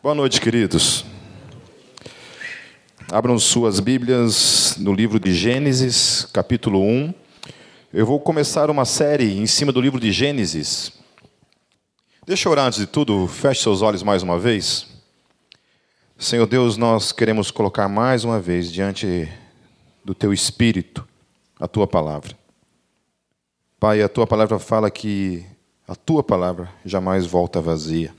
Boa 0.00 0.14
noite, 0.14 0.40
queridos. 0.40 1.04
Abram 3.10 3.36
suas 3.36 3.80
Bíblias 3.80 4.76
no 4.78 4.94
livro 4.94 5.18
de 5.18 5.34
Gênesis, 5.34 6.24
capítulo 6.32 6.80
1. 6.80 7.12
Eu 7.92 8.06
vou 8.06 8.20
começar 8.20 8.70
uma 8.70 8.84
série 8.84 9.36
em 9.36 9.44
cima 9.48 9.72
do 9.72 9.80
livro 9.80 9.98
de 9.98 10.12
Gênesis. 10.12 10.92
Deixa 12.24 12.46
eu 12.46 12.52
orar 12.52 12.66
antes 12.66 12.78
de 12.78 12.86
tudo, 12.86 13.26
feche 13.26 13.60
seus 13.60 13.82
olhos 13.82 14.04
mais 14.04 14.22
uma 14.22 14.38
vez. 14.38 14.86
Senhor 16.16 16.46
Deus, 16.46 16.76
nós 16.76 17.10
queremos 17.10 17.50
colocar 17.50 17.88
mais 17.88 18.22
uma 18.22 18.38
vez 18.38 18.70
diante 18.70 19.28
do 20.04 20.14
Teu 20.14 20.32
Espírito 20.32 21.04
a 21.58 21.66
Tua 21.66 21.88
palavra. 21.88 22.38
Pai, 23.80 24.00
a 24.00 24.08
Tua 24.08 24.28
palavra 24.28 24.60
fala 24.60 24.92
que 24.92 25.44
a 25.88 25.96
Tua 25.96 26.22
palavra 26.22 26.72
jamais 26.84 27.26
volta 27.26 27.60
vazia. 27.60 28.14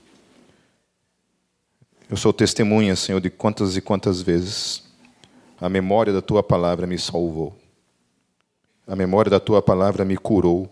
Eu 2.09 2.17
sou 2.17 2.33
testemunha, 2.33 2.95
Senhor, 2.95 3.21
de 3.21 3.29
quantas 3.29 3.77
e 3.77 3.81
quantas 3.81 4.19
vezes 4.19 4.83
a 5.61 5.69
memória 5.69 6.11
da 6.11 6.23
tua 6.23 6.41
palavra 6.41 6.87
me 6.87 6.97
salvou. 6.97 7.55
A 8.87 8.95
memória 8.95 9.29
da 9.29 9.39
tua 9.39 9.61
palavra 9.61 10.03
me 10.03 10.17
curou. 10.17 10.67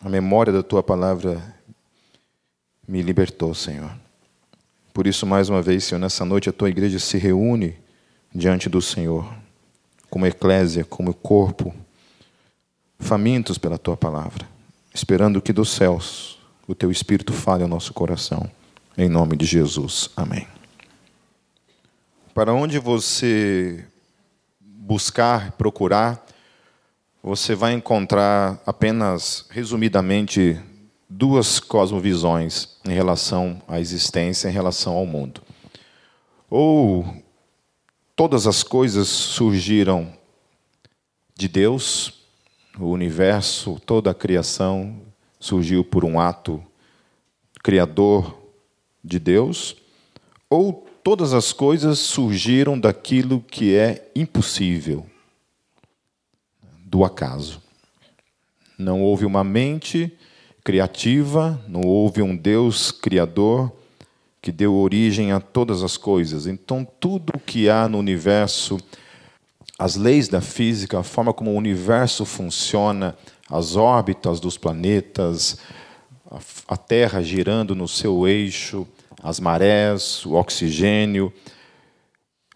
A 0.00 0.08
memória 0.08 0.52
da 0.52 0.62
tua 0.62 0.80
palavra 0.80 1.42
me 2.86 3.02
libertou, 3.02 3.52
Senhor. 3.52 3.90
Por 4.94 5.08
isso, 5.08 5.26
mais 5.26 5.48
uma 5.48 5.60
vez, 5.60 5.82
Senhor, 5.82 5.98
nessa 5.98 6.24
noite 6.24 6.48
a 6.48 6.52
tua 6.52 6.70
igreja 6.70 7.00
se 7.00 7.18
reúne 7.18 7.76
diante 8.32 8.68
do 8.68 8.80
Senhor, 8.80 9.28
como 10.08 10.24
eclésia, 10.24 10.84
como 10.84 11.12
corpo, 11.14 11.74
famintos 13.00 13.58
pela 13.58 13.76
tua 13.76 13.96
palavra, 13.96 14.48
esperando 14.94 15.42
que 15.42 15.52
dos 15.52 15.70
céus 15.70 16.38
o 16.68 16.76
teu 16.76 16.92
Espírito 16.92 17.32
fale 17.32 17.64
ao 17.64 17.68
nosso 17.68 17.92
coração. 17.92 18.48
Em 19.00 19.08
nome 19.08 19.36
de 19.36 19.46
Jesus. 19.46 20.10
Amém. 20.16 20.48
Para 22.34 22.52
onde 22.52 22.80
você 22.80 23.86
buscar, 24.60 25.52
procurar, 25.52 26.26
você 27.22 27.54
vai 27.54 27.74
encontrar 27.74 28.60
apenas, 28.66 29.46
resumidamente, 29.50 30.60
duas 31.08 31.60
cosmovisões 31.60 32.70
em 32.84 32.92
relação 32.92 33.62
à 33.68 33.78
existência, 33.78 34.48
em 34.48 34.52
relação 34.52 34.94
ao 34.94 35.06
mundo. 35.06 35.42
Ou 36.50 37.22
todas 38.16 38.48
as 38.48 38.64
coisas 38.64 39.06
surgiram 39.06 40.12
de 41.36 41.46
Deus, 41.46 42.24
o 42.76 42.86
universo, 42.86 43.80
toda 43.86 44.10
a 44.10 44.14
criação 44.14 45.00
surgiu 45.38 45.84
por 45.84 46.04
um 46.04 46.18
ato 46.18 46.60
criador 47.62 48.37
de 49.02 49.18
Deus, 49.18 49.76
ou 50.50 50.86
todas 51.02 51.32
as 51.32 51.52
coisas 51.52 51.98
surgiram 51.98 52.78
daquilo 52.78 53.40
que 53.40 53.74
é 53.74 54.10
impossível, 54.14 55.06
do 56.84 57.04
acaso. 57.04 57.62
Não 58.78 59.02
houve 59.02 59.24
uma 59.24 59.42
mente 59.42 60.12
criativa, 60.62 61.60
não 61.66 61.80
houve 61.82 62.22
um 62.22 62.36
Deus 62.36 62.90
criador 62.90 63.72
que 64.40 64.52
deu 64.52 64.74
origem 64.74 65.32
a 65.32 65.40
todas 65.40 65.82
as 65.82 65.96
coisas. 65.96 66.46
Então, 66.46 66.86
tudo 67.00 67.32
o 67.34 67.40
que 67.40 67.68
há 67.68 67.88
no 67.88 67.98
universo, 67.98 68.78
as 69.78 69.96
leis 69.96 70.28
da 70.28 70.40
física, 70.40 70.98
a 70.98 71.02
forma 71.02 71.32
como 71.32 71.50
o 71.50 71.56
universo 71.56 72.24
funciona, 72.24 73.16
as 73.50 73.76
órbitas 73.76 74.40
dos 74.40 74.56
planetas, 74.56 75.58
a 76.66 76.76
Terra 76.76 77.22
girando 77.22 77.74
no 77.74 77.88
seu 77.88 78.28
eixo, 78.28 78.86
as 79.22 79.40
marés, 79.40 80.24
o 80.26 80.34
oxigênio. 80.34 81.32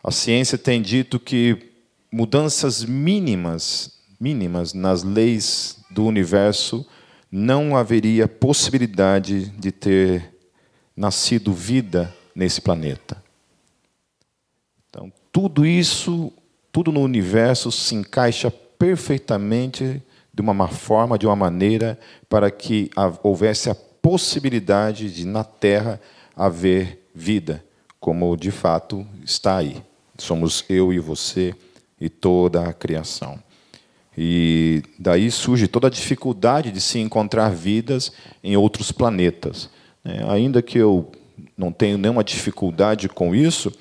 A 0.02 0.10
ciência 0.10 0.58
tem 0.58 0.82
dito 0.82 1.18
que 1.18 1.70
mudanças 2.12 2.84
mínimas, 2.84 3.98
mínimas 4.20 4.74
nas 4.74 5.02
leis 5.02 5.78
do 5.90 6.04
universo, 6.04 6.86
não 7.30 7.74
haveria 7.76 8.28
possibilidade 8.28 9.46
de 9.50 9.72
ter 9.72 10.34
nascido 10.94 11.54
vida 11.54 12.14
nesse 12.34 12.60
planeta. 12.60 13.22
Então, 14.90 15.10
tudo 15.32 15.64
isso, 15.64 16.30
tudo 16.70 16.92
no 16.92 17.00
universo 17.00 17.72
se 17.72 17.94
encaixa 17.94 18.50
perfeitamente 18.50 20.02
de 20.32 20.40
uma 20.40 20.68
forma, 20.68 21.18
de 21.18 21.26
uma 21.26 21.36
maneira, 21.36 21.98
para 22.28 22.50
que 22.50 22.90
houvesse 23.22 23.68
a 23.68 23.74
possibilidade 23.74 25.12
de, 25.12 25.26
na 25.26 25.44
Terra, 25.44 26.00
haver 26.34 27.08
vida, 27.14 27.64
como 28.00 28.36
de 28.36 28.50
fato 28.50 29.06
está 29.24 29.58
aí. 29.58 29.82
Somos 30.18 30.64
eu 30.68 30.92
e 30.92 30.98
você 30.98 31.54
e 32.00 32.08
toda 32.08 32.68
a 32.68 32.72
criação. 32.72 33.38
E 34.16 34.82
daí 34.98 35.30
surge 35.30 35.68
toda 35.68 35.86
a 35.86 35.90
dificuldade 35.90 36.70
de 36.70 36.80
se 36.80 36.98
encontrar 36.98 37.50
vidas 37.50 38.12
em 38.42 38.56
outros 38.56 38.92
planetas. 38.92 39.70
Né? 40.04 40.24
Ainda 40.28 40.60
que 40.60 40.78
eu 40.78 41.10
não 41.56 41.72
tenha 41.72 41.96
nenhuma 41.96 42.24
dificuldade 42.24 43.08
com 43.08 43.34
isso, 43.34 43.72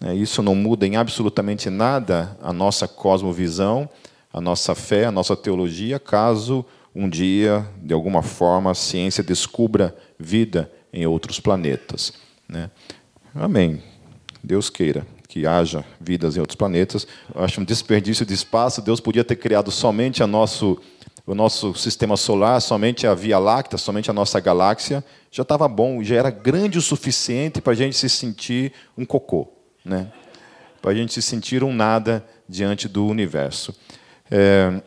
né, 0.00 0.14
isso 0.14 0.42
não 0.42 0.54
muda 0.54 0.86
em 0.86 0.96
absolutamente 0.96 1.68
nada 1.68 2.36
a 2.42 2.52
nossa 2.52 2.86
cosmovisão 2.86 3.88
a 4.36 4.40
nossa 4.40 4.74
fé, 4.74 5.06
a 5.06 5.10
nossa 5.10 5.34
teologia, 5.34 5.98
caso 5.98 6.62
um 6.94 7.08
dia, 7.08 7.66
de 7.82 7.94
alguma 7.94 8.22
forma, 8.22 8.70
a 8.70 8.74
ciência 8.74 9.24
descubra 9.24 9.96
vida 10.18 10.70
em 10.92 11.06
outros 11.06 11.40
planetas. 11.40 12.12
Né? 12.46 12.70
Amém. 13.34 13.82
Deus 14.44 14.68
queira 14.68 15.06
que 15.26 15.46
haja 15.46 15.82
vidas 15.98 16.36
em 16.36 16.40
outros 16.40 16.54
planetas. 16.54 17.06
Eu 17.34 17.42
acho 17.42 17.62
um 17.62 17.64
desperdício 17.64 18.26
de 18.26 18.34
espaço. 18.34 18.82
Deus 18.82 19.00
podia 19.00 19.24
ter 19.24 19.36
criado 19.36 19.70
somente 19.70 20.22
a 20.22 20.26
nosso, 20.26 20.78
o 21.26 21.34
nosso 21.34 21.72
sistema 21.74 22.14
solar, 22.14 22.60
somente 22.60 23.06
a 23.06 23.14
Via 23.14 23.38
Láctea, 23.38 23.78
somente 23.78 24.10
a 24.10 24.14
nossa 24.14 24.38
galáxia. 24.38 25.02
Já 25.30 25.44
estava 25.44 25.66
bom, 25.66 26.02
já 26.02 26.14
era 26.14 26.28
grande 26.28 26.76
o 26.76 26.82
suficiente 26.82 27.62
para 27.62 27.72
a 27.72 27.76
gente 27.76 27.96
se 27.96 28.10
sentir 28.10 28.74
um 28.98 29.06
cocô, 29.06 29.48
né? 29.82 30.12
para 30.82 30.90
a 30.90 30.94
gente 30.94 31.14
se 31.14 31.22
sentir 31.22 31.64
um 31.64 31.72
nada 31.72 32.22
diante 32.46 32.86
do 32.86 33.06
universo. 33.06 33.74
É, 34.30 34.80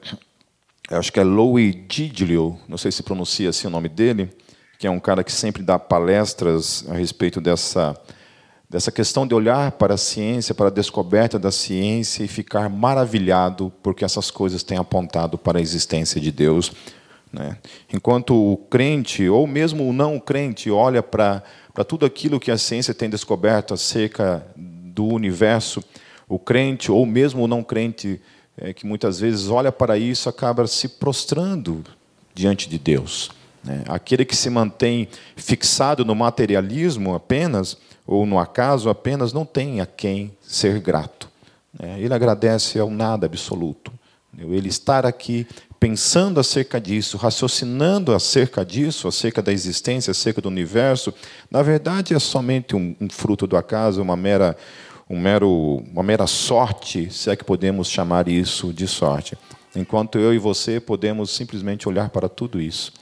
acho 0.92 1.12
que 1.12 1.20
é 1.20 1.24
Louis 1.24 1.76
Giglio, 1.90 2.58
não 2.68 2.78
sei 2.78 2.92
se 2.92 3.04
pronuncia 3.04 3.50
assim 3.50 3.68
o 3.68 3.70
nome 3.70 3.90
dele, 3.90 4.30
que 4.78 4.88
é 4.88 4.90
um 4.92 5.00
cara 5.00 5.24
que 5.24 5.32
sempre 5.32 5.62
dá 5.62 5.78
palestras 5.78 6.86
a 6.90 6.94
respeito 6.94 7.40
dessa, 7.40 7.96
dessa 8.70 8.92
questão 8.92 9.28
de 9.28 9.34
olhar 9.34 9.74
para 9.74 9.96
a 9.96 9.98
ciência, 9.98 10.56
para 10.56 10.68
a 10.68 10.72
descoberta 10.72 11.38
da 11.38 11.52
ciência 11.52 12.24
e 12.24 12.28
ficar 12.28 12.70
maravilhado 12.70 13.72
porque 13.84 14.06
essas 14.06 14.32
coisas 14.32 14.64
têm 14.64 14.78
apontado 14.78 15.38
para 15.38 15.60
a 15.60 15.62
existência 15.62 16.20
de 16.20 16.32
Deus. 16.32 16.72
Né? 17.32 17.58
Enquanto 17.94 18.34
o 18.34 18.58
crente, 18.58 19.28
ou 19.30 19.46
mesmo 19.46 19.88
o 19.88 19.94
não 19.94 20.20
crente, 20.20 20.72
olha 20.72 21.04
para, 21.04 21.44
para 21.74 21.84
tudo 21.84 22.06
aquilo 22.06 22.40
que 22.40 22.52
a 22.52 22.58
ciência 22.58 22.94
tem 22.94 23.10
descoberto 23.10 23.74
acerca 23.74 24.46
do 24.56 25.06
universo, 25.06 25.84
o 26.28 26.40
crente, 26.40 26.92
ou 26.92 27.06
mesmo 27.06 27.44
o 27.44 27.48
não 27.48 27.64
crente, 27.64 28.22
é, 28.62 28.74
que 28.74 28.86
muitas 28.86 29.20
vezes 29.20 29.48
olha 29.50 29.72
para 29.72 29.98
isso 29.98 30.30
acaba 30.30 30.68
se 30.68 30.88
prostrando 30.88 31.84
diante 32.34 32.70
de 32.70 32.78
Deus. 32.78 33.32
Né? 33.64 33.84
Aquele 33.88 34.26
que 34.26 34.36
se 34.36 34.50
mantém 34.50 35.08
fixado 35.36 36.04
no 36.06 36.16
materialismo 36.16 37.16
apenas, 37.16 37.78
ou 38.06 38.26
no 38.26 38.40
acaso 38.40 38.90
apenas, 38.90 39.34
não 39.34 39.46
tem 39.46 39.82
a 39.82 39.86
quem 39.86 40.32
ser 40.42 40.80
grato. 40.80 41.30
Né? 41.78 42.00
Ele 42.00 42.14
agradece 42.14 42.80
ao 42.80 42.90
nada 42.90 43.26
absoluto. 43.26 43.92
Ele 44.38 44.70
estar 44.70 45.06
aqui 45.06 45.46
pensando 45.80 46.40
acerca 46.40 46.80
disso, 46.80 47.18
raciocinando 47.18 48.14
acerca 48.14 48.66
disso, 48.66 49.08
acerca 49.08 49.42
da 49.42 49.52
existência, 49.52 50.12
acerca 50.12 50.42
do 50.42 50.50
universo, 50.50 51.14
na 51.50 51.62
verdade 51.62 52.14
é 52.14 52.20
somente 52.20 52.76
um, 52.76 52.96
um 53.00 53.10
fruto 53.10 53.48
do 53.48 53.56
acaso, 53.56 54.02
uma 54.02 54.18
mera 54.18 54.58
um 55.10 55.20
mero, 55.20 55.84
uma 55.92 56.04
mera 56.04 56.28
sorte, 56.28 57.12
se 57.12 57.30
é 57.30 57.36
que 57.36 57.44
podemos 57.44 57.90
chamar 57.90 58.28
isso 58.28 58.72
de 58.72 58.88
sorte. 58.88 59.36
Enquanto 59.76 60.20
eu 60.20 60.34
e 60.34 60.38
você 60.38 60.80
podemos 60.80 61.32
simplesmente 61.32 61.90
olhar 61.90 62.10
para 62.10 62.30
tudo 62.30 62.62
isso 62.62 62.94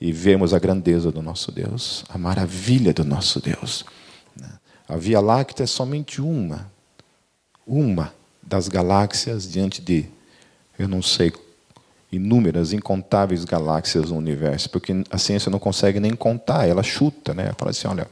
e 0.00 0.10
vermos 0.12 0.54
a 0.54 0.58
grandeza 0.58 1.12
do 1.12 1.22
nosso 1.22 1.52
Deus, 1.52 2.04
a 2.08 2.16
maravilha 2.16 2.92
do 2.92 3.04
nosso 3.04 3.40
Deus. 3.40 3.84
A 4.88 4.96
Via 4.96 5.20
Láctea 5.20 5.64
é 5.64 5.66
somente 5.66 6.20
uma, 6.20 6.70
uma 7.66 8.12
das 8.42 8.68
galáxias 8.68 9.50
diante 9.50 9.80
de, 9.80 10.06
eu 10.78 10.88
não 10.88 11.00
sei, 11.00 11.32
inúmeras, 12.10 12.72
incontáveis 12.72 13.44
galáxias 13.44 14.10
no 14.10 14.16
universo, 14.16 14.68
porque 14.68 14.92
a 15.10 15.16
ciência 15.16 15.50
não 15.50 15.58
consegue 15.58 16.00
nem 16.00 16.14
contar, 16.14 16.66
ela 16.66 16.82
chuta, 16.82 17.32
né? 17.32 17.52
Fala 17.56 17.70
assim, 17.70 17.88
olha, 17.88 18.06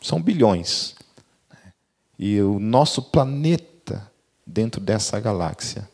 são 0.00 0.20
bilhões. 0.20 0.94
E 2.26 2.40
o 2.40 2.58
nosso 2.58 3.02
planeta 3.02 4.10
dentro 4.46 4.80
dessa 4.80 5.20
galáxia 5.20 5.86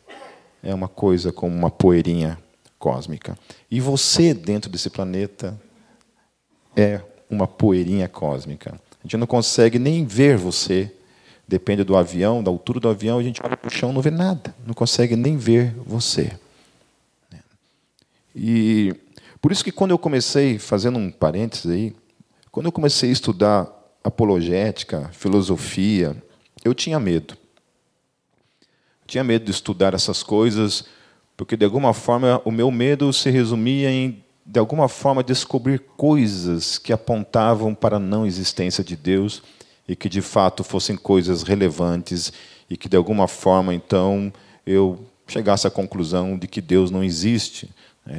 é 0.63 0.73
uma 0.73 0.87
coisa 0.87 1.29
como 1.29 1.53
uma 1.53 1.69
poeirinha 1.69 2.39
cósmica. 2.79 3.37
E 3.69 3.81
você 3.81 4.33
dentro 4.33 4.71
desse 4.71 4.89
planeta 4.89 5.59
é 6.73 7.01
uma 7.29 7.45
poeirinha 7.45 8.07
cósmica. 8.07 8.71
A 8.71 9.03
gente 9.03 9.17
não 9.17 9.27
consegue 9.27 9.77
nem 9.77 10.05
ver 10.05 10.37
você. 10.37 10.89
Depende 11.45 11.83
do 11.83 11.97
avião, 11.97 12.41
da 12.41 12.49
altura 12.49 12.79
do 12.79 12.87
avião, 12.87 13.19
a 13.19 13.23
gente 13.23 13.41
olha 13.43 13.57
para 13.57 13.67
o 13.67 13.69
chão 13.69 13.91
não 13.91 14.01
vê 14.01 14.09
nada. 14.09 14.55
Não 14.65 14.73
consegue 14.73 15.17
nem 15.17 15.35
ver 15.35 15.75
você. 15.85 16.31
E 18.33 18.95
por 19.41 19.51
isso 19.51 19.65
que 19.65 19.71
quando 19.73 19.91
eu 19.91 19.99
comecei, 19.99 20.57
fazendo 20.57 20.97
um 20.97 21.11
parênteses 21.11 21.69
aí, 21.69 21.93
quando 22.49 22.67
eu 22.67 22.71
comecei 22.71 23.09
a 23.09 23.11
estudar 23.11 23.80
apologética, 24.03 25.09
filosofia, 25.13 26.15
eu 26.63 26.73
tinha 26.73 26.99
medo. 26.99 27.37
Tinha 29.05 29.23
medo 29.23 29.45
de 29.45 29.51
estudar 29.51 29.93
essas 29.93 30.23
coisas, 30.23 30.85
porque 31.35 31.57
de 31.57 31.65
alguma 31.65 31.93
forma 31.93 32.41
o 32.45 32.51
meu 32.51 32.71
medo 32.71 33.11
se 33.11 33.29
resumia 33.29 33.91
em 33.91 34.23
de 34.43 34.59
alguma 34.59 34.89
forma 34.89 35.23
descobrir 35.23 35.79
coisas 35.95 36.77
que 36.77 36.91
apontavam 36.91 37.75
para 37.75 37.97
a 37.97 37.99
não 37.99 38.25
existência 38.25 38.83
de 38.83 38.95
Deus 38.95 39.41
e 39.87 39.95
que 39.95 40.09
de 40.09 40.21
fato 40.21 40.63
fossem 40.63 40.97
coisas 40.97 41.43
relevantes 41.43 42.33
e 42.69 42.75
que 42.75 42.89
de 42.89 42.97
alguma 42.97 43.27
forma 43.27 43.73
então 43.73 44.33
eu 44.65 44.99
chegasse 45.27 45.67
à 45.67 45.71
conclusão 45.71 46.37
de 46.37 46.47
que 46.47 46.59
Deus 46.59 46.89
não 46.91 47.03
existe. 47.03 47.69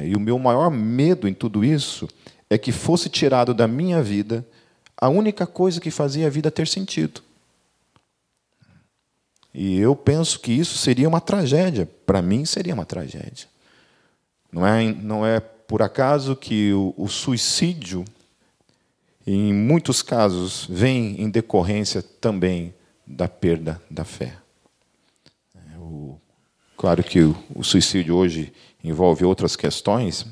E 0.03 0.15
o 0.15 0.19
meu 0.19 0.39
maior 0.39 0.71
medo 0.71 1.27
em 1.27 1.33
tudo 1.33 1.63
isso 1.63 2.07
é 2.49 2.57
que 2.57 2.71
fosse 2.71 3.09
tirado 3.09 3.53
da 3.53 3.67
minha 3.67 4.01
vida 4.01 4.45
a 4.97 5.09
única 5.09 5.45
coisa 5.45 5.81
que 5.81 5.91
fazia 5.91 6.27
a 6.27 6.29
vida 6.29 6.51
ter 6.51 6.67
sentido. 6.67 7.21
E 9.53 9.77
eu 9.77 9.95
penso 9.95 10.39
que 10.39 10.51
isso 10.51 10.77
seria 10.77 11.07
uma 11.07 11.21
tragédia. 11.21 11.87
Para 12.05 12.21
mim, 12.21 12.43
seria 12.43 12.73
uma 12.73 12.85
tragédia. 12.85 13.47
Não 14.51 14.65
é, 14.65 14.93
não 14.93 15.25
é 15.25 15.39
por 15.39 15.81
acaso 15.81 16.35
que 16.35 16.73
o, 16.73 16.93
o 16.97 17.07
suicídio, 17.07 18.03
em 19.25 19.53
muitos 19.53 20.01
casos, 20.01 20.65
vem 20.69 21.21
em 21.21 21.29
decorrência 21.29 22.01
também 22.01 22.73
da 23.05 23.27
perda 23.27 23.81
da 23.89 24.03
fé. 24.03 24.35
É, 25.55 25.77
o, 25.77 26.17
claro 26.75 27.03
que 27.03 27.21
o, 27.21 27.35
o 27.55 27.63
suicídio 27.63 28.15
hoje 28.15 28.51
envolve 28.83 29.23
outras 29.23 29.55
questões, 29.55 30.25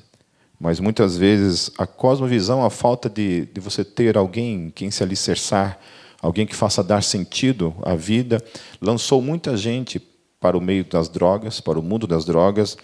mas 0.62 0.80
muitas 0.80 1.18
vezes 1.18 1.72
a 1.75 1.88
cosmovisão, 1.88 2.63
a 2.63 2.69
falta 2.69 3.10
de, 3.10 3.48
de 3.48 3.60
você 3.60 3.84
ter 3.84 4.16
alguém 4.16 4.66
em 4.66 4.69
quem 4.69 4.92
se 4.92 5.02
alicerçar, 5.02 5.80
alguém 6.22 6.46
que 6.46 6.56
faça 6.56 6.84
dar 6.84 7.02
sentido 7.02 7.74
à 7.81 7.96
vida, 7.96 8.40
lançou 8.80 9.24
muita 9.24 9.58
gente 9.58 10.00
para 10.40 10.56
o 10.56 10.62
meio 10.62 10.86
das 10.86 11.10
drogas, 11.10 11.60
para 11.60 11.80
o 11.80 11.81
mundo 11.81 12.06
das 12.06 12.25
drogas, 12.25 12.78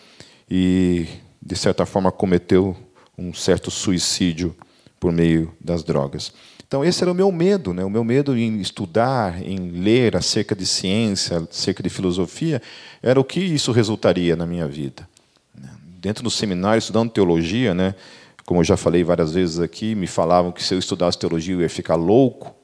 e, 0.50 1.06
de 1.40 1.56
certa 1.56 1.86
forma, 1.86 2.12
cometeu 2.12 2.76
um 3.16 3.32
certo 3.32 3.70
suicídio 3.70 4.56
por 5.00 5.12
meio 5.12 5.54
das 5.62 5.84
drogas. 5.84 6.34
Então, 6.68 6.84
esse 6.84 7.04
era 7.04 7.12
o 7.12 7.16
meu 7.16 7.32
medo, 7.32 7.76
né? 7.76 7.86
o 7.86 7.92
meu 7.92 8.04
medo 8.04 8.36
em 8.36 8.60
estudar, 8.60 9.40
em 9.44 9.70
ler 9.70 10.18
acerca 10.18 10.56
de 10.56 10.66
ciência, 10.66 11.48
acerca 11.48 11.84
de 11.84 11.90
filosofia, 11.90 12.60
era 13.04 13.20
o 13.20 13.24
que 13.24 13.40
isso 13.40 13.72
resultaria 13.72 14.36
na 14.36 14.48
minha 14.48 14.68
vida 14.68 15.08
dentro 16.07 16.24
do 16.24 16.31
seminário, 16.31 16.80
estudando 16.80 17.12
teologia, 17.12 17.74
né, 17.74 17.94
como 18.45 18.62
eu 18.62 18.63
já 18.63 18.77
falei 18.77 19.04
várias 19.04 19.33
vezes 19.33 19.59
aqui, 19.59 19.94
me 19.94 20.07
falavam 20.07 20.54
que 20.54 20.63
se 20.63 20.74
eu 20.74 20.80
estudasse 20.80 21.19
teologia 21.19 21.54
eu 21.54 21.62
ia 21.62 21.69
ficar 21.69 21.95
louco, 21.95 22.56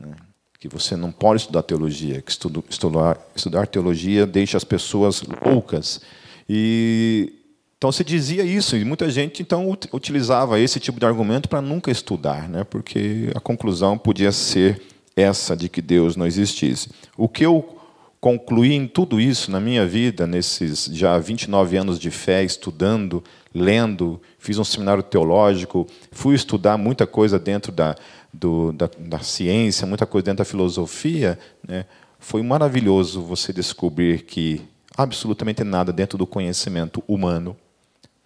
né, 0.00 0.16
que 0.58 0.68
você 0.68 0.96
não 0.96 1.12
pode 1.12 1.42
estudar 1.42 1.62
teologia, 1.62 2.22
que 2.22 2.30
estudo, 2.30 2.64
estudar, 2.68 3.18
estudar 3.36 3.66
teologia 3.66 4.26
deixa 4.26 4.56
as 4.56 4.64
pessoas 4.64 5.22
loucas. 5.44 6.00
E 6.48 7.34
então 7.76 7.92
se 7.92 8.02
dizia 8.02 8.42
isso 8.42 8.74
e 8.74 8.84
muita 8.84 9.08
gente 9.08 9.42
então 9.42 9.70
utilizava 9.92 10.58
esse 10.58 10.80
tipo 10.80 10.98
de 10.98 11.06
argumento 11.06 11.48
para 11.48 11.60
nunca 11.60 11.90
estudar, 11.90 12.48
né, 12.48 12.64
porque 12.64 13.30
a 13.34 13.40
conclusão 13.40 13.98
podia 13.98 14.32
ser 14.32 14.80
essa 15.14 15.54
de 15.54 15.68
que 15.68 15.82
Deus 15.82 16.16
não 16.16 16.26
existisse. 16.26 16.88
O 17.18 17.28
que 17.28 17.44
eu 17.44 17.77
concluí 18.20 18.74
em 18.74 18.86
tudo 18.86 19.20
isso 19.20 19.50
na 19.50 19.60
minha 19.60 19.86
vida, 19.86 20.26
nesses 20.26 20.86
já 20.86 21.18
29 21.18 21.76
anos 21.76 21.98
de 21.98 22.10
fé, 22.10 22.42
estudando, 22.42 23.22
lendo, 23.54 24.20
fiz 24.38 24.58
um 24.58 24.64
seminário 24.64 25.02
teológico, 25.02 25.86
fui 26.10 26.34
estudar 26.34 26.76
muita 26.76 27.06
coisa 27.06 27.38
dentro 27.38 27.70
da, 27.70 27.94
do, 28.32 28.72
da, 28.72 28.90
da, 28.98 29.20
ciência, 29.20 29.86
muita 29.86 30.06
coisa 30.06 30.26
dentro 30.26 30.38
da 30.38 30.44
filosofia. 30.44 31.38
Né? 31.66 31.84
Foi 32.18 32.42
maravilhoso 32.42 33.22
você 33.22 33.52
descobrir 33.52 34.22
que 34.22 34.62
absolutamente 34.96 35.62
nada 35.62 35.92
dentro 35.92 36.18
do 36.18 36.26
conhecimento 36.26 37.02
humano, 37.06 37.56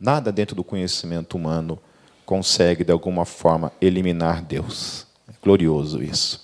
nada 0.01 0.33
dentro 0.33 0.57
do 0.57 0.65
conhecimento 0.65 1.37
humano 1.37 1.79
consegue, 2.25 2.83
de 2.83 2.93
alguma 2.93 3.27
forma, 3.27 3.71
eliminar 3.81 4.43
Deus. 4.43 5.07
É 5.29 5.33
glorioso 5.43 6.03
isso. 6.03 6.43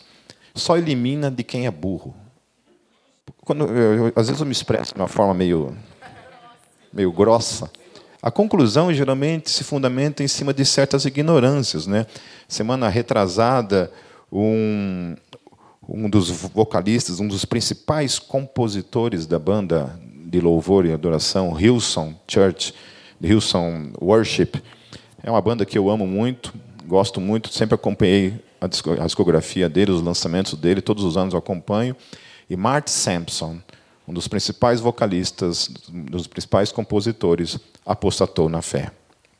Só 0.54 0.76
elimina 0.76 1.30
de 1.30 1.42
quem 1.42 1.66
é 1.66 1.70
burro 1.70 2.14
quando 3.48 3.64
eu, 3.64 4.08
eu, 4.08 4.12
às 4.14 4.26
vezes 4.26 4.40
eu 4.42 4.46
me 4.46 4.52
expresso 4.52 4.92
de 4.92 5.00
uma 5.00 5.08
forma 5.08 5.32
meio, 5.32 5.74
meio 6.92 7.10
grossa. 7.10 7.70
A 8.20 8.30
conclusão 8.30 8.92
geralmente 8.92 9.50
se 9.50 9.64
fundamenta 9.64 10.22
em 10.22 10.28
cima 10.28 10.52
de 10.52 10.66
certas 10.66 11.06
ignorâncias. 11.06 11.86
Né? 11.86 12.06
Semana 12.46 12.90
retrasada, 12.90 13.90
um, 14.30 15.16
um 15.88 16.10
dos 16.10 16.28
vocalistas, 16.28 17.20
um 17.20 17.26
dos 17.26 17.46
principais 17.46 18.18
compositores 18.18 19.26
da 19.26 19.38
banda 19.38 19.98
de 20.26 20.42
louvor 20.42 20.84
e 20.84 20.92
adoração, 20.92 21.58
Hillsong 21.58 22.16
Church, 22.28 22.74
Hillsong 23.18 23.94
Worship, 23.98 24.62
é 25.22 25.30
uma 25.30 25.40
banda 25.40 25.64
que 25.64 25.78
eu 25.78 25.88
amo 25.88 26.06
muito, 26.06 26.52
gosto 26.86 27.18
muito, 27.18 27.48
sempre 27.48 27.76
acompanhei 27.76 28.34
a 28.60 29.06
discografia 29.06 29.70
dele, 29.70 29.90
os 29.90 30.02
lançamentos 30.02 30.52
dele, 30.52 30.82
todos 30.82 31.02
os 31.02 31.16
anos 31.16 31.32
eu 31.32 31.38
acompanho. 31.38 31.96
E 32.48 32.56
Mart 32.56 32.88
Sampson, 32.88 33.58
um 34.06 34.12
dos 34.12 34.26
principais 34.26 34.80
vocalistas, 34.80 35.70
um 35.92 36.04
dos 36.04 36.26
principais 36.26 36.72
compositores, 36.72 37.58
apostatou 37.84 38.48
na 38.48 38.62
fé. 38.62 38.90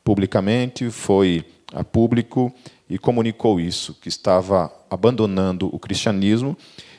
Publicamente 0.05 0.91
foi 0.91 1.45
a 1.73 1.83
público 1.83 2.53
e 2.89 2.99
comunicou 2.99 3.61
isso, 3.61 3.95
que 3.95 4.09
estava 4.09 4.73
abandonando 4.91 5.69
o 5.75 5.79
cristianismo. 5.79 6.57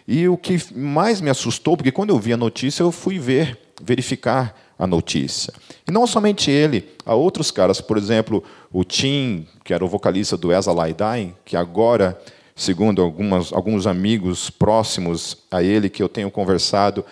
E 0.08 0.28
o 0.28 0.38
que 0.38 0.58
mais 0.76 1.22
me 1.22 1.30
assustou, 1.30 1.78
porque 1.78 1.92
quando 1.92 2.10
eu 2.10 2.20
vi 2.20 2.34
a 2.34 2.38
notícia, 2.38 2.82
eu 2.82 2.92
fui 2.92 3.20
ver, 3.20 3.58
verificar 3.82 4.56
a 4.78 4.88
notícia. 4.88 5.54
E 5.88 5.92
não 5.92 6.08
somente 6.08 6.50
ele, 6.50 6.90
há 7.06 7.14
outros 7.14 7.52
caras, 7.52 7.82
por 7.82 7.98
exemplo, 7.98 8.44
o 8.72 8.84
Tim, 8.84 9.46
que 9.64 9.74
era 9.74 9.84
o 9.84 9.88
vocalista 9.88 10.38
do 10.38 10.52
As 10.52 10.68
I 10.68 11.34
que 11.44 11.56
agora 11.58 12.20
segundo 12.60 13.02
algumas, 13.02 13.54
alguns 13.54 13.88
amigos 13.88 14.50
próximos 14.50 15.38
a 15.50 15.64
ele 15.64 15.90
que 15.90 16.04
eu 16.04 16.10
tenho 16.10 16.30
conversado, 16.30 17.06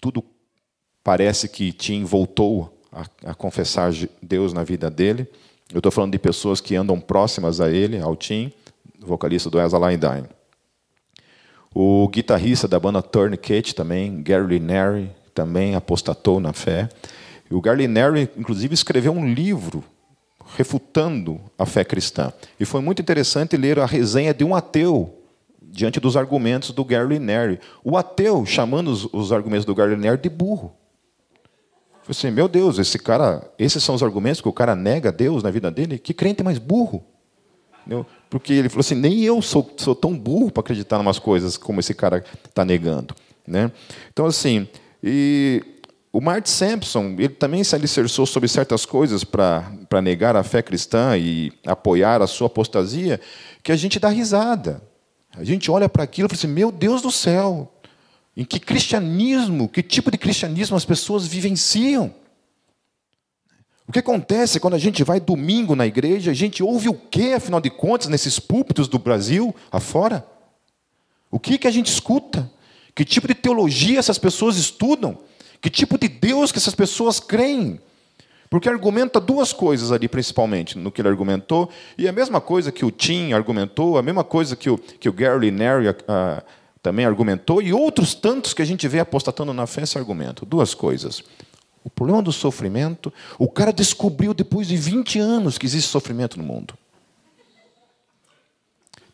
tudo 0.00 0.24
parece 1.04 1.48
que 1.48 1.70
Tim 1.70 2.04
voltou 2.04 2.82
a, 2.90 3.04
a 3.30 3.34
confessar 3.34 3.92
Deus 4.22 4.54
na 4.54 4.64
vida 4.64 4.90
dele. 4.90 5.28
Eu 5.70 5.80
estou 5.80 5.92
falando 5.92 6.12
de 6.12 6.18
pessoas 6.18 6.62
que 6.62 6.74
andam 6.74 6.98
próximas 6.98 7.60
a 7.60 7.70
ele, 7.70 7.98
ao 7.98 8.16
Tim, 8.16 8.50
vocalista 8.98 9.50
do 9.50 9.60
As 9.60 9.72
Dying. 9.72 10.26
O 11.74 12.08
guitarrista 12.08 12.66
da 12.66 12.80
banda 12.80 13.02
Tourniquet 13.02 13.74
também, 13.74 14.22
Gary 14.22 14.46
Linary, 14.46 15.10
também 15.34 15.74
apostatou 15.74 16.40
na 16.40 16.54
fé. 16.54 16.88
O 17.50 17.60
Gary 17.60 17.82
Linary, 17.82 18.30
inclusive, 18.34 18.72
escreveu 18.72 19.12
um 19.12 19.30
livro 19.30 19.84
refutando 20.56 21.40
a 21.58 21.66
fé 21.66 21.84
cristã. 21.84 22.32
E 22.58 22.64
foi 22.64 22.80
muito 22.80 23.02
interessante 23.02 23.56
ler 23.56 23.78
a 23.78 23.86
resenha 23.86 24.32
de 24.32 24.44
um 24.44 24.54
ateu 24.54 25.14
diante 25.60 26.00
dos 26.00 26.16
argumentos 26.16 26.70
do 26.70 26.84
Gary 26.84 27.18
Neri. 27.18 27.60
O 27.84 27.96
ateu 27.96 28.44
chamando 28.46 28.88
os, 28.88 29.04
os 29.12 29.32
argumentos 29.32 29.64
do 29.64 29.74
Gary 29.74 29.96
Neri 29.96 30.18
de 30.20 30.28
burro. 30.28 30.72
Falei 32.02 32.10
assim, 32.18 32.30
meu 32.30 32.48
Deus, 32.48 32.78
esse 32.78 32.98
cara, 32.98 33.52
esses 33.58 33.82
são 33.82 33.94
os 33.94 34.02
argumentos 34.02 34.40
que 34.40 34.48
o 34.48 34.52
cara 34.52 34.74
nega 34.74 35.12
Deus 35.12 35.42
na 35.42 35.50
vida 35.50 35.70
dele? 35.70 35.98
Que 35.98 36.14
crente 36.14 36.42
mais 36.42 36.58
burro? 36.58 37.04
Porque 38.30 38.52
ele 38.52 38.68
falou 38.68 38.80
assim, 38.80 38.94
nem 38.94 39.22
eu 39.22 39.40
sou, 39.40 39.70
sou 39.76 39.94
tão 39.94 40.16
burro 40.16 40.50
para 40.50 40.60
acreditar 40.60 40.96
em 40.96 41.00
umas 41.00 41.18
coisas 41.18 41.56
como 41.56 41.80
esse 41.80 41.94
cara 41.94 42.24
está 42.44 42.64
negando. 42.64 43.14
Né? 43.46 43.70
Então, 44.12 44.26
assim, 44.26 44.68
e 45.02 45.62
o 46.18 46.20
Mart 46.20 46.48
Sampson 46.48 47.14
ele 47.16 47.28
também 47.28 47.62
se 47.62 47.76
alicerçou 47.76 48.26
sobre 48.26 48.48
certas 48.48 48.84
coisas 48.84 49.22
para 49.22 50.02
negar 50.02 50.34
a 50.34 50.42
fé 50.42 50.60
cristã 50.60 51.16
e 51.16 51.52
apoiar 51.64 52.20
a 52.20 52.26
sua 52.26 52.48
apostasia, 52.48 53.20
que 53.62 53.70
a 53.70 53.76
gente 53.76 54.00
dá 54.00 54.08
risada. 54.08 54.82
A 55.36 55.44
gente 55.44 55.70
olha 55.70 55.88
para 55.88 56.02
aquilo 56.02 56.26
e 56.26 56.28
fala 56.30 56.36
assim: 56.36 56.52
meu 56.52 56.72
Deus 56.72 57.02
do 57.02 57.12
céu, 57.12 57.72
em 58.36 58.44
que 58.44 58.58
cristianismo, 58.58 59.68
que 59.68 59.80
tipo 59.80 60.10
de 60.10 60.18
cristianismo 60.18 60.76
as 60.76 60.84
pessoas 60.84 61.24
vivenciam? 61.24 62.12
O 63.86 63.92
que 63.92 64.00
acontece 64.00 64.58
quando 64.58 64.74
a 64.74 64.78
gente 64.78 65.04
vai 65.04 65.20
domingo 65.20 65.76
na 65.76 65.86
igreja, 65.86 66.32
a 66.32 66.34
gente 66.34 66.64
ouve 66.64 66.88
o 66.88 66.94
que, 66.94 67.32
afinal 67.32 67.60
de 67.60 67.70
contas, 67.70 68.08
nesses 68.08 68.40
púlpitos 68.40 68.88
do 68.88 68.98
Brasil 68.98 69.54
afora? 69.70 70.26
O 71.30 71.38
que, 71.38 71.58
que 71.58 71.68
a 71.68 71.70
gente 71.70 71.92
escuta? 71.92 72.50
Que 72.92 73.04
tipo 73.04 73.28
de 73.28 73.36
teologia 73.36 74.00
essas 74.00 74.18
pessoas 74.18 74.56
estudam? 74.56 75.16
Que 75.60 75.70
tipo 75.70 75.98
de 75.98 76.08
Deus 76.08 76.52
que 76.52 76.58
essas 76.58 76.74
pessoas 76.74 77.18
creem? 77.18 77.80
Porque 78.50 78.68
argumenta 78.68 79.20
duas 79.20 79.52
coisas 79.52 79.92
ali, 79.92 80.08
principalmente, 80.08 80.78
no 80.78 80.90
que 80.90 81.02
ele 81.02 81.08
argumentou, 81.08 81.68
e 81.98 82.08
a 82.08 82.12
mesma 82.12 82.40
coisa 82.40 82.72
que 82.72 82.84
o 82.84 82.90
Tim 82.90 83.32
argumentou, 83.32 83.98
a 83.98 84.02
mesma 84.02 84.24
coisa 84.24 84.56
que 84.56 84.70
o, 84.70 84.78
que 84.78 85.08
o 85.08 85.12
Gary 85.12 85.50
Neri 85.50 85.88
uh, 85.88 85.94
também 86.82 87.04
argumentou, 87.04 87.60
e 87.60 87.72
outros 87.72 88.14
tantos 88.14 88.54
que 88.54 88.62
a 88.62 88.64
gente 88.64 88.88
vê 88.88 89.00
apostatando 89.00 89.52
na 89.52 89.66
fé 89.66 89.82
esse 89.82 89.98
argumento. 89.98 90.46
Duas 90.46 90.72
coisas. 90.72 91.22
O 91.84 91.90
problema 91.90 92.22
do 92.22 92.32
sofrimento, 92.32 93.12
o 93.38 93.48
cara 93.48 93.72
descobriu 93.72 94.32
depois 94.32 94.66
de 94.66 94.76
20 94.76 95.18
anos 95.18 95.58
que 95.58 95.66
existe 95.66 95.90
sofrimento 95.90 96.38
no 96.38 96.44
mundo. 96.44 96.74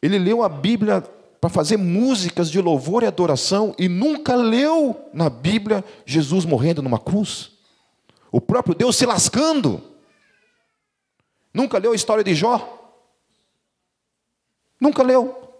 Ele 0.01 0.19
leu 0.19 0.43
a 0.43 0.49
Bíblia 0.49 1.03
para 1.45 1.51
fazer 1.51 1.77
músicas 1.77 2.51
de 2.51 2.59
louvor 2.59 3.03
e 3.03 3.07
adoração 3.07 3.75
e 3.79 3.87
nunca 3.87 4.35
leu 4.35 5.11
na 5.13 5.29
Bíblia 5.29 5.85
Jesus 6.07 6.47
morrendo 6.47 6.81
numa 6.81 6.99
cruz. 6.99 7.51
O 8.33 8.41
próprio 8.41 8.75
Deus 8.75 8.97
se 8.97 9.05
lascando. 9.05 9.79
Nunca 11.53 11.77
leu 11.77 11.93
a 11.93 11.95
história 11.95 12.25
de 12.25 12.35
Jó? 12.35 12.97
Nunca 14.81 15.03
leu. 15.03 15.53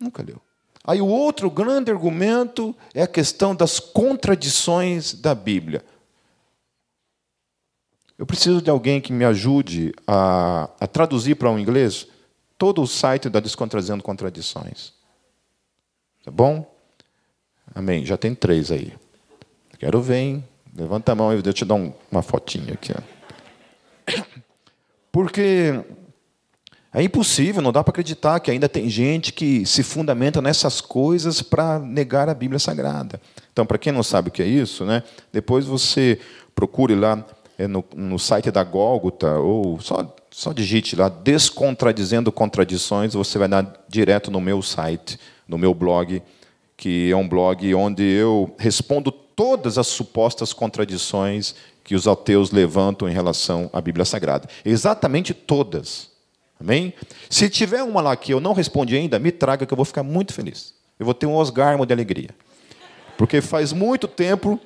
Nunca 0.00 0.24
leu. 0.24 0.42
Aí 0.82 1.00
o 1.00 1.06
outro 1.06 1.48
grande 1.48 1.92
argumento 1.92 2.74
é 2.92 3.02
a 3.02 3.06
questão 3.06 3.54
das 3.54 3.78
contradições 3.78 5.14
da 5.14 5.36
Bíblia. 5.36 5.84
Eu 8.18 8.26
preciso 8.26 8.60
de 8.60 8.70
alguém 8.70 9.00
que 9.00 9.12
me 9.12 9.24
ajude 9.24 9.94
a, 10.04 10.68
a 10.80 10.86
traduzir 10.88 11.36
para 11.36 11.48
o 11.48 11.52
um 11.52 11.58
inglês 11.60 12.08
todo 12.64 12.80
o 12.80 12.86
site 12.86 13.28
da 13.28 13.40
Descontrazendo 13.40 14.02
Contradições. 14.02 14.94
Tá 16.24 16.30
bom? 16.30 16.74
Amém. 17.74 18.06
Já 18.06 18.16
tem 18.16 18.34
três 18.34 18.72
aí. 18.72 18.94
Quero 19.78 20.00
ver, 20.00 20.16
hein? 20.16 20.44
Levanta 20.74 21.12
a 21.12 21.14
mão 21.14 21.30
e 21.30 21.42
eu 21.44 21.52
te 21.52 21.62
dar 21.62 21.74
um, 21.74 21.92
uma 22.10 22.22
fotinha 22.22 22.72
aqui. 22.72 22.94
Porque 25.12 25.78
é 26.90 27.02
impossível, 27.02 27.60
não 27.60 27.70
dá 27.70 27.84
para 27.84 27.90
acreditar 27.90 28.40
que 28.40 28.50
ainda 28.50 28.66
tem 28.66 28.88
gente 28.88 29.30
que 29.30 29.66
se 29.66 29.82
fundamenta 29.82 30.40
nessas 30.40 30.80
coisas 30.80 31.42
para 31.42 31.78
negar 31.78 32.30
a 32.30 32.34
Bíblia 32.34 32.58
Sagrada. 32.58 33.20
Então, 33.52 33.66
para 33.66 33.76
quem 33.76 33.92
não 33.92 34.02
sabe 34.02 34.30
o 34.30 34.32
que 34.32 34.42
é 34.42 34.46
isso, 34.46 34.86
né, 34.86 35.02
depois 35.30 35.66
você 35.66 36.18
procure 36.54 36.94
lá 36.94 37.26
no, 37.58 37.84
no 37.94 38.18
site 38.18 38.50
da 38.50 38.64
Gólgota, 38.64 39.38
ou 39.38 39.80
só, 39.80 40.14
só 40.30 40.52
digite 40.52 40.96
lá, 40.96 41.08
Descontradizendo 41.08 42.32
Contradições, 42.32 43.14
você 43.14 43.38
vai 43.38 43.48
dar 43.48 43.84
direto 43.88 44.30
no 44.30 44.40
meu 44.40 44.60
site, 44.62 45.18
no 45.46 45.56
meu 45.56 45.72
blog, 45.72 46.22
que 46.76 47.10
é 47.10 47.16
um 47.16 47.28
blog 47.28 47.74
onde 47.74 48.02
eu 48.02 48.54
respondo 48.58 49.10
todas 49.10 49.78
as 49.78 49.86
supostas 49.86 50.52
contradições 50.52 51.54
que 51.82 51.94
os 51.94 52.08
ateus 52.08 52.50
levantam 52.50 53.08
em 53.08 53.12
relação 53.12 53.68
à 53.72 53.80
Bíblia 53.80 54.04
Sagrada. 54.04 54.48
Exatamente 54.64 55.34
todas. 55.34 56.10
Amém? 56.58 56.94
Se 57.28 57.50
tiver 57.50 57.82
uma 57.82 58.00
lá 58.00 58.16
que 58.16 58.32
eu 58.32 58.40
não 58.40 58.54
respondi 58.54 58.96
ainda, 58.96 59.18
me 59.18 59.30
traga 59.30 59.66
que 59.66 59.72
eu 59.72 59.76
vou 59.76 59.84
ficar 59.84 60.02
muito 60.02 60.32
feliz. 60.32 60.72
Eu 60.98 61.04
vou 61.04 61.14
ter 61.14 61.26
um 61.26 61.34
osgarmo 61.34 61.84
de 61.84 61.92
alegria. 61.92 62.30
Porque 63.18 63.40
faz 63.40 63.72
muito 63.72 64.08
tempo, 64.08 64.58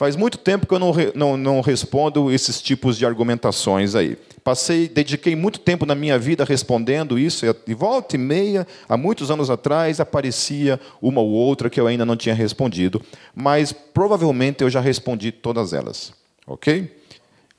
faz 0.00 0.16
muito 0.16 0.38
tempo 0.38 0.66
que 0.66 0.72
eu 0.72 0.78
não, 0.78 0.94
não, 1.14 1.36
não 1.36 1.60
respondo 1.60 2.32
esses 2.32 2.62
tipos 2.62 2.96
de 2.96 3.04
argumentações 3.04 3.94
aí. 3.94 4.16
Passei, 4.42 4.88
dediquei 4.88 5.36
muito 5.36 5.58
tempo 5.58 5.84
na 5.84 5.94
minha 5.94 6.18
vida 6.18 6.42
respondendo 6.42 7.18
isso, 7.18 7.44
e 7.66 7.74
volta 7.74 8.16
e 8.16 8.18
meia, 8.18 8.66
há 8.88 8.96
muitos 8.96 9.30
anos 9.30 9.50
atrás, 9.50 10.00
aparecia 10.00 10.80
uma 11.02 11.20
ou 11.20 11.28
outra 11.28 11.68
que 11.68 11.78
eu 11.78 11.86
ainda 11.86 12.06
não 12.06 12.16
tinha 12.16 12.34
respondido, 12.34 13.02
mas 13.34 13.72
provavelmente 13.72 14.64
eu 14.64 14.70
já 14.70 14.80
respondi 14.80 15.30
todas 15.30 15.74
elas. 15.74 16.14
Ok? 16.46 16.90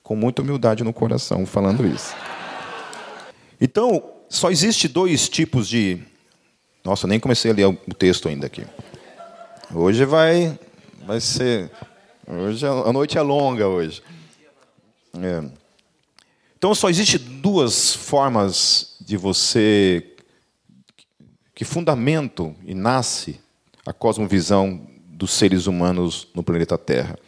Com 0.01 0.15
muita 0.15 0.41
humildade 0.41 0.83
no 0.83 0.91
coração 0.91 1.45
falando 1.45 1.85
isso. 1.85 2.15
Então, 3.61 4.03
só 4.27 4.49
existe 4.49 4.87
dois 4.87 5.29
tipos 5.29 5.69
de. 5.69 5.99
Nossa, 6.83 7.05
nem 7.05 7.19
comecei 7.19 7.51
a 7.51 7.53
ler 7.53 7.67
o 7.67 7.93
texto 7.93 8.27
ainda 8.27 8.47
aqui. 8.47 8.65
Hoje 9.71 10.05
vai, 10.05 10.57
vai 11.05 11.21
ser. 11.21 11.69
Hoje 12.33 12.65
a 12.65 12.93
noite 12.93 13.17
é 13.17 13.21
longa 13.21 13.67
hoje. 13.67 14.01
É. 15.21 15.43
Então 16.57 16.73
só 16.73 16.89
existe 16.89 17.17
duas 17.17 17.93
formas 17.93 18.95
de 19.01 19.17
você 19.17 20.15
que 21.53 21.65
fundamentam 21.65 22.55
e 22.63 22.73
nasce 22.73 23.37
a 23.85 23.91
cosmovisão 23.91 24.79
dos 25.07 25.31
seres 25.31 25.67
humanos 25.67 26.29
no 26.33 26.41
planeta 26.41 26.77
Terra. 26.77 27.19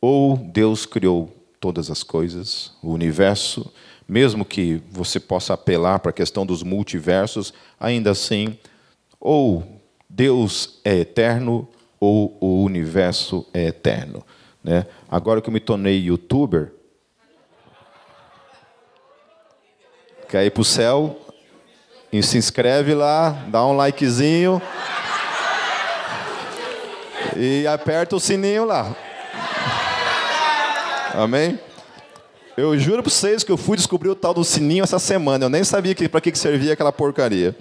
Ou 0.00 0.36
Deus 0.36 0.86
criou 0.86 1.34
todas 1.58 1.90
as 1.90 2.04
coisas, 2.04 2.70
o 2.80 2.92
universo, 2.92 3.68
mesmo 4.06 4.44
que 4.44 4.80
você 4.88 5.18
possa 5.18 5.54
apelar 5.54 5.98
para 5.98 6.10
a 6.10 6.14
questão 6.14 6.46
dos 6.46 6.62
multiversos, 6.62 7.52
ainda 7.80 8.12
assim, 8.12 8.56
ou 9.18 9.80
Deus 10.08 10.78
é 10.84 10.98
eterno 10.98 11.68
ou 12.00 12.36
o 12.40 12.62
universo 12.64 13.46
é 13.52 13.66
eterno. 13.66 14.24
Né? 14.62 14.86
Agora 15.08 15.40
que 15.40 15.48
eu 15.48 15.52
me 15.52 15.60
tornei 15.60 15.98
youtuber, 15.98 16.72
quer 20.28 20.44
ir 20.44 20.50
para 20.50 20.60
o 20.60 20.64
céu, 20.64 21.16
e 22.12 22.22
se 22.22 22.38
inscreve 22.38 22.94
lá, 22.94 23.30
dá 23.48 23.64
um 23.66 23.76
likezinho 23.76 24.62
e 27.36 27.66
aperta 27.66 28.16
o 28.16 28.20
sininho 28.20 28.64
lá. 28.64 28.96
Amém? 31.14 31.58
Eu 32.56 32.76
juro 32.78 33.02
para 33.02 33.10
vocês 33.10 33.44
que 33.44 33.52
eu 33.52 33.56
fui 33.56 33.76
descobrir 33.76 34.08
o 34.08 34.14
tal 34.14 34.34
do 34.34 34.42
sininho 34.42 34.82
essa 34.82 34.98
semana. 34.98 35.44
Eu 35.44 35.48
nem 35.48 35.62
sabia 35.62 35.94
para 36.08 36.20
que, 36.20 36.32
que 36.32 36.38
servia 36.38 36.72
aquela 36.72 36.92
porcaria. 36.92 37.54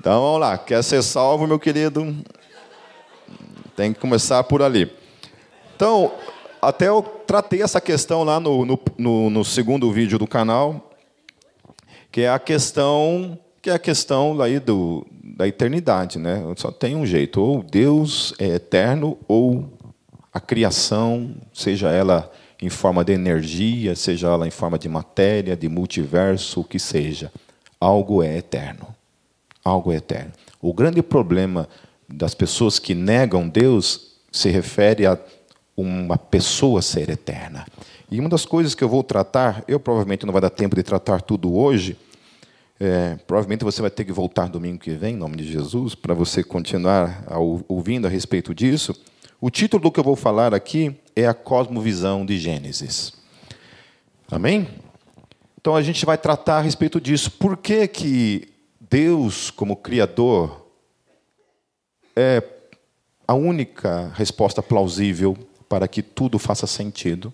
Então 0.00 0.20
vamos 0.20 0.40
lá. 0.40 0.58
Quer 0.58 0.82
ser 0.82 1.02
salvo, 1.02 1.46
meu 1.46 1.58
querido? 1.58 2.16
Tem 3.76 3.92
que 3.92 4.00
começar 4.00 4.42
por 4.44 4.62
ali. 4.62 4.90
Então, 5.74 6.12
até 6.60 6.88
eu 6.88 7.02
tratei 7.02 7.62
essa 7.62 7.80
questão 7.80 8.22
lá 8.22 8.38
no, 8.38 8.64
no, 8.64 8.78
no, 8.96 9.30
no 9.30 9.44
segundo 9.44 9.90
vídeo 9.90 10.18
do 10.18 10.26
canal, 10.26 10.90
que 12.10 12.22
é 12.22 12.30
a 12.30 12.38
questão 12.38 13.38
que 13.62 13.70
é 13.70 13.74
a 13.74 13.78
questão 13.78 14.42
aí 14.42 14.58
do, 14.58 15.06
da 15.22 15.46
eternidade, 15.46 16.18
né? 16.18 16.42
Só 16.56 16.72
tem 16.72 16.96
um 16.96 17.06
jeito, 17.06 17.40
ou 17.40 17.62
Deus 17.62 18.34
é 18.36 18.46
eterno, 18.48 19.16
ou 19.28 19.78
a 20.32 20.40
criação, 20.40 21.32
seja 21.54 21.90
ela 21.90 22.30
em 22.60 22.68
forma 22.68 23.04
de 23.04 23.12
energia, 23.12 23.94
seja 23.94 24.28
ela 24.28 24.48
em 24.48 24.50
forma 24.50 24.78
de 24.78 24.88
matéria, 24.88 25.56
de 25.56 25.68
multiverso, 25.68 26.60
o 26.60 26.64
que 26.64 26.78
seja. 26.78 27.32
Algo 27.78 28.22
é 28.22 28.36
eterno. 28.36 28.88
Algo 29.64 29.92
é 29.92 29.96
eterno. 29.96 30.32
O 30.60 30.72
grande 30.72 31.02
problema 31.02 31.68
das 32.12 32.34
pessoas 32.34 32.78
que 32.78 32.94
negam 32.94 33.48
Deus 33.48 34.12
se 34.30 34.48
refere 34.50 35.06
a 35.06 35.18
uma 35.76 36.16
pessoa 36.16 36.82
ser 36.82 37.08
eterna. 37.10 37.66
E 38.10 38.20
uma 38.20 38.28
das 38.28 38.44
coisas 38.44 38.74
que 38.74 38.84
eu 38.84 38.88
vou 38.88 39.02
tratar, 39.02 39.64
eu 39.66 39.80
provavelmente 39.80 40.26
não 40.26 40.32
vai 40.32 40.42
dar 40.42 40.50
tempo 40.50 40.76
de 40.76 40.82
tratar 40.82 41.22
tudo 41.22 41.54
hoje, 41.54 41.96
é, 42.78 43.16
provavelmente 43.26 43.64
você 43.64 43.80
vai 43.80 43.90
ter 43.90 44.04
que 44.04 44.12
voltar 44.12 44.48
domingo 44.48 44.78
que 44.78 44.90
vem, 44.90 45.14
em 45.14 45.18
nome 45.18 45.36
de 45.36 45.50
Jesus, 45.50 45.94
para 45.94 46.14
você 46.14 46.42
continuar 46.42 47.24
ouvindo 47.68 48.06
a 48.06 48.10
respeito 48.10 48.54
disso. 48.54 48.94
O 49.40 49.50
título 49.50 49.84
do 49.84 49.90
que 49.90 50.00
eu 50.00 50.04
vou 50.04 50.16
falar 50.16 50.52
aqui 50.52 50.94
é 51.14 51.26
a 51.26 51.34
cosmovisão 51.34 52.26
de 52.26 52.38
Gênesis. 52.38 53.12
Amém? 54.30 54.68
Então 55.60 55.76
a 55.76 55.82
gente 55.82 56.04
vai 56.04 56.18
tratar 56.18 56.58
a 56.58 56.60
respeito 56.60 57.00
disso. 57.00 57.30
Por 57.30 57.56
que, 57.56 57.86
que 57.86 58.48
Deus, 58.80 59.50
como 59.50 59.76
Criador, 59.76 60.61
é 62.16 62.42
a 63.26 63.34
única 63.34 64.12
resposta 64.14 64.62
plausível 64.62 65.36
para 65.68 65.88
que 65.88 66.02
tudo 66.02 66.38
faça 66.38 66.66
sentido? 66.66 67.32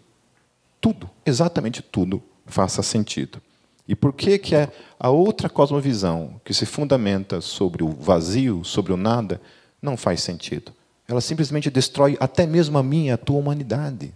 Tudo, 0.81 1.11
exatamente 1.27 1.83
tudo, 1.83 2.23
faça 2.47 2.83
sentido. 2.83 3.41
E 3.87 3.95
por 3.95 4.13
que, 4.13 4.39
que 4.39 4.55
é 4.55 4.71
a 5.01 5.11
outra 5.11 5.49
cosmovisão, 5.49 6.41
que 6.45 6.53
se 6.53 6.67
fundamenta 6.67 7.41
sobre 7.41 7.83
o 7.83 7.89
vazio, 7.89 8.63
sobre 8.63 8.93
o 8.93 8.97
nada, 8.97 9.41
não 9.81 9.97
faz 9.97 10.23
sentido? 10.23 10.73
Ela 11.09 11.23
simplesmente 11.23 11.71
destrói 11.71 12.17
até 12.21 12.47
mesmo 12.47 12.77
a 12.77 12.83
minha, 12.83 13.15
a 13.15 13.19
tua 13.19 13.39
humanidade. 13.39 14.13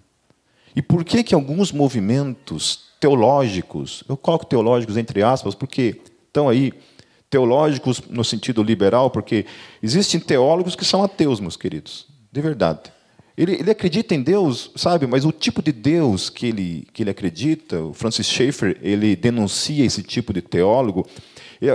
E 0.76 0.82
por 0.82 1.04
que 1.04 1.24
que 1.24 1.34
alguns 1.34 1.72
movimentos 1.72 2.92
teológicos, 3.00 4.04
eu 4.08 4.16
coloco 4.16 4.46
teológicos 4.46 4.96
entre 4.96 5.22
aspas, 5.22 5.54
porque 5.54 6.00
estão 6.26 6.48
aí 6.48 6.72
teológicos 7.32 8.02
no 8.10 8.22
sentido 8.22 8.62
liberal, 8.62 9.08
porque 9.08 9.46
existem 9.82 10.20
teólogos 10.20 10.76
que 10.76 10.84
são 10.84 11.02
ateus, 11.02 11.40
meus 11.40 11.56
queridos, 11.56 12.06
de 12.30 12.40
verdade. 12.42 12.92
Ele, 13.34 13.54
ele, 13.54 13.70
acredita 13.70 14.14
em 14.14 14.22
Deus, 14.22 14.70
sabe? 14.76 15.06
Mas 15.06 15.24
o 15.24 15.32
tipo 15.32 15.62
de 15.62 15.72
Deus 15.72 16.28
que 16.28 16.48
ele, 16.48 16.86
que 16.92 17.02
ele 17.02 17.08
acredita, 17.08 17.80
o 17.80 17.94
Francis 17.94 18.26
Schaeffer, 18.26 18.76
ele 18.82 19.16
denuncia 19.16 19.82
esse 19.82 20.02
tipo 20.02 20.34
de 20.34 20.42
teólogo. 20.42 21.06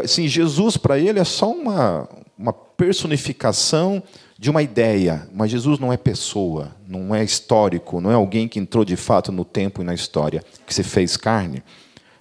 Assim, 0.04 0.28
Jesus, 0.28 0.78
para 0.78 1.00
ele, 1.00 1.18
é 1.18 1.24
só 1.24 1.52
uma, 1.52 2.08
uma 2.38 2.54
personificação 2.54 4.04
de 4.38 4.52
uma 4.52 4.62
ideia, 4.62 5.28
mas 5.34 5.50
Jesus 5.50 5.80
não 5.80 5.92
é 5.92 5.98
pessoa, 5.98 6.76
não 6.88 7.16
é 7.16 7.24
histórico, 7.24 8.00
não 8.00 8.12
é 8.12 8.14
alguém 8.14 8.48
que 8.48 8.60
entrou 8.60 8.86
de 8.86 8.96
fato 8.96 9.32
no 9.32 9.44
tempo 9.44 9.82
e 9.82 9.86
na 9.86 9.96
história, 9.96 10.44
que 10.68 10.74
se 10.76 10.84
fez 10.84 11.18
carne. 11.18 11.64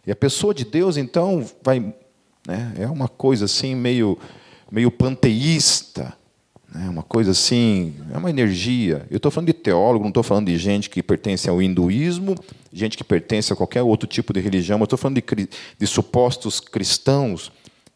E 0.06 0.10
a 0.10 0.16
pessoa 0.16 0.54
de 0.54 0.64
Deus, 0.64 0.96
então, 0.96 1.44
vai. 1.62 1.94
Né, 2.46 2.74
é 2.78 2.86
uma 2.86 3.08
coisa 3.08 3.46
assim, 3.46 3.74
meio, 3.74 4.18
meio 4.70 4.90
panteísta 4.90 6.16
é 6.84 6.90
uma 6.90 7.02
coisa 7.02 7.30
assim, 7.30 7.94
é 8.12 8.18
uma 8.18 8.28
energia. 8.28 9.06
Eu 9.10 9.16
estou 9.16 9.30
falando 9.30 9.46
de 9.46 9.54
teólogo, 9.54 10.04
não 10.04 10.10
estou 10.10 10.22
falando 10.22 10.46
de 10.46 10.58
gente 10.58 10.90
que 10.90 11.02
pertence 11.02 11.48
ao 11.48 11.62
hinduísmo, 11.62 12.34
gente 12.72 12.96
que 12.96 13.04
pertence 13.04 13.52
a 13.52 13.56
qualquer 13.56 13.82
outro 13.82 14.06
tipo 14.06 14.32
de 14.32 14.40
religião, 14.40 14.78
eu 14.78 14.84
estou 14.84 14.98
falando 14.98 15.20
de, 15.20 15.48
de, 15.78 15.86
supostos 15.86 16.60
cristãos 16.60 17.50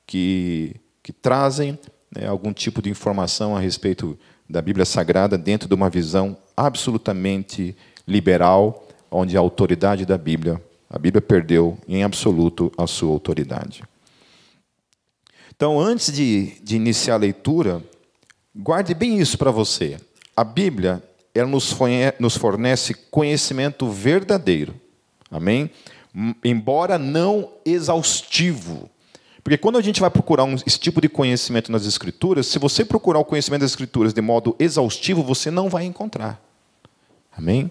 que, 0.07 0.77
que 1.03 1.13
trazem 1.13 1.79
né, 2.15 2.27
algum 2.27 2.53
tipo 2.53 2.81
de 2.81 2.89
informação 2.89 3.57
a 3.57 3.61
respeito 3.61 4.19
da 4.49 4.63
Bíblia 4.63 4.85
Sagrada 4.85 5.37
dentro 5.37 5.69
de 5.69 5.75
uma 5.75 5.91
visão 5.91 6.37
absolutamente 6.57 7.77
liberal, 8.07 8.89
onde 9.11 9.37
a 9.37 9.41
autoridade 9.41 10.07
da 10.07 10.17
Bíblia, 10.17 10.61
a 10.89 10.99
Bíblia 10.99 11.21
perdeu 11.21 11.77
em 11.87 12.03
absoluto 12.03 12.73
a 12.79 12.87
sua 12.87 13.11
autoridade. 13.11 13.83
Então, 15.61 15.79
antes 15.79 16.11
de, 16.11 16.55
de 16.63 16.75
iniciar 16.75 17.17
a 17.17 17.19
leitura, 17.19 17.85
Guarde 18.55 18.95
bem 18.95 19.21
isso 19.21 19.39
para 19.39 19.51
você. 19.51 19.97
A 20.37 20.43
Bíblia 20.43 21.03
ela 21.33 21.49
nos 21.49 22.37
fornece 22.37 22.95
conhecimento 23.11 23.89
verdadeiro. 23.89 24.75
Amém? 25.31 25.71
Embora 26.45 26.99
não 26.99 27.49
exaustivo. 27.65 28.91
Porque 29.45 29.57
quando 29.57 29.79
a 29.79 29.81
gente 29.81 30.01
vai 30.01 30.11
procurar 30.11 30.43
um, 30.43 30.57
esse 30.67 30.79
tipo 30.79 31.01
de 31.01 31.09
conhecimento 31.09 31.71
nas 31.71 31.87
Escrituras, 31.87 32.49
se 32.49 32.59
você 32.59 32.85
procurar 32.85 33.21
o 33.21 33.25
conhecimento 33.25 33.61
das 33.61 33.71
Escrituras 33.71 34.13
de 34.13 34.21
modo 34.21 34.57
exaustivo, 34.59 35.23
você 35.23 35.49
não 35.49 35.69
vai 35.69 35.85
encontrar. 35.85 36.43
Amém? 37.37 37.71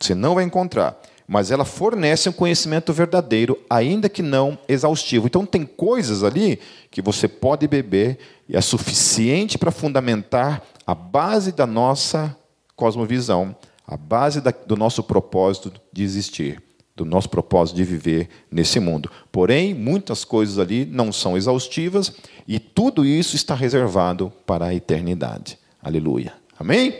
Você 0.00 0.14
não 0.14 0.34
vai 0.34 0.44
encontrar 0.44 0.98
mas 1.28 1.50
ela 1.50 1.66
fornece 1.66 2.26
um 2.26 2.32
conhecimento 2.32 2.90
verdadeiro, 2.90 3.58
ainda 3.68 4.08
que 4.08 4.22
não 4.22 4.58
exaustivo. 4.66 5.26
Então, 5.26 5.44
tem 5.44 5.66
coisas 5.66 6.24
ali 6.24 6.58
que 6.90 7.02
você 7.02 7.28
pode 7.28 7.68
beber 7.68 8.18
e 8.48 8.56
é 8.56 8.60
suficiente 8.62 9.58
para 9.58 9.70
fundamentar 9.70 10.62
a 10.86 10.94
base 10.94 11.52
da 11.52 11.66
nossa 11.66 12.34
cosmovisão, 12.74 13.54
a 13.86 13.94
base 13.94 14.40
da, 14.40 14.50
do 14.50 14.74
nosso 14.74 15.02
propósito 15.02 15.70
de 15.92 16.02
existir, 16.02 16.62
do 16.96 17.04
nosso 17.04 17.28
propósito 17.28 17.76
de 17.76 17.84
viver 17.84 18.30
nesse 18.50 18.80
mundo. 18.80 19.10
Porém, 19.30 19.74
muitas 19.74 20.24
coisas 20.24 20.58
ali 20.58 20.86
não 20.86 21.12
são 21.12 21.36
exaustivas 21.36 22.10
e 22.46 22.58
tudo 22.58 23.04
isso 23.04 23.36
está 23.36 23.54
reservado 23.54 24.32
para 24.46 24.66
a 24.66 24.74
eternidade. 24.74 25.58
Aleluia. 25.82 26.32
Amém? 26.58 26.94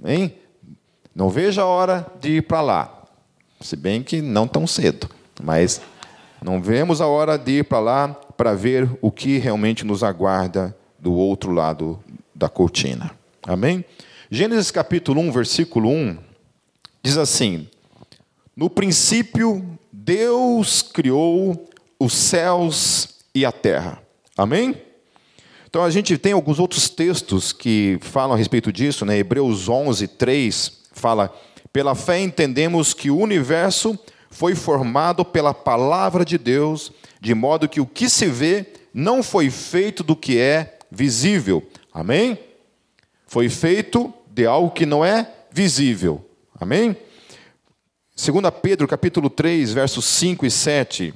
Amém? 0.00 0.34
Não 1.12 1.28
veja 1.28 1.62
a 1.62 1.66
hora 1.66 2.06
de 2.20 2.36
ir 2.36 2.42
para 2.42 2.60
lá. 2.60 2.97
Se 3.60 3.74
bem 3.74 4.02
que 4.02 4.22
não 4.22 4.46
tão 4.46 4.66
cedo, 4.66 5.08
mas 5.42 5.80
não 6.42 6.62
vemos 6.62 7.00
a 7.00 7.06
hora 7.06 7.36
de 7.36 7.58
ir 7.58 7.64
para 7.64 7.80
lá 7.80 8.08
para 8.36 8.54
ver 8.54 8.88
o 9.02 9.10
que 9.10 9.38
realmente 9.38 9.84
nos 9.84 10.04
aguarda 10.04 10.76
do 10.98 11.12
outro 11.12 11.50
lado 11.50 11.98
da 12.34 12.48
cortina. 12.48 13.10
Amém? 13.44 13.84
Gênesis 14.30 14.70
capítulo 14.70 15.20
1, 15.20 15.32
versículo 15.32 15.88
1 15.88 16.18
diz 17.02 17.16
assim: 17.16 17.68
No 18.56 18.70
princípio 18.70 19.78
Deus 19.92 20.82
criou 20.82 21.68
os 21.98 22.12
céus 22.12 23.08
e 23.34 23.44
a 23.44 23.50
terra. 23.50 24.00
Amém? 24.36 24.76
Então 25.68 25.82
a 25.82 25.90
gente 25.90 26.16
tem 26.16 26.32
alguns 26.32 26.58
outros 26.58 26.88
textos 26.88 27.52
que 27.52 27.98
falam 28.00 28.34
a 28.34 28.38
respeito 28.38 28.72
disso, 28.72 29.04
né? 29.04 29.18
Hebreus 29.18 29.68
11, 29.68 30.06
3 30.06 30.78
fala 30.92 31.34
pela 31.72 31.94
fé 31.94 32.20
entendemos 32.20 32.94
que 32.94 33.10
o 33.10 33.18
universo 33.18 33.98
foi 34.30 34.54
formado 34.54 35.24
pela 35.24 35.54
palavra 35.54 36.24
de 36.24 36.38
Deus, 36.38 36.92
de 37.20 37.34
modo 37.34 37.68
que 37.68 37.80
o 37.80 37.86
que 37.86 38.08
se 38.08 38.26
vê 38.26 38.66
não 38.92 39.22
foi 39.22 39.50
feito 39.50 40.02
do 40.02 40.16
que 40.16 40.38
é 40.38 40.78
visível. 40.90 41.66
Amém? 41.92 42.38
Foi 43.26 43.48
feito 43.48 44.12
de 44.28 44.46
algo 44.46 44.70
que 44.70 44.86
não 44.86 45.04
é 45.04 45.30
visível. 45.50 46.24
Amém? 46.58 46.96
2 48.16 48.52
Pedro 48.62 48.88
capítulo 48.88 49.30
3, 49.30 49.72
versos 49.72 50.04
5 50.04 50.44
e 50.46 50.50
7. 50.50 51.14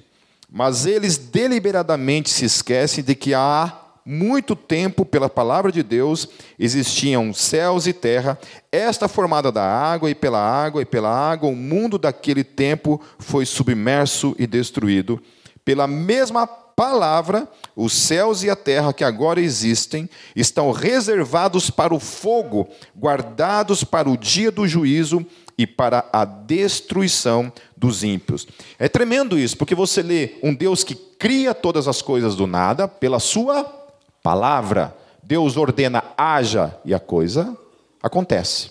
Mas 0.50 0.86
eles 0.86 1.16
deliberadamente 1.16 2.30
se 2.30 2.44
esquecem 2.44 3.02
de 3.02 3.14
que 3.14 3.34
há 3.34 3.81
muito 4.04 4.56
tempo, 4.56 5.04
pela 5.04 5.28
palavra 5.28 5.70
de 5.70 5.82
Deus, 5.82 6.28
existiam 6.58 7.32
céus 7.32 7.86
e 7.86 7.92
terra, 7.92 8.38
esta 8.70 9.06
formada 9.06 9.52
da 9.52 9.64
água 9.64 10.10
e 10.10 10.14
pela 10.14 10.40
água 10.40 10.82
e 10.82 10.84
pela 10.84 11.10
água, 11.10 11.48
o 11.48 11.56
mundo 11.56 11.98
daquele 11.98 12.42
tempo 12.42 13.00
foi 13.18 13.46
submerso 13.46 14.34
e 14.38 14.46
destruído. 14.46 15.22
Pela 15.64 15.86
mesma 15.86 16.46
palavra, 16.46 17.48
os 17.76 17.92
céus 17.92 18.42
e 18.42 18.50
a 18.50 18.56
terra 18.56 18.92
que 18.92 19.04
agora 19.04 19.40
existem 19.40 20.08
estão 20.34 20.72
reservados 20.72 21.70
para 21.70 21.94
o 21.94 22.00
fogo, 22.00 22.68
guardados 22.98 23.84
para 23.84 24.10
o 24.10 24.16
dia 24.16 24.50
do 24.50 24.66
juízo 24.66 25.24
e 25.56 25.66
para 25.66 26.04
a 26.12 26.24
destruição 26.24 27.52
dos 27.76 28.02
ímpios. 28.02 28.48
É 28.78 28.88
tremendo 28.88 29.38
isso, 29.38 29.56
porque 29.56 29.74
você 29.74 30.02
lê 30.02 30.34
um 30.42 30.54
Deus 30.54 30.82
que 30.82 30.94
cria 30.94 31.54
todas 31.54 31.86
as 31.86 32.02
coisas 32.02 32.34
do 32.34 32.46
nada 32.46 32.88
pela 32.88 33.20
sua 33.20 33.81
palavra, 34.22 34.96
Deus 35.22 35.56
ordena 35.56 36.02
haja 36.16 36.78
e 36.84 36.94
a 36.94 37.00
coisa 37.00 37.56
acontece. 38.02 38.70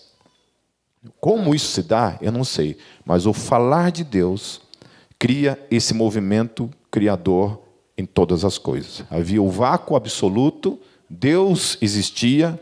Como 1.19 1.55
isso 1.55 1.67
se 1.67 1.83
dá, 1.83 2.17
eu 2.21 2.31
não 2.31 2.43
sei, 2.43 2.77
mas 3.05 3.25
o 3.25 3.33
falar 3.33 3.91
de 3.91 4.03
Deus 4.03 4.61
cria 5.17 5.59
esse 5.69 5.93
movimento 5.93 6.69
criador 6.89 7.61
em 7.97 8.05
todas 8.05 8.43
as 8.45 8.57
coisas. 8.57 9.03
Havia 9.09 9.41
o 9.41 9.49
vácuo 9.49 9.95
absoluto, 9.95 10.79
Deus 11.09 11.77
existia 11.81 12.59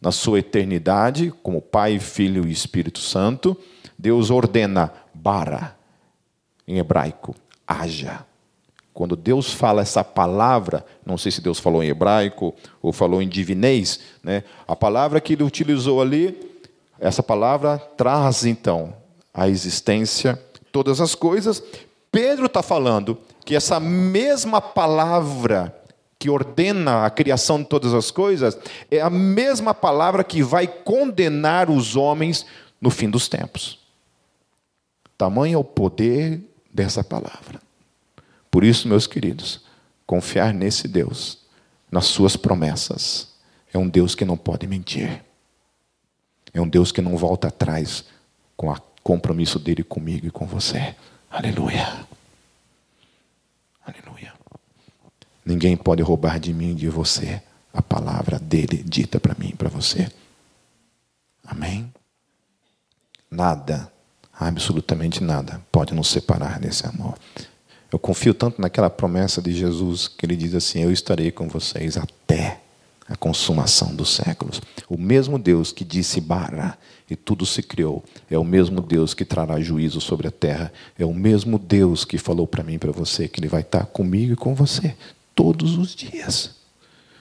na 0.00 0.10
sua 0.10 0.40
eternidade, 0.40 1.32
como 1.42 1.62
Pai, 1.62 1.98
Filho 1.98 2.46
e 2.46 2.50
Espírito 2.50 2.98
Santo. 2.98 3.56
Deus 3.96 4.30
ordena 4.30 4.92
bara, 5.14 5.76
em 6.66 6.78
hebraico, 6.78 7.34
haja. 7.66 8.26
Quando 8.94 9.16
Deus 9.16 9.52
fala 9.52 9.82
essa 9.82 10.04
palavra, 10.04 10.84
não 11.04 11.16
sei 11.16 11.32
se 11.32 11.40
Deus 11.40 11.58
falou 11.58 11.82
em 11.82 11.88
hebraico 11.88 12.54
ou 12.80 12.92
falou 12.92 13.22
em 13.22 13.28
divinês, 13.28 14.00
né? 14.22 14.44
a 14.68 14.76
palavra 14.76 15.20
que 15.20 15.32
ele 15.32 15.42
utilizou 15.42 16.02
ali, 16.02 16.38
essa 17.00 17.22
palavra 17.22 17.78
traz 17.96 18.44
então 18.44 18.94
a 19.32 19.48
existência 19.48 20.40
todas 20.70 21.00
as 21.00 21.14
coisas. 21.14 21.62
Pedro 22.10 22.46
está 22.46 22.62
falando 22.62 23.18
que 23.44 23.56
essa 23.56 23.80
mesma 23.80 24.60
palavra 24.60 25.74
que 26.18 26.30
ordena 26.30 27.04
a 27.04 27.10
criação 27.10 27.58
de 27.58 27.64
todas 27.64 27.92
as 27.94 28.10
coisas 28.10 28.56
é 28.90 29.00
a 29.00 29.10
mesma 29.10 29.74
palavra 29.74 30.22
que 30.22 30.42
vai 30.42 30.68
condenar 30.68 31.68
os 31.68 31.96
homens 31.96 32.46
no 32.80 32.90
fim 32.90 33.10
dos 33.10 33.28
tempos. 33.28 33.80
Tamanho 35.18 35.56
é 35.56 35.58
o 35.58 35.64
poder 35.64 36.40
dessa 36.72 37.02
palavra. 37.02 37.60
Por 38.52 38.64
isso, 38.64 38.86
meus 38.86 39.06
queridos, 39.06 39.62
confiar 40.06 40.52
nesse 40.52 40.86
Deus, 40.86 41.38
nas 41.90 42.04
suas 42.04 42.36
promessas, 42.36 43.32
é 43.72 43.78
um 43.78 43.88
Deus 43.88 44.14
que 44.14 44.26
não 44.26 44.36
pode 44.36 44.66
mentir. 44.66 45.24
É 46.52 46.60
um 46.60 46.68
Deus 46.68 46.92
que 46.92 47.00
não 47.00 47.16
volta 47.16 47.48
atrás 47.48 48.04
com 48.54 48.70
o 48.70 48.78
compromisso 49.02 49.58
dele 49.58 49.82
comigo 49.82 50.26
e 50.26 50.30
com 50.30 50.44
você. 50.46 50.94
Aleluia. 51.30 52.06
Aleluia. 53.86 54.34
Ninguém 55.46 55.74
pode 55.74 56.02
roubar 56.02 56.38
de 56.38 56.52
mim 56.52 56.72
e 56.72 56.74
de 56.74 56.90
você 56.90 57.42
a 57.72 57.80
palavra 57.80 58.38
dele 58.38 58.82
dita 58.82 59.18
para 59.18 59.34
mim 59.38 59.48
e 59.48 59.56
para 59.56 59.70
você. 59.70 60.12
Amém? 61.42 61.90
Nada, 63.30 63.90
absolutamente 64.30 65.24
nada, 65.24 65.62
pode 65.72 65.94
nos 65.94 66.08
separar 66.08 66.60
desse 66.60 66.86
amor. 66.86 67.18
Eu 67.92 67.98
confio 67.98 68.32
tanto 68.32 68.60
naquela 68.60 68.88
promessa 68.88 69.42
de 69.42 69.52
Jesus 69.52 70.08
que 70.08 70.24
ele 70.24 70.34
diz 70.34 70.54
assim: 70.54 70.80
Eu 70.80 70.90
estarei 70.90 71.30
com 71.30 71.46
vocês 71.46 71.98
até 71.98 72.60
a 73.06 73.14
consumação 73.16 73.94
dos 73.94 74.14
séculos. 74.14 74.62
O 74.88 74.96
mesmo 74.96 75.38
Deus 75.38 75.70
que 75.70 75.84
disse 75.84 76.20
Bara 76.20 76.78
e 77.10 77.14
tudo 77.14 77.44
se 77.44 77.62
criou, 77.62 78.02
é 78.30 78.38
o 78.38 78.44
mesmo 78.44 78.80
Deus 78.80 79.12
que 79.12 79.24
trará 79.24 79.60
juízo 79.60 80.00
sobre 80.00 80.26
a 80.26 80.30
terra, 80.30 80.72
é 80.98 81.04
o 81.04 81.12
mesmo 81.12 81.58
Deus 81.58 82.06
que 82.06 82.16
falou 82.16 82.46
para 82.46 82.64
mim 82.64 82.74
e 82.74 82.78
para 82.78 82.92
você 82.92 83.28
que 83.28 83.38
ele 83.38 83.48
vai 83.48 83.60
estar 83.60 83.84
comigo 83.84 84.32
e 84.32 84.36
com 84.36 84.54
você 84.54 84.96
todos 85.34 85.76
os 85.76 85.94
dias. 85.94 86.56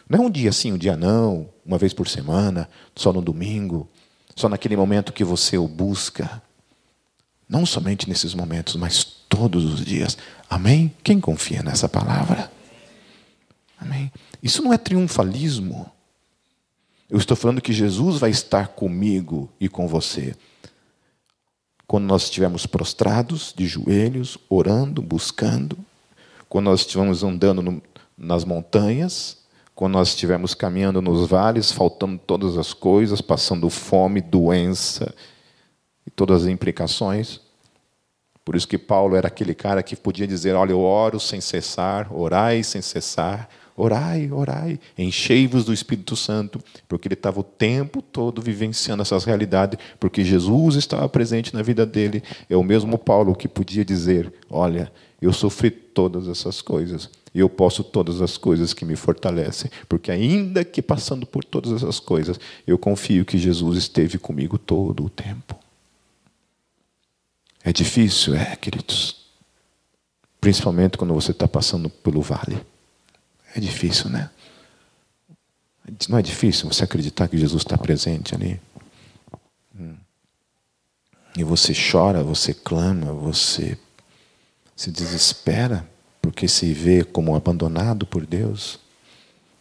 Não 0.07 0.19
é 0.19 0.21
um 0.27 0.29
dia 0.29 0.53
sim, 0.53 0.71
um 0.71 0.77
dia 0.77 0.95
não, 0.95 1.49
uma 1.65 1.77
vez 1.77 1.93
por 1.93 2.07
semana, 2.07 2.69
só 2.95 3.12
no 3.12 3.21
domingo, 3.21 3.89
só 4.36 4.47
naquele 4.47 4.77
momento 4.77 5.12
que 5.12 5.23
você 5.25 5.57
o 5.57 5.67
busca. 5.67 6.41
Não 7.49 7.65
somente 7.65 8.07
nesses 8.07 8.34
momentos, 8.34 8.77
mas 8.77 9.20
todos 9.41 9.65
os 9.65 9.84
dias. 9.84 10.19
Amém? 10.47 10.93
Quem 11.04 11.19
confia 11.19 11.63
nessa 11.63 11.89
palavra? 11.89 12.51
Amém? 13.80 14.12
Isso 14.43 14.62
não 14.62 14.71
é 14.71 14.77
triunfalismo. 14.77 15.91
Eu 17.10 17.17
estou 17.17 17.36
falando 17.36 17.60
que 17.60 17.73
Jesus 17.73 18.19
vai 18.19 18.30
estar 18.30 18.67
comigo 18.67 19.49
e 19.60 19.67
com 19.67 19.88
você. 19.88 20.36
Quando 21.88 22.06
nós 22.06 22.25
estivermos 22.25 22.67
prostrados, 22.67 23.51
de 23.58 23.65
joelhos, 23.65 24.38
orando, 24.47 25.01
buscando, 25.01 25.75
quando 26.47 26.65
nós 26.65 26.82
estivermos 26.82 27.23
andando 27.23 27.63
no, 27.63 27.82
nas 28.15 28.45
montanhas, 28.45 29.39
quando 29.73 29.93
nós 29.93 30.10
estivermos 30.10 30.54
caminhando 30.54 31.01
nos 31.01 31.27
vales, 31.27 31.71
faltando 31.71 32.19
todas 32.19 32.60
as 32.60 32.73
coisas, 32.73 33.21
passando 33.21 33.67
fome, 33.71 34.21
doença 34.21 35.12
e 36.06 36.12
todas 36.12 36.43
as 36.43 36.47
implicações. 36.47 37.41
Por 38.43 38.56
isso 38.56 38.67
que 38.67 38.77
Paulo 38.77 39.15
era 39.15 39.27
aquele 39.27 39.54
cara 39.54 39.84
que 39.84 39.95
podia 39.95 40.27
dizer: 40.27 40.56
Olha, 40.56 40.71
eu 40.71 40.82
oro 40.82 41.19
sem 41.19 41.39
cessar, 41.39 42.12
orai 42.13 42.63
sem 42.63 42.82
cessar, 42.82 43.49
Orai, 43.75 44.30
orai, 44.32 44.80
enchei-vos 44.97 45.63
do 45.63 45.73
Espírito 45.73 46.15
Santo, 46.15 46.60
porque 46.88 47.08
ele 47.08 47.15
estava 47.15 47.39
o 47.39 47.43
tempo 47.43 48.01
todo 48.01 48.41
vivenciando 48.41 49.01
essas 49.01 49.23
realidades, 49.23 49.80
porque 49.99 50.23
Jesus 50.23 50.75
estava 50.75 51.08
presente 51.08 51.54
na 51.54 51.62
vida 51.62 51.86
dele. 51.86 52.21
É 52.49 52.56
o 52.56 52.63
mesmo 52.63 52.97
Paulo 52.97 53.36
que 53.36 53.47
podia 53.47 53.86
dizer: 53.86 54.32
Olha, 54.49 54.91
eu 55.21 55.32
sofri 55.32 55.71
todas 55.71 56.27
essas 56.27 56.62
coisas, 56.62 57.10
e 57.34 57.39
eu 57.39 57.49
posso 57.49 57.84
todas 57.84 58.21
as 58.21 58.38
coisas 58.38 58.73
que 58.73 58.84
me 58.84 58.95
fortalecem, 58.95 59.71
porque 59.88 60.12
ainda 60.12 60.63
que 60.65 60.82
passando 60.82 61.25
por 61.25 61.43
todas 61.43 61.71
essas 61.71 61.99
coisas, 61.99 62.39
eu 62.67 62.77
confio 62.77 63.25
que 63.25 63.38
Jesus 63.38 63.77
esteve 63.77 64.17
comigo 64.17 64.58
todo 64.58 65.06
o 65.06 65.10
tempo. 65.10 65.61
É 67.63 67.71
difícil, 67.71 68.36
é, 68.36 68.56
queridos. 68.56 69.26
Principalmente 70.39 70.97
quando 70.97 71.13
você 71.13 71.32
está 71.32 71.47
passando 71.47 71.89
pelo 71.89 72.21
vale. 72.21 72.60
É 73.56 73.60
difícil, 73.60 74.10
né? 74.10 74.30
Não 76.10 76.17
é 76.17 76.21
difícil 76.21 76.67
você 76.67 76.84
acreditar 76.84 77.28
que 77.28 77.38
Jesus 77.38 77.62
está 77.62 77.78
presente 77.78 78.34
ali? 78.34 78.60
Hum. 79.78 79.95
E 81.38 81.43
você 81.43 81.74
chora, 81.74 82.24
você 82.24 82.54
clama, 82.54 83.13
você 83.13 83.78
se 84.76 84.91
desespera 84.91 85.88
porque 86.21 86.47
se 86.47 86.74
vê 86.74 87.04
como 87.04 87.36
abandonado 87.36 88.06
por 88.06 88.26
Deus. 88.26 88.80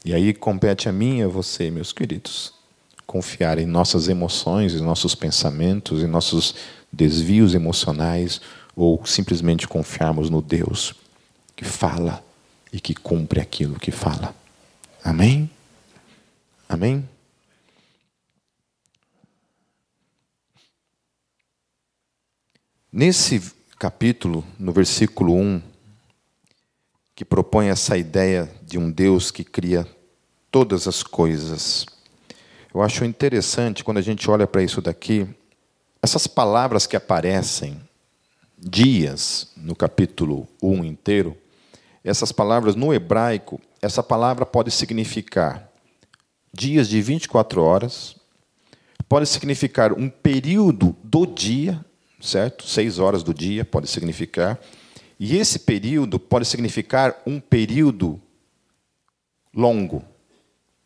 E 0.04 0.14
aí 0.14 0.32
compete 0.32 0.88
a 0.88 0.92
mim 0.92 1.18
e 1.18 1.22
a 1.22 1.28
você, 1.28 1.70
meus 1.70 1.92
queridos, 1.92 2.54
confiar 3.06 3.58
em 3.58 3.66
nossas 3.66 4.08
emoções, 4.08 4.74
em 4.74 4.80
nossos 4.80 5.14
pensamentos, 5.14 6.02
em 6.02 6.06
nossos 6.06 6.54
desvios 6.92 7.54
emocionais, 7.54 8.40
ou 8.74 9.04
simplesmente 9.06 9.68
confiarmos 9.68 10.30
no 10.30 10.40
Deus 10.40 10.94
que 11.54 11.64
fala 11.64 12.24
e 12.72 12.80
que 12.80 12.94
cumpre 12.94 13.40
aquilo 13.40 13.78
que 13.78 13.90
fala. 13.90 14.34
Amém? 15.04 15.50
Amém? 16.68 17.08
Nesse 22.92 23.52
capítulo, 23.78 24.44
no 24.58 24.72
versículo 24.72 25.34
1, 25.34 25.62
que 27.14 27.24
propõe 27.24 27.68
essa 27.68 27.96
ideia 27.96 28.50
de 28.62 28.78
um 28.78 28.90
Deus 28.90 29.30
que 29.30 29.44
cria 29.44 29.86
todas 30.50 30.88
as 30.88 31.02
coisas, 31.02 31.86
eu 32.72 32.82
acho 32.82 33.04
interessante 33.04 33.84
quando 33.84 33.98
a 33.98 34.02
gente 34.02 34.28
olha 34.30 34.46
para 34.46 34.62
isso 34.62 34.80
daqui, 34.80 35.28
essas 36.02 36.26
palavras 36.26 36.86
que 36.86 36.96
aparecem, 36.96 37.80
dias, 38.58 39.48
no 39.56 39.74
capítulo 39.76 40.46
1 40.62 40.84
inteiro, 40.84 41.36
essas 42.02 42.32
palavras 42.32 42.74
no 42.74 42.92
hebraico, 42.92 43.60
essa 43.82 44.02
palavra 44.02 44.46
pode 44.46 44.70
significar 44.70 45.70
dias 46.52 46.88
de 46.88 47.00
24 47.00 47.62
horas, 47.62 48.16
pode 49.08 49.26
significar 49.26 49.92
um 49.92 50.08
período 50.08 50.96
do 51.02 51.26
dia, 51.26 51.84
certo? 52.20 52.66
Seis 52.66 52.98
horas 52.98 53.22
do 53.22 53.34
dia 53.34 53.64
pode 53.64 53.88
significar. 53.88 54.58
E 55.18 55.36
esse 55.36 55.58
período 55.58 56.18
pode 56.18 56.46
significar 56.46 57.20
um 57.26 57.38
período 57.38 58.20
longo. 59.54 60.02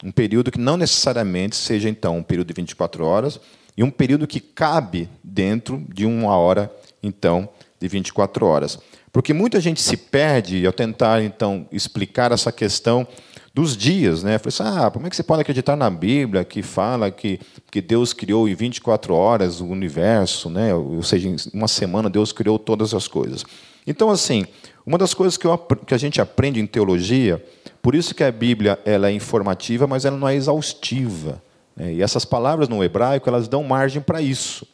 Um 0.02 0.10
período 0.10 0.50
que 0.50 0.58
não 0.58 0.76
necessariamente 0.76 1.54
seja, 1.54 1.88
então, 1.88 2.18
um 2.18 2.22
período 2.22 2.48
de 2.48 2.54
24 2.54 3.04
horas, 3.04 3.40
e 3.76 3.82
um 3.82 3.90
período 3.90 4.26
que 4.26 4.40
cabe 4.40 5.08
dentro 5.22 5.84
de 5.88 6.06
uma 6.06 6.36
hora, 6.36 6.72
então, 7.02 7.48
de 7.80 7.88
24 7.88 8.46
horas. 8.46 8.78
Porque 9.12 9.32
muita 9.32 9.60
gente 9.60 9.80
se 9.80 9.96
perde 9.96 10.66
ao 10.66 10.72
tentar, 10.72 11.22
então, 11.22 11.66
explicar 11.70 12.32
essa 12.32 12.50
questão 12.50 13.06
dos 13.54 13.76
dias. 13.76 14.24
Né? 14.24 14.38
Falei 14.38 14.48
assim, 14.48 14.78
ah, 14.78 14.90
como 14.90 15.06
é 15.06 15.10
que 15.10 15.14
você 15.14 15.22
pode 15.22 15.42
acreditar 15.42 15.76
na 15.76 15.88
Bíblia 15.88 16.44
que 16.44 16.62
fala 16.62 17.10
que, 17.10 17.38
que 17.70 17.80
Deus 17.80 18.12
criou 18.12 18.48
em 18.48 18.54
24 18.54 19.14
horas 19.14 19.60
o 19.60 19.66
universo, 19.66 20.50
né? 20.50 20.74
ou 20.74 21.02
seja, 21.02 21.28
em 21.28 21.36
uma 21.52 21.68
semana 21.68 22.10
Deus 22.10 22.32
criou 22.32 22.58
todas 22.58 22.92
as 22.92 23.06
coisas. 23.06 23.44
Então, 23.86 24.10
assim, 24.10 24.46
uma 24.84 24.98
das 24.98 25.14
coisas 25.14 25.36
que, 25.36 25.46
eu, 25.46 25.56
que 25.58 25.94
a 25.94 25.98
gente 25.98 26.20
aprende 26.20 26.58
em 26.58 26.66
teologia, 26.66 27.42
por 27.80 27.94
isso 27.94 28.14
que 28.14 28.24
a 28.24 28.32
Bíblia 28.32 28.78
ela 28.84 29.08
é 29.08 29.12
informativa, 29.12 29.86
mas 29.86 30.04
ela 30.04 30.16
não 30.16 30.28
é 30.28 30.34
exaustiva. 30.34 31.40
Né? 31.76 31.94
E 31.94 32.02
essas 32.02 32.24
palavras 32.24 32.68
no 32.68 32.82
hebraico, 32.82 33.28
elas 33.28 33.48
dão 33.48 33.62
margem 33.62 34.00
para 34.00 34.20
isso. 34.20 34.66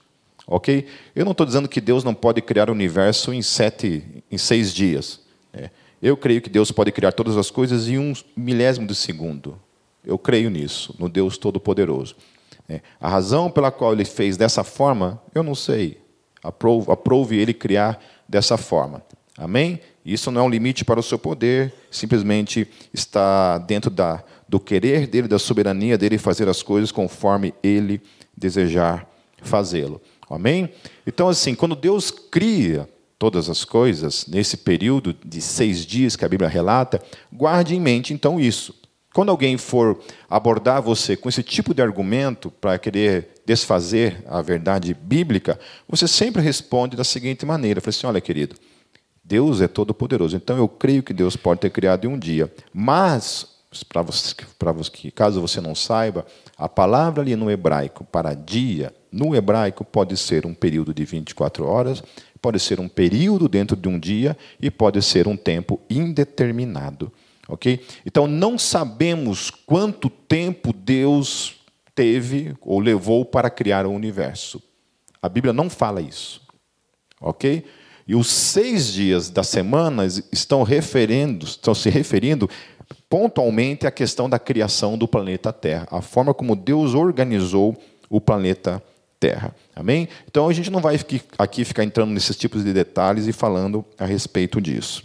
Ok? 0.46 0.86
Eu 1.14 1.24
não 1.24 1.32
estou 1.32 1.46
dizendo 1.46 1.68
que 1.68 1.80
Deus 1.80 2.02
não 2.02 2.14
pode 2.14 2.42
criar 2.42 2.68
o 2.68 2.72
universo 2.72 3.32
em 3.32 3.40
sete, 3.42 4.04
em 4.30 4.36
seis 4.36 4.74
dias. 4.74 5.20
É. 5.52 5.70
Eu 6.02 6.16
creio 6.16 6.40
que 6.40 6.50
Deus 6.50 6.72
pode 6.72 6.90
criar 6.90 7.12
todas 7.12 7.36
as 7.36 7.50
coisas 7.50 7.88
em 7.88 7.98
um 7.98 8.12
milésimo 8.36 8.86
de 8.86 8.94
segundo. 8.94 9.58
Eu 10.04 10.18
creio 10.18 10.50
nisso, 10.50 10.94
no 10.98 11.08
Deus 11.08 11.36
Todo-Poderoso. 11.38 12.16
É. 12.68 12.80
A 13.00 13.08
razão 13.08 13.50
pela 13.50 13.70
qual 13.70 13.92
Ele 13.92 14.04
fez 14.04 14.36
dessa 14.36 14.64
forma, 14.64 15.20
eu 15.34 15.42
não 15.42 15.54
sei. 15.54 16.00
Aprove, 16.42 16.90
aprove 16.90 17.36
Ele 17.36 17.52
criar 17.52 18.02
dessa 18.28 18.56
forma. 18.56 19.02
Amém? 19.36 19.80
Isso 20.04 20.30
não 20.30 20.40
é 20.40 20.44
um 20.44 20.50
limite 20.50 20.84
para 20.84 20.98
o 20.98 21.02
seu 21.02 21.18
poder, 21.18 21.72
simplesmente 21.90 22.66
está 22.92 23.58
dentro 23.58 23.90
da, 23.90 24.24
do 24.50 24.58
querer 24.58 25.06
dele, 25.06 25.28
da 25.28 25.38
soberania 25.38 25.96
dele 25.96 26.18
fazer 26.18 26.48
as 26.48 26.60
coisas 26.60 26.90
conforme 26.90 27.54
ele 27.62 28.02
desejar 28.36 29.08
fazê-lo. 29.40 30.02
Amém? 30.28 30.72
Então, 31.06 31.28
assim, 31.28 31.54
quando 31.54 31.76
Deus 31.76 32.10
cria 32.10 32.88
todas 33.16 33.48
as 33.48 33.64
coisas, 33.64 34.26
nesse 34.26 34.56
período 34.56 35.14
de 35.24 35.40
seis 35.40 35.86
dias 35.86 36.16
que 36.16 36.24
a 36.24 36.28
Bíblia 36.28 36.48
relata, 36.48 37.00
guarde 37.32 37.76
em 37.76 37.80
mente, 37.80 38.12
então, 38.12 38.40
isso. 38.40 38.74
Quando 39.14 39.28
alguém 39.28 39.56
for 39.56 40.00
abordar 40.28 40.82
você 40.82 41.16
com 41.16 41.28
esse 41.28 41.44
tipo 41.44 41.72
de 41.72 41.80
argumento 41.80 42.50
para 42.50 42.78
querer 42.78 43.28
desfazer 43.46 44.24
a 44.26 44.42
verdade 44.42 44.94
bíblica, 44.94 45.60
você 45.88 46.08
sempre 46.08 46.42
responde 46.42 46.96
da 46.96 47.04
seguinte 47.04 47.46
maneira: 47.46 47.80
fala 47.80 47.90
assim, 47.90 48.06
olha, 48.06 48.20
querido, 48.20 48.56
Deus 49.22 49.60
é 49.60 49.68
todo 49.68 49.94
poderoso, 49.94 50.36
então 50.36 50.56
eu 50.56 50.68
creio 50.68 51.02
que 51.02 51.12
Deus 51.12 51.36
pode 51.36 51.60
ter 51.60 51.70
criado 51.70 52.04
em 52.04 52.08
um 52.08 52.18
dia, 52.18 52.52
mas 52.72 53.59
para 53.88 54.02
você, 54.02 54.34
para 54.58 54.72
você, 54.72 55.10
caso 55.12 55.40
você 55.40 55.60
não 55.60 55.74
saiba, 55.74 56.26
a 56.56 56.68
palavra 56.68 57.22
ali 57.22 57.36
no 57.36 57.50
hebraico 57.50 58.04
para 58.04 58.34
dia 58.34 58.92
no 59.12 59.34
hebraico 59.34 59.84
pode 59.84 60.16
ser 60.16 60.46
um 60.46 60.54
período 60.54 60.94
de 60.94 61.04
24 61.04 61.66
horas, 61.66 62.02
pode 62.40 62.58
ser 62.60 62.80
um 62.80 62.88
período 62.88 63.48
dentro 63.48 63.76
de 63.76 63.88
um 63.88 63.98
dia 63.98 64.36
e 64.60 64.70
pode 64.70 65.02
ser 65.02 65.26
um 65.26 65.36
tempo 65.36 65.80
indeterminado. 65.88 67.12
Ok? 67.48 67.84
Então 68.06 68.26
não 68.26 68.56
sabemos 68.56 69.50
quanto 69.50 70.08
tempo 70.08 70.72
Deus 70.72 71.56
teve 71.94 72.54
ou 72.60 72.78
levou 72.78 73.24
para 73.24 73.50
criar 73.50 73.84
o 73.84 73.90
universo. 73.90 74.62
A 75.20 75.28
Bíblia 75.28 75.52
não 75.52 75.68
fala 75.68 76.00
isso. 76.00 76.40
Ok? 77.20 77.64
E 78.06 78.14
os 78.14 78.28
seis 78.28 78.92
dias 78.92 79.28
da 79.28 79.42
semana 79.42 80.04
estão, 80.32 80.62
referendo, 80.62 81.44
estão 81.44 81.74
se 81.74 81.90
referindo 81.90 82.48
pontualmente 83.10 83.88
à 83.88 83.90
questão 83.90 84.30
da 84.30 84.38
criação 84.38 84.96
do 84.96 85.08
planeta 85.08 85.52
Terra, 85.52 85.88
a 85.90 86.00
forma 86.00 86.32
como 86.32 86.54
Deus 86.54 86.94
organizou 86.94 87.76
o 88.08 88.20
planeta 88.20 88.80
terra. 89.18 89.54
Amém? 89.76 90.08
Então 90.26 90.48
a 90.48 90.52
gente 90.52 90.70
não 90.70 90.80
vai 90.80 90.98
aqui 91.38 91.64
ficar 91.64 91.84
entrando 91.84 92.10
nesses 92.10 92.36
tipos 92.36 92.64
de 92.64 92.72
detalhes 92.72 93.26
e 93.26 93.32
falando 93.32 93.84
a 93.98 94.06
respeito 94.06 94.60
disso. 94.60 95.04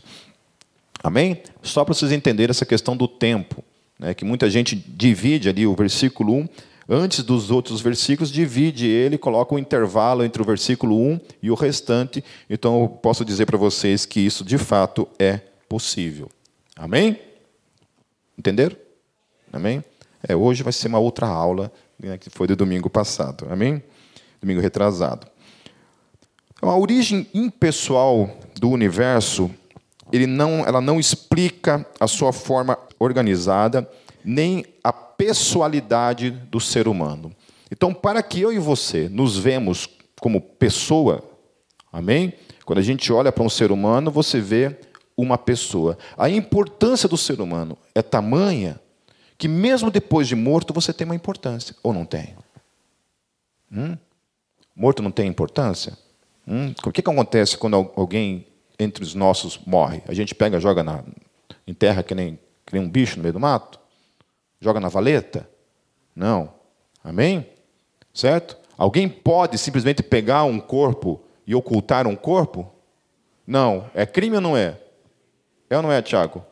Amém? 1.03 1.41
Só 1.61 1.83
para 1.83 1.93
vocês 1.93 2.11
entenderem 2.11 2.51
essa 2.51 2.65
questão 2.65 2.95
do 2.95 3.07
tempo, 3.07 3.63
né, 3.99 4.13
que 4.13 4.23
muita 4.23 4.49
gente 4.49 4.75
divide 4.75 5.49
ali 5.49 5.67
o 5.67 5.75
versículo 5.75 6.33
1 6.33 6.47
antes 6.87 7.23
dos 7.23 7.51
outros 7.51 7.81
versículos, 7.81 8.31
divide 8.31 8.87
ele, 8.87 9.17
coloca 9.17 9.53
um 9.53 9.59
intervalo 9.59 10.23
entre 10.23 10.41
o 10.41 10.45
versículo 10.45 10.97
1 10.97 11.19
e 11.41 11.51
o 11.51 11.55
restante. 11.55 12.23
Então 12.49 12.81
eu 12.81 12.87
posso 12.87 13.25
dizer 13.25 13.45
para 13.45 13.57
vocês 13.57 14.05
que 14.05 14.19
isso 14.19 14.45
de 14.45 14.57
fato 14.57 15.07
é 15.19 15.39
possível. 15.67 16.29
Amém? 16.75 17.19
Entenderam? 18.37 18.75
Amém? 19.51 19.83
É, 20.27 20.35
hoje 20.35 20.63
vai 20.63 20.73
ser 20.73 20.87
uma 20.87 20.99
outra 20.99 21.27
aula 21.27 21.71
né, 21.99 22.17
que 22.17 22.29
foi 22.29 22.47
do 22.47 22.55
domingo 22.55 22.89
passado. 22.89 23.47
Amém? 23.49 23.81
domingo 24.45 24.61
retrasado. 24.61 25.27
Então, 26.55 26.69
a 26.69 26.77
origem 26.77 27.27
impessoal 27.33 28.29
do 28.55 28.69
universo, 28.69 29.49
ele 30.11 30.27
não, 30.27 30.65
ela 30.65 30.79
não 30.79 30.99
explica 30.99 31.85
a 31.99 32.07
sua 32.07 32.31
forma 32.31 32.77
organizada, 32.99 33.89
nem 34.23 34.63
a 34.83 34.93
pessoalidade 34.93 36.29
do 36.29 36.59
ser 36.59 36.87
humano. 36.87 37.35
Então, 37.71 37.93
para 37.93 38.21
que 38.21 38.39
eu 38.39 38.53
e 38.53 38.59
você 38.59 39.09
nos 39.09 39.37
vemos 39.37 39.89
como 40.21 40.39
pessoa, 40.39 41.23
amém? 41.91 42.33
Quando 42.63 42.79
a 42.79 42.83
gente 42.83 43.11
olha 43.11 43.31
para 43.31 43.43
um 43.43 43.49
ser 43.49 43.71
humano, 43.71 44.11
você 44.11 44.39
vê 44.39 44.77
uma 45.17 45.37
pessoa. 45.37 45.97
A 46.17 46.29
importância 46.29 47.07
do 47.07 47.17
ser 47.17 47.39
humano 47.39 47.77
é 47.93 48.01
tamanha 48.01 48.79
que, 49.37 49.47
mesmo 49.47 49.91
depois 49.91 50.27
de 50.27 50.35
morto, 50.35 50.73
você 50.73 50.93
tem 50.93 51.05
uma 51.05 51.15
importância. 51.15 51.75
Ou 51.83 51.93
não 51.93 52.05
tem? 52.05 52.35
Hum? 53.71 53.97
Morto 54.75 55.01
não 55.01 55.11
tem 55.11 55.27
importância? 55.27 55.97
Hum? 56.47 56.73
O 56.85 56.91
que, 56.91 57.01
que 57.01 57.09
acontece 57.09 57.57
quando 57.57 57.75
alguém 57.95 58.45
entre 58.77 59.03
os 59.03 59.13
nossos 59.13 59.59
morre? 59.65 60.01
A 60.07 60.13
gente 60.13 60.35
pega, 60.35 60.59
joga 60.59 60.83
na, 60.83 61.03
em 61.65 61.73
terra 61.73 62.03
que 62.03 62.13
nem, 62.13 62.39
que 62.65 62.73
nem 62.73 62.81
um 62.81 62.89
bicho 62.89 63.17
no 63.17 63.23
meio 63.23 63.33
do 63.33 63.39
mato? 63.39 63.79
Joga 64.59 64.79
na 64.79 64.89
valeta? 64.89 65.49
Não. 66.15 66.53
Amém? 67.03 67.47
Certo? 68.13 68.57
Alguém 68.77 69.07
pode 69.07 69.57
simplesmente 69.57 70.03
pegar 70.03 70.43
um 70.43 70.59
corpo 70.59 71.21
e 71.47 71.55
ocultar 71.55 72.07
um 72.07 72.15
corpo? 72.15 72.69
Não. 73.45 73.89
É 73.93 74.05
crime 74.05 74.35
ou 74.35 74.41
não 74.41 74.57
é? 74.57 74.79
É 75.69 75.77
ou 75.77 75.83
não 75.83 75.91
é, 75.91 76.01
Tiago? 76.01 76.43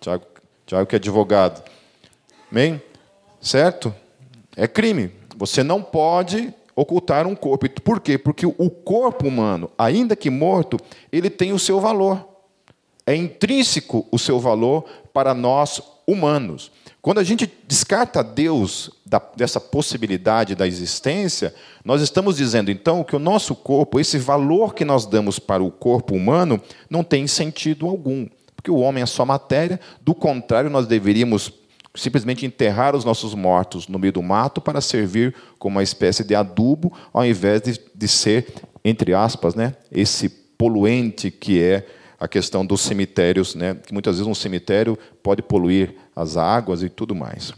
Tiago, 0.00 0.24
Tiago 0.66 0.86
que 0.86 0.96
é 0.96 0.98
advogado. 0.98 1.62
Amém? 2.50 2.80
Certo? 3.40 3.94
É 4.56 4.66
crime. 4.66 5.12
Você 5.36 5.62
não 5.62 5.82
pode 5.82 6.52
ocultar 6.74 7.26
um 7.26 7.34
corpo. 7.34 7.68
Por 7.80 8.00
quê? 8.00 8.18
Porque 8.18 8.46
o 8.46 8.70
corpo 8.70 9.26
humano, 9.26 9.70
ainda 9.78 10.14
que 10.14 10.28
morto, 10.28 10.78
ele 11.10 11.30
tem 11.30 11.52
o 11.52 11.58
seu 11.58 11.80
valor. 11.80 12.26
É 13.06 13.14
intrínseco 13.14 14.06
o 14.10 14.18
seu 14.18 14.38
valor 14.38 14.84
para 15.12 15.32
nós 15.32 15.80
humanos. 16.06 16.70
Quando 17.06 17.18
a 17.18 17.22
gente 17.22 17.48
descarta 17.68 18.20
Deus 18.20 18.90
da, 19.06 19.22
dessa 19.36 19.60
possibilidade 19.60 20.56
da 20.56 20.66
existência, 20.66 21.54
nós 21.84 22.02
estamos 22.02 22.36
dizendo 22.36 22.68
então 22.68 23.04
que 23.04 23.14
o 23.14 23.20
nosso 23.20 23.54
corpo, 23.54 24.00
esse 24.00 24.18
valor 24.18 24.74
que 24.74 24.84
nós 24.84 25.06
damos 25.06 25.38
para 25.38 25.62
o 25.62 25.70
corpo 25.70 26.16
humano, 26.16 26.60
não 26.90 27.04
tem 27.04 27.28
sentido 27.28 27.86
algum. 27.86 28.26
Porque 28.56 28.72
o 28.72 28.78
homem 28.78 29.04
é 29.04 29.06
só 29.06 29.24
matéria, 29.24 29.78
do 30.00 30.16
contrário, 30.16 30.68
nós 30.68 30.88
deveríamos 30.88 31.52
simplesmente 31.94 32.44
enterrar 32.44 32.96
os 32.96 33.04
nossos 33.04 33.36
mortos 33.36 33.86
no 33.86 34.00
meio 34.00 34.14
do 34.14 34.20
mato 34.20 34.60
para 34.60 34.80
servir 34.80 35.32
como 35.60 35.76
uma 35.76 35.84
espécie 35.84 36.24
de 36.24 36.34
adubo, 36.34 36.92
ao 37.12 37.24
invés 37.24 37.62
de, 37.62 37.80
de 37.94 38.08
ser, 38.08 38.52
entre 38.84 39.14
aspas, 39.14 39.54
né, 39.54 39.76
esse 39.92 40.28
poluente 40.28 41.30
que 41.30 41.62
é 41.62 41.86
a 42.18 42.26
questão 42.26 42.64
dos 42.64 42.80
cemitérios, 42.80 43.54
né, 43.54 43.74
que 43.74 43.92
muitas 43.92 44.16
vezes 44.16 44.26
um 44.26 44.34
cemitério 44.34 44.98
pode 45.22 45.42
poluir 45.42 45.94
as 46.14 46.36
águas 46.36 46.82
e 46.82 46.88
tudo 46.88 47.14
mais. 47.14 47.52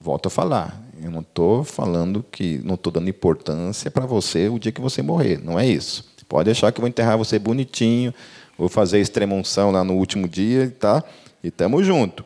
Volto 0.00 0.26
a 0.26 0.30
falar, 0.30 0.80
eu 1.02 1.10
não 1.10 1.20
estou 1.20 1.64
falando 1.64 2.24
que 2.30 2.60
não 2.64 2.74
estou 2.74 2.92
dando 2.92 3.08
importância 3.08 3.90
para 3.90 4.06
você 4.06 4.48
o 4.48 4.58
dia 4.58 4.70
que 4.70 4.80
você 4.80 5.02
morrer, 5.02 5.42
não 5.42 5.58
é 5.58 5.66
isso. 5.66 6.08
Pode 6.28 6.50
achar 6.50 6.70
que 6.70 6.78
eu 6.78 6.82
vou 6.82 6.88
enterrar 6.88 7.16
você 7.16 7.38
bonitinho, 7.38 8.12
vou 8.56 8.68
fazer 8.68 9.00
extremunção 9.00 9.70
lá 9.70 9.82
no 9.82 9.94
último 9.94 10.28
dia, 10.28 10.74
tá? 10.78 11.02
E 11.42 11.48
estamos 11.48 11.86
junto. 11.86 12.22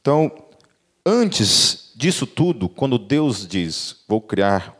Então, 0.00 0.30
antes 1.04 1.90
disso 1.96 2.26
tudo, 2.26 2.68
quando 2.68 2.98
Deus 2.98 3.46
diz, 3.46 3.96
vou 4.06 4.20
criar 4.20 4.76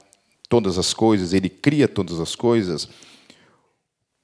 todas 0.49 0.79
as 0.79 0.95
coisas, 0.95 1.33
Ele 1.33 1.49
cria 1.49 1.89
todas 1.89 2.21
as 2.21 2.37
coisas, 2.37 2.89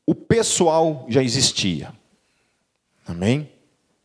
o 0.08 0.14
pessoal 0.14 1.04
já 1.06 1.22
existia. 1.22 1.92
Amém? 3.06 3.46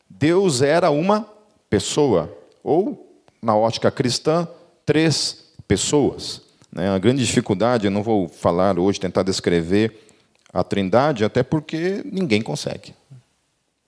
Deus 0.09 0.61
era 0.61 0.91
uma 0.91 1.25
pessoa, 1.69 2.37
ou, 2.61 3.23
na 3.41 3.55
ótica 3.55 3.89
cristã, 3.89 4.45
três 4.85 5.45
pessoas. 5.65 6.41
Né? 6.69 6.89
A 6.89 6.97
grande 6.97 7.25
dificuldade, 7.25 7.85
eu 7.85 7.91
não 7.91 8.03
vou 8.03 8.27
falar 8.27 8.77
hoje, 8.77 8.99
tentar 8.99 9.23
descrever 9.23 9.97
a 10.51 10.61
trindade, 10.61 11.23
até 11.23 11.41
porque 11.41 12.01
ninguém 12.03 12.41
consegue. 12.41 12.93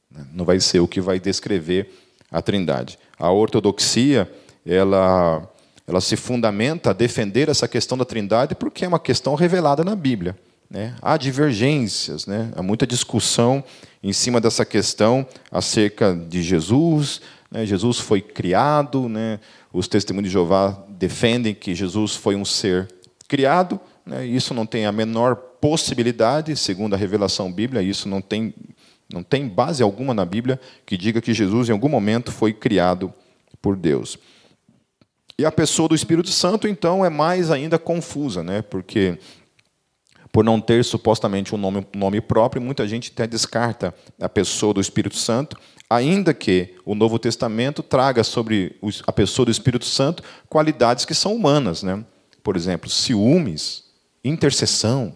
Né? 0.10 0.26
Não 0.32 0.46
vai 0.46 0.62
ser 0.62 0.80
o 0.80 0.88
que 0.88 1.02
vai 1.02 1.20
descrever 1.20 1.94
a 2.32 2.42
trindade. 2.42 2.98
A 3.20 3.30
ortodoxia, 3.30 4.32
ela, 4.66 5.46
ela 5.86 6.00
se 6.00 6.16
fundamenta 6.16 6.92
a 6.92 6.94
defender 6.94 7.50
essa 7.50 7.68
questão 7.68 7.98
da 7.98 8.06
trindade 8.06 8.56
porque 8.56 8.86
é 8.86 8.88
uma 8.88 9.00
questão 9.02 9.36
revelada 9.36 9.84
na 9.84 9.98
Bíblia. 9.98 10.34
Né? 10.70 10.96
Há 11.02 11.18
divergências, 11.18 12.26
né? 12.26 12.52
há 12.56 12.64
muita 12.64 12.88
discussão 12.88 13.64
em 14.02 14.14
cima 14.14 14.42
dessa 14.42 14.66
questão 14.66 15.26
acerca 15.52 16.14
de 16.14 16.42
Jesus. 16.42 17.22
Né? 17.50 17.66
Jesus 17.66 18.00
foi 18.00 18.22
criado, 18.22 19.08
né? 19.08 19.40
os 19.72 19.88
testemunhos 19.88 20.30
de 20.30 20.34
Jeová 20.34 20.84
defendem 20.90 21.54
que 21.54 21.76
Jesus 21.76 22.16
foi 22.16 22.36
um 22.36 22.46
ser 22.46 22.88
criado. 23.28 23.80
Né? 24.06 24.26
Isso 24.26 24.54
não 24.54 24.66
tem 24.66 24.86
a 24.86 24.92
menor 24.92 25.36
possibilidade, 25.36 26.56
segundo 26.56 26.94
a 26.94 26.98
revelação 26.98 27.52
bíblica, 27.52 27.82
isso 27.82 28.08
não 28.08 28.22
tem, 28.22 28.54
não 29.12 29.24
tem 29.24 29.48
base 29.48 29.82
alguma 29.82 30.14
na 30.14 30.26
Bíblia 30.26 30.60
que 30.86 30.98
diga 30.98 31.22
que 31.22 31.34
Jesus 31.34 31.70
em 31.70 31.72
algum 31.72 31.90
momento 31.90 32.32
foi 32.32 32.54
criado 32.54 33.14
por 33.62 33.76
Deus. 33.76 34.18
E 35.38 35.46
a 35.46 35.52
pessoa 35.52 35.90
do 35.90 35.96
Espírito 35.96 36.30
Santo, 36.30 36.68
então, 36.68 37.04
é 37.04 37.10
mais 37.10 37.52
ainda 37.52 37.78
confusa, 37.78 38.44
né? 38.44 38.62
porque 38.62 39.18
por 40.36 40.44
não 40.44 40.60
ter 40.60 40.84
supostamente 40.84 41.56
um 41.56 41.58
nome, 41.58 41.88
nome 41.96 42.20
próprio, 42.20 42.62
muita 42.62 42.86
gente 42.86 43.10
até 43.10 43.26
descarta 43.26 43.96
a 44.20 44.28
pessoa 44.28 44.74
do 44.74 44.82
Espírito 44.82 45.16
Santo, 45.16 45.58
ainda 45.90 46.34
que 46.34 46.76
o 46.84 46.94
Novo 46.94 47.18
Testamento 47.18 47.82
traga 47.82 48.22
sobre 48.22 48.78
a 49.08 49.14
pessoa 49.14 49.46
do 49.46 49.52
Espírito 49.54 49.86
Santo 49.86 50.22
qualidades 50.50 51.06
que 51.06 51.16
são 51.16 51.34
humanas. 51.34 51.84
Né? 51.84 52.04
Por 52.44 52.58
exemplo, 52.58 52.90
ciúmes, 52.90 53.86
intercessão. 54.26 55.16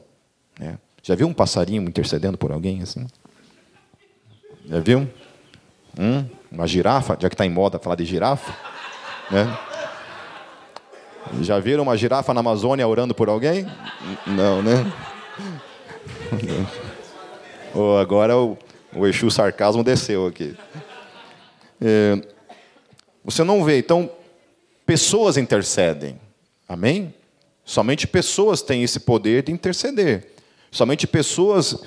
Né? 0.57 0.77
Já 1.03 1.15
viu 1.15 1.27
um 1.27 1.33
passarinho 1.33 1.83
intercedendo 1.83 2.37
por 2.37 2.53
alguém 2.53 2.81
assim? 2.81 3.05
Já 4.69 4.79
viu? 4.79 5.05
Hum, 5.99 6.25
uma 6.49 6.65
girafa, 6.65 7.17
já 7.19 7.27
que 7.27 7.35
está 7.35 7.45
em 7.45 7.49
moda 7.49 7.77
falar 7.77 7.97
de 7.97 8.05
girafa. 8.05 8.55
Né? 9.29 9.68
Já 11.41 11.59
viram 11.59 11.83
uma 11.83 11.95
girafa 11.95 12.33
na 12.33 12.39
Amazônia 12.39 12.87
orando 12.87 13.13
por 13.13 13.29
alguém? 13.29 13.65
Não, 14.25 14.61
né? 14.61 14.91
oh, 17.73 17.97
agora 17.97 18.35
o, 18.37 18.57
o 18.95 19.07
Exu 19.07 19.29
sarcasmo 19.29 19.83
desceu 19.83 20.25
aqui. 20.25 20.55
É, 21.81 22.21
você 23.23 23.43
não 23.43 23.63
vê, 23.63 23.77
então, 23.79 24.09
pessoas 24.85 25.37
intercedem. 25.37 26.19
Amém? 26.67 27.13
Somente 27.63 28.07
pessoas 28.07 28.61
têm 28.61 28.83
esse 28.83 28.99
poder 28.99 29.43
de 29.43 29.51
interceder. 29.51 30.33
Somente 30.71 31.05
pessoas 31.05 31.83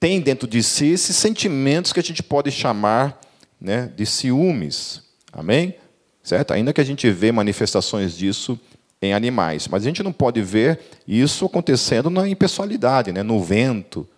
têm 0.00 0.20
dentro 0.20 0.48
de 0.48 0.62
si 0.62 0.86
esses 0.86 1.16
sentimentos 1.16 1.92
que 1.92 2.00
a 2.00 2.02
gente 2.02 2.22
pode 2.22 2.50
chamar 2.50 3.20
né, 3.60 3.90
de 3.96 4.04
ciúmes. 4.04 5.02
Amém? 5.32 5.76
Certo? 6.24 6.52
Ainda 6.52 6.72
que 6.72 6.80
a 6.80 6.84
gente 6.84 7.08
vê 7.10 7.30
manifestações 7.30 8.16
disso 8.16 8.58
em 9.00 9.12
animais, 9.12 9.68
mas 9.68 9.82
a 9.82 9.86
gente 9.86 10.02
não 10.02 10.12
pode 10.12 10.40
ver 10.40 10.80
isso 11.06 11.44
acontecendo 11.44 12.08
na 12.08 12.26
impessoalidade, 12.26 13.12
né? 13.12 13.22
no 13.22 13.40
vento, 13.42 14.08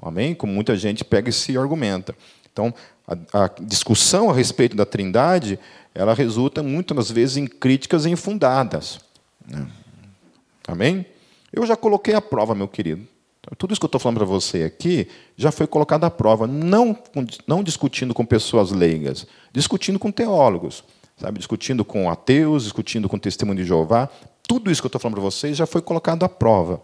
amém? 0.00 0.34
Como 0.34 0.52
muita 0.52 0.76
gente 0.76 1.02
pega 1.02 1.30
e 1.30 1.32
se 1.32 1.56
argumenta. 1.56 2.14
Então, 2.52 2.72
a, 3.08 3.44
a 3.44 3.50
discussão 3.62 4.28
a 4.30 4.34
respeito 4.34 4.76
da 4.76 4.84
Trindade, 4.84 5.58
ela 5.94 6.12
resulta 6.12 6.62
muitas 6.62 7.10
vezes 7.10 7.38
em 7.38 7.46
críticas 7.46 8.04
infundadas. 8.04 9.00
Né? 9.48 9.66
Amém? 10.68 11.06
Eu 11.50 11.64
já 11.64 11.74
coloquei 11.74 12.14
a 12.14 12.20
prova, 12.20 12.54
meu 12.54 12.68
querido. 12.68 13.06
Tudo 13.56 13.72
isso 13.72 13.80
que 13.80 13.84
eu 13.84 13.88
estou 13.88 14.00
falando 14.00 14.18
para 14.18 14.26
você 14.26 14.62
aqui 14.62 15.06
já 15.36 15.50
foi 15.50 15.66
colocado 15.66 16.04
à 16.04 16.10
prova, 16.10 16.46
não, 16.46 16.96
não 17.46 17.62
discutindo 17.62 18.14
com 18.14 18.24
pessoas 18.24 18.70
leigas, 18.70 19.26
discutindo 19.52 19.98
com 19.98 20.10
teólogos 20.10 20.82
sabe, 21.16 21.38
discutindo 21.38 21.84
com 21.84 22.10
ateus, 22.10 22.64
discutindo 22.64 23.08
com 23.08 23.18
testemunho 23.18 23.58
de 23.58 23.64
Jeová. 23.64 24.08
Tudo 24.46 24.70
isso 24.70 24.82
que 24.82 24.86
eu 24.86 24.88
estou 24.88 25.00
falando 25.00 25.14
para 25.14 25.24
vocês 25.24 25.56
já 25.56 25.66
foi 25.66 25.80
colocado 25.80 26.24
à 26.24 26.28
prova. 26.28 26.82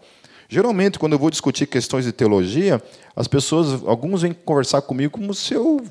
Geralmente, 0.49 0.99
quando 0.99 1.13
eu 1.13 1.19
vou 1.19 1.29
discutir 1.29 1.65
questões 1.65 2.03
de 2.03 2.11
teologia, 2.11 2.81
as 3.15 3.27
pessoas, 3.27 3.83
alguns 3.85 4.21
vêm 4.21 4.33
conversar 4.33 4.81
comigo 4.81 5.13
como 5.13 5.33
se 5.33 5.53
eu 5.53 5.81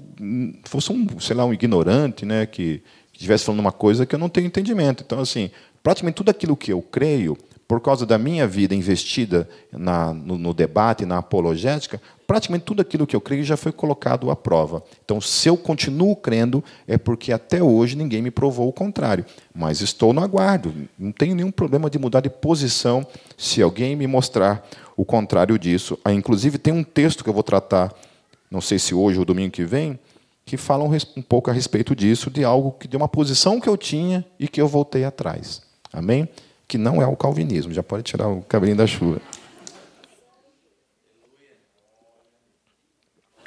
fosse 0.64 0.92
um, 0.92 1.18
sei 1.18 1.34
lá, 1.34 1.46
um 1.46 1.54
ignorante, 1.54 2.26
né, 2.26 2.44
que 2.44 2.82
estivesse 3.12 3.44
falando 3.44 3.60
uma 3.60 3.72
coisa 3.72 4.04
que 4.04 4.14
eu 4.14 4.18
não 4.18 4.28
tenho 4.28 4.46
entendimento. 4.46 5.02
Então, 5.06 5.20
assim, 5.20 5.50
praticamente 5.82 6.16
tudo 6.16 6.30
aquilo 6.30 6.56
que 6.56 6.72
eu 6.72 6.82
creio 6.82 7.38
por 7.70 7.80
causa 7.80 8.04
da 8.04 8.18
minha 8.18 8.48
vida 8.48 8.74
investida 8.74 9.48
na, 9.70 10.12
no, 10.12 10.36
no 10.36 10.52
debate, 10.52 11.06
na 11.06 11.18
apologética, 11.18 12.02
praticamente 12.26 12.64
tudo 12.64 12.82
aquilo 12.82 13.06
que 13.06 13.14
eu 13.14 13.20
creio 13.20 13.44
já 13.44 13.56
foi 13.56 13.70
colocado 13.70 14.28
à 14.28 14.34
prova. 14.34 14.82
Então, 15.04 15.20
se 15.20 15.48
eu 15.48 15.56
continuo 15.56 16.16
crendo, 16.16 16.64
é 16.84 16.98
porque 16.98 17.32
até 17.32 17.62
hoje 17.62 17.94
ninguém 17.94 18.22
me 18.22 18.30
provou 18.32 18.68
o 18.68 18.72
contrário. 18.72 19.24
Mas 19.54 19.80
estou 19.82 20.12
no 20.12 20.20
aguardo, 20.20 20.74
não 20.98 21.12
tenho 21.12 21.32
nenhum 21.36 21.52
problema 21.52 21.88
de 21.88 21.96
mudar 21.96 22.22
de 22.22 22.28
posição 22.28 23.06
se 23.38 23.62
alguém 23.62 23.94
me 23.94 24.08
mostrar 24.08 24.68
o 24.96 25.04
contrário 25.04 25.56
disso. 25.56 25.96
Ah, 26.04 26.12
inclusive, 26.12 26.58
tem 26.58 26.74
um 26.74 26.82
texto 26.82 27.22
que 27.22 27.30
eu 27.30 27.34
vou 27.34 27.44
tratar, 27.44 27.94
não 28.50 28.60
sei 28.60 28.80
se 28.80 28.96
hoje 28.96 29.20
ou 29.20 29.24
domingo 29.24 29.52
que 29.52 29.64
vem, 29.64 29.96
que 30.44 30.56
fala 30.56 30.82
um 30.82 31.22
pouco 31.22 31.50
a 31.50 31.52
respeito 31.52 31.94
disso, 31.94 32.32
de 32.32 32.42
algo 32.42 32.72
que 32.72 32.88
de 32.88 32.96
uma 32.96 33.06
posição 33.06 33.60
que 33.60 33.68
eu 33.68 33.76
tinha 33.76 34.26
e 34.40 34.48
que 34.48 34.60
eu 34.60 34.66
voltei 34.66 35.04
atrás. 35.04 35.62
Amém? 35.92 36.28
Que 36.70 36.78
não 36.78 37.02
é 37.02 37.06
o 37.06 37.16
calvinismo. 37.16 37.72
Já 37.72 37.82
pode 37.82 38.04
tirar 38.04 38.28
o 38.28 38.42
cabelinho 38.42 38.76
da 38.76 38.86
chuva. 38.86 39.20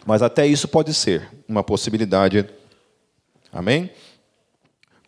Mas 0.05 0.21
até 0.21 0.45
isso 0.45 0.67
pode 0.67 0.93
ser 0.93 1.31
uma 1.47 1.63
possibilidade. 1.63 2.45
Amém? 3.49 3.89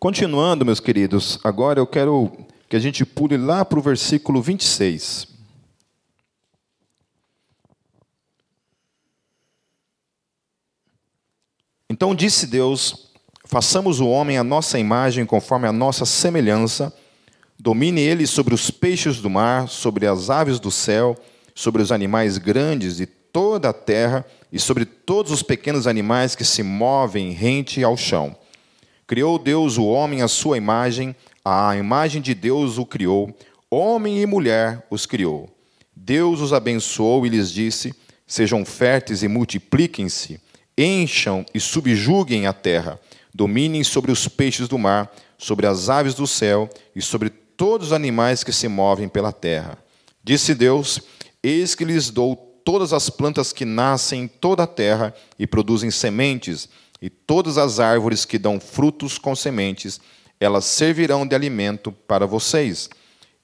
Continuando, 0.00 0.64
meus 0.64 0.80
queridos, 0.80 1.38
agora 1.44 1.78
eu 1.78 1.86
quero 1.86 2.32
que 2.70 2.74
a 2.74 2.78
gente 2.78 3.04
pule 3.04 3.36
lá 3.36 3.66
para 3.66 3.78
o 3.78 3.82
versículo 3.82 4.40
26. 4.40 5.28
Então 11.90 12.14
disse 12.14 12.46
Deus: 12.46 13.12
Façamos 13.44 14.00
o 14.00 14.08
homem 14.08 14.38
a 14.38 14.42
nossa 14.42 14.78
imagem, 14.78 15.26
conforme 15.26 15.68
a 15.68 15.72
nossa 15.72 16.06
semelhança, 16.06 16.90
domine 17.58 18.00
ele 18.00 18.26
sobre 18.26 18.54
os 18.54 18.70
peixes 18.70 19.20
do 19.20 19.30
mar, 19.30 19.68
sobre 19.68 20.06
as 20.06 20.30
aves 20.30 20.60
do 20.60 20.70
céu, 20.70 21.16
sobre 21.54 21.82
os 21.82 21.90
animais 21.90 22.38
grandes 22.38 22.96
de 22.96 23.06
toda 23.06 23.70
a 23.70 23.72
terra 23.72 24.24
e 24.52 24.58
sobre 24.58 24.84
todos 24.84 25.32
os 25.32 25.42
pequenos 25.42 25.86
animais 25.86 26.34
que 26.34 26.44
se 26.44 26.62
movem 26.62 27.32
rente 27.32 27.82
ao 27.82 27.96
chão. 27.96 28.36
Criou 29.06 29.38
Deus 29.38 29.78
o 29.78 29.86
homem 29.86 30.22
à 30.22 30.28
sua 30.28 30.56
imagem, 30.56 31.14
a 31.44 31.76
imagem 31.76 32.20
de 32.20 32.34
Deus 32.34 32.76
o 32.78 32.84
criou, 32.84 33.34
homem 33.70 34.20
e 34.20 34.26
mulher 34.26 34.84
os 34.90 35.06
criou. 35.06 35.48
Deus 35.94 36.40
os 36.40 36.52
abençoou 36.52 37.24
e 37.24 37.28
lhes 37.28 37.50
disse: 37.50 37.94
Sejam 38.26 38.64
férteis 38.64 39.22
e 39.22 39.28
multipliquem-se, 39.28 40.40
encham 40.76 41.44
e 41.54 41.60
subjuguem 41.60 42.46
a 42.46 42.52
terra, 42.52 43.00
dominem 43.34 43.84
sobre 43.84 44.10
os 44.10 44.26
peixes 44.28 44.68
do 44.68 44.78
mar, 44.78 45.14
sobre 45.38 45.66
as 45.66 45.88
aves 45.88 46.14
do 46.14 46.26
céu 46.26 46.68
e 46.94 47.00
sobre 47.00 47.30
todos 47.56 47.88
os 47.88 47.92
animais 47.92 48.44
que 48.44 48.52
se 48.52 48.68
movem 48.68 49.08
pela 49.08 49.32
terra. 49.32 49.78
Disse 50.22 50.54
Deus: 50.54 51.00
Eis 51.42 51.74
que 51.74 51.84
lhes 51.84 52.10
dou 52.10 52.36
todas 52.64 52.92
as 52.92 53.08
plantas 53.08 53.52
que 53.52 53.64
nascem 53.64 54.22
em 54.22 54.28
toda 54.28 54.64
a 54.64 54.66
terra 54.66 55.14
e 55.38 55.46
produzem 55.46 55.90
sementes, 55.90 56.68
e 57.00 57.08
todas 57.08 57.58
as 57.58 57.78
árvores 57.78 58.24
que 58.24 58.38
dão 58.38 58.58
frutos 58.58 59.18
com 59.18 59.36
sementes, 59.36 60.00
elas 60.40 60.64
servirão 60.64 61.26
de 61.26 61.34
alimento 61.34 61.92
para 61.92 62.26
vocês. 62.26 62.90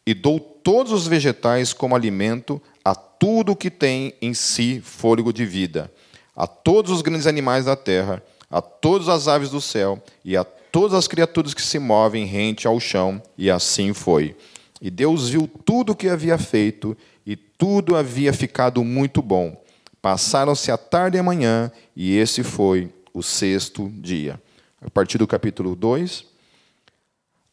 E 0.06 0.12
dou 0.12 0.40
todos 0.40 0.92
os 0.92 1.06
vegetais 1.06 1.72
como 1.72 1.94
alimento 1.94 2.60
a 2.84 2.94
tudo 2.94 3.56
que 3.56 3.70
tem 3.70 4.14
em 4.20 4.34
si 4.34 4.80
fôlego 4.80 5.32
de 5.32 5.46
vida, 5.46 5.92
a 6.34 6.46
todos 6.46 6.90
os 6.90 7.02
grandes 7.02 7.26
animais 7.26 7.66
da 7.66 7.76
terra, 7.76 8.22
a 8.50 8.60
todas 8.60 9.08
as 9.08 9.28
aves 9.28 9.50
do 9.50 9.60
céu 9.60 10.02
e 10.24 10.36
a 10.36 10.44
todas 10.72 10.94
as 10.94 11.06
criaturas 11.06 11.52
que 11.52 11.60
se 11.60 11.78
movem 11.78 12.24
rente 12.24 12.66
ao 12.66 12.80
chão. 12.80 13.22
E 13.36 13.50
assim 13.50 13.92
foi. 13.92 14.34
E 14.80 14.90
Deus 14.90 15.28
viu 15.28 15.48
tudo 15.64 15.92
o 15.92 15.94
que 15.94 16.08
havia 16.08 16.36
feito, 16.38 16.96
e 17.24 17.36
tudo 17.36 17.94
havia 17.94 18.32
ficado 18.32 18.82
muito 18.82 19.22
bom. 19.22 19.62
Passaram-se 20.00 20.72
a 20.72 20.76
tarde 20.76 21.16
e 21.16 21.20
a 21.20 21.22
manhã, 21.22 21.70
e 21.94 22.16
esse 22.16 22.42
foi 22.42 22.92
o 23.14 23.22
sexto 23.22 23.88
dia. 23.94 24.40
A 24.84 24.90
partir 24.90 25.18
do 25.18 25.26
capítulo 25.28 25.76
2. 25.76 26.24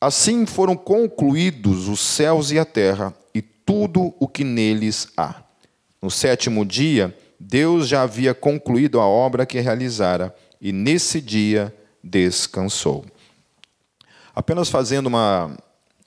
Assim 0.02 0.46
foram 0.46 0.76
concluídos 0.76 1.88
os 1.90 2.00
céus 2.00 2.52
e 2.52 2.58
a 2.58 2.66
terra, 2.66 3.14
e 3.36 3.42
tudo 3.42 4.16
o 4.18 4.28
que 4.28 4.44
neles 4.44 5.10
há. 5.16 5.44
No 6.02 6.10
sétimo 6.10 6.66
dia, 6.66 7.16
Deus 7.38 7.88
já 7.88 8.02
havia 8.02 8.34
concluído 8.34 9.00
a 9.00 9.06
obra 9.06 9.46
que 9.46 9.60
realizara, 9.60 10.34
e 10.60 10.72
nesse 10.72 11.22
dia 11.22 11.74
descansou. 12.04 13.06
Apenas 14.36 14.70
fazendo 14.70 15.08
uma 15.08 15.56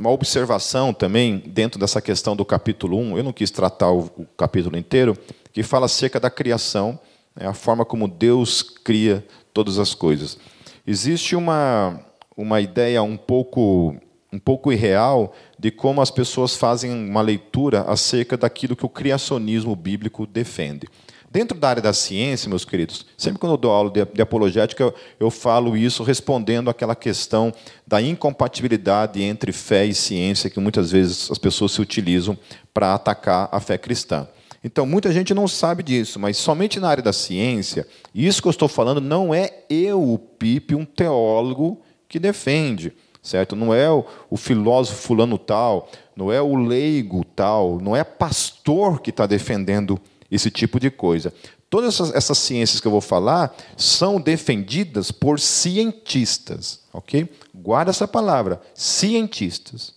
uma 0.03 0.11
observação 0.11 0.93
também 0.93 1.39
dentro 1.47 1.79
dessa 1.79 2.01
questão 2.01 2.35
do 2.35 2.45
capítulo 2.45 2.99
1, 2.99 3.19
eu 3.19 3.23
não 3.23 3.33
quis 3.33 3.53
tratar 3.53 3.93
o, 3.93 4.11
o 4.17 4.27
capítulo 4.37 4.77
inteiro, 4.77 5.17
que 5.53 5.63
fala 5.63 5.87
acerca 5.87 6.19
da 6.19 6.29
criação, 6.29 6.99
né, 7.37 7.47
a 7.47 7.55
forma 7.55 7.85
como 7.85 8.09
Deus 8.09 8.63
cria 8.63 9.25
todas 9.55 9.79
as 9.79 9.95
coisas. 9.95 10.39
Existe 10.85 11.37
uma, 11.37 12.01
uma 12.37 12.61
ideia 12.61 13.01
um 13.03 13.17
pouco, 13.17 13.95
um 14.33 14.41
pouco 14.41 14.73
irreal 14.73 15.33
de 15.57 15.71
como 15.71 16.01
as 16.01 16.11
pessoas 16.11 16.57
fazem 16.57 16.91
uma 16.91 17.23
leitura 17.23 17.83
acerca 17.83 18.37
daquilo 18.37 18.75
que 18.75 18.87
o 18.87 18.89
criacionismo 18.89 19.77
bíblico 19.77 20.27
defende. 20.27 20.89
Dentro 21.33 21.57
da 21.59 21.71
área 21.71 21.81
da 21.81 21.95
ciência, 21.95 22.47
meus 22.47 22.62
queridos, 22.62 23.07
sempre 23.16 23.38
quando 23.38 23.53
eu 23.53 23.57
dou 23.57 23.71
aula 23.71 23.88
de, 23.88 24.05
de 24.05 24.21
apologética, 24.21 24.83
eu, 24.83 24.95
eu, 25.18 25.31
falo 25.31 25.75
isso 25.75 26.03
respondendo 26.03 26.68
àquela 26.68 26.95
questão 26.95 27.51
da 27.87 28.03
incompatibilidade 28.03 29.23
entre 29.23 29.51
fé 29.51 29.87
e 29.87 29.95
ciência, 29.95 30.51
que 30.51 30.61
muitas 30.61 30.90
vezes 30.92 31.31
as 31.31 31.38
pessoas 31.38 31.73
se 31.73 31.81
utilizam 31.81 32.37
para 32.75 32.92
atacar 32.92 33.49
a 33.51 33.61
fé 33.61 33.79
cristã. 33.79 34.29
Então, 34.62 34.85
muita 34.85 35.11
gente 35.11 35.33
não 35.33 35.49
sabe 35.49 35.83
disso, 35.83 36.21
mas 36.21 36.37
somente 36.37 36.79
na 36.79 36.90
área 36.90 37.03
da 37.03 37.14
ciência, 37.14 37.88
isso 38.14 38.42
que 38.42 38.49
eu 38.49 38.51
estou 38.51 38.68
falando 38.68 39.01
não 39.01 39.35
é 39.35 39.64
eu, 39.71 40.12
o 40.12 40.18
Pipe, 40.18 40.75
um 40.75 40.85
teólogo 40.85 41.81
que 42.11 42.18
defende, 42.18 42.92
certo? 43.23 43.57
Não 43.57 43.73
é 43.73 43.90
o, 43.90 44.05
o 44.29 44.37
filósofo 44.37 45.01
fulano 45.01 45.38
tal, 45.38 45.88
não 46.14 46.31
é 46.31 46.42
o 46.42 46.57
leigo 46.57 47.25
tal, 47.25 47.81
não 47.81 47.97
é 47.97 48.05
pastor 48.05 49.01
que 49.01 49.09
está 49.09 49.25
defendendo 49.27 49.99
esse 50.33 50.51
tipo 50.51 50.81
de 50.81 50.90
coisa. 50.90 51.33
Todas 51.68 51.95
essas, 51.95 52.14
essas, 52.14 52.38
ciências 52.38 52.81
que 52.81 52.87
eu 52.87 52.90
vou 52.90 53.03
falar 53.03 53.55
são 53.77 54.18
defendidas 54.18 55.11
por 55.11 55.38
cientistas, 55.38 56.81
ok? 56.92 57.29
Guarda 57.55 57.90
essa 57.90 58.09
palavra, 58.09 58.61
cientistas. 58.75 59.95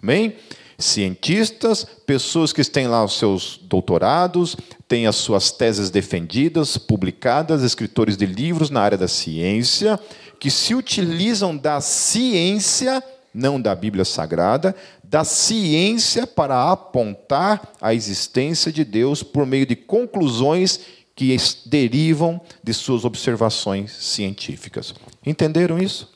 Amém? 0.00 0.36
Cientistas, 0.78 1.84
pessoas 2.06 2.52
que 2.52 2.64
têm 2.64 2.88
lá 2.88 3.04
os 3.04 3.18
seus 3.18 3.60
doutorados, 3.64 4.56
têm 4.88 5.06
as 5.06 5.16
suas 5.16 5.50
teses 5.50 5.90
defendidas, 5.90 6.76
publicadas, 6.76 7.62
escritores 7.62 8.16
de 8.16 8.26
livros 8.26 8.70
na 8.70 8.80
área 8.80 8.98
da 8.98 9.08
ciência, 9.08 9.98
que 10.40 10.50
se 10.50 10.74
utilizam 10.74 11.56
da 11.56 11.80
ciência, 11.80 13.02
não 13.32 13.60
da 13.60 13.74
Bíblia 13.74 14.04
Sagrada, 14.04 14.74
da 15.12 15.24
ciência 15.24 16.26
para 16.26 16.72
apontar 16.72 17.74
a 17.82 17.92
existência 17.92 18.72
de 18.72 18.82
Deus 18.82 19.22
por 19.22 19.44
meio 19.44 19.66
de 19.66 19.76
conclusões 19.76 20.80
que 21.14 21.36
derivam 21.66 22.40
de 22.64 22.72
suas 22.72 23.04
observações 23.04 23.92
científicas. 23.92 24.94
Entenderam 25.26 25.78
isso? 25.78 26.10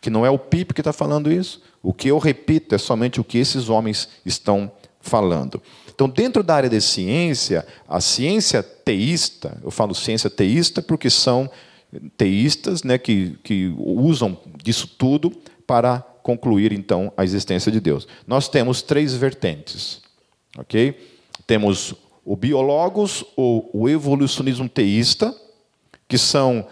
Que 0.00 0.08
não 0.08 0.24
é 0.24 0.30
o 0.30 0.38
PIP 0.38 0.72
que 0.72 0.80
está 0.80 0.90
falando 0.90 1.30
isso. 1.30 1.60
O 1.82 1.92
que 1.92 2.08
eu 2.08 2.16
repito 2.16 2.74
é 2.74 2.78
somente 2.78 3.20
o 3.20 3.24
que 3.24 3.36
esses 3.36 3.68
homens 3.68 4.08
estão 4.24 4.72
falando. 5.02 5.62
Então, 5.94 6.08
dentro 6.08 6.42
da 6.42 6.54
área 6.54 6.70
de 6.70 6.80
ciência, 6.80 7.66
a 7.86 8.00
ciência 8.00 8.62
teísta, 8.62 9.60
eu 9.62 9.70
falo 9.70 9.94
ciência 9.94 10.30
teísta 10.30 10.80
porque 10.80 11.10
são 11.10 11.50
teístas 12.16 12.82
né, 12.82 12.96
que, 12.96 13.38
que 13.44 13.74
usam 13.76 14.38
disso 14.62 14.88
tudo 14.96 15.30
para 15.66 16.02
concluir 16.28 16.74
então 16.74 17.10
a 17.16 17.24
existência 17.24 17.72
de 17.72 17.80
Deus. 17.80 18.06
Nós 18.26 18.50
temos 18.50 18.82
três 18.82 19.14
vertentes, 19.14 20.02
ok? 20.58 20.94
Temos 21.46 21.94
o 22.22 22.36
biólogos 22.36 23.24
ou 23.34 23.70
o 23.72 23.88
evolucionismo 23.88 24.68
teísta, 24.68 25.34
que 26.06 26.18
são 26.18 26.66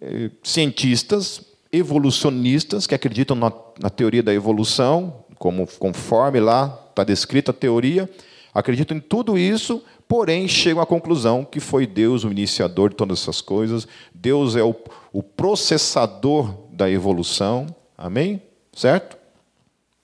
eh, 0.00 0.30
cientistas 0.42 1.42
evolucionistas 1.70 2.86
que 2.86 2.94
acreditam 2.94 3.36
na, 3.36 3.52
na, 3.78 3.90
teoria 3.90 4.22
da 4.22 4.32
evolução, 4.32 5.24
como 5.38 5.66
conforme 5.78 6.40
lá 6.40 6.86
está 6.88 7.04
descrita 7.04 7.50
a 7.50 7.54
teoria, 7.54 8.08
acreditam 8.54 8.96
em 8.96 9.00
tudo 9.00 9.36
isso, 9.36 9.82
porém 10.08 10.48
chegam 10.48 10.82
à 10.82 10.86
conclusão 10.86 11.44
que 11.44 11.60
foi 11.60 11.86
Deus 11.86 12.24
o 12.24 12.30
iniciador 12.30 12.88
de 12.88 12.96
todas 12.96 13.20
essas 13.20 13.42
coisas, 13.42 13.86
Deus 14.14 14.56
é 14.56 14.62
o, 14.62 14.74
o 15.12 15.22
processador 15.22 16.54
da 16.72 16.88
evolução, 16.88 17.66
amém? 17.98 18.40
Certo? 18.74 19.16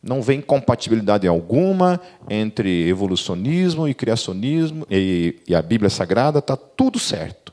Não 0.02 0.22
vem 0.22 0.40
compatibilidade 0.40 1.26
alguma 1.26 2.00
entre 2.28 2.88
evolucionismo 2.88 3.87
e 3.87 3.94
criacionismo 3.94 4.87
e, 4.90 5.37
e 5.46 5.54
a 5.54 5.60
Bíblia 5.60 5.90
Sagrada, 5.90 6.38
está 6.38 6.56
tudo 6.56 6.98
certo. 6.98 7.52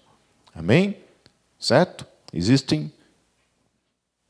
Amém? 0.55 0.95
Certo? 1.59 2.05
Existem 2.32 2.91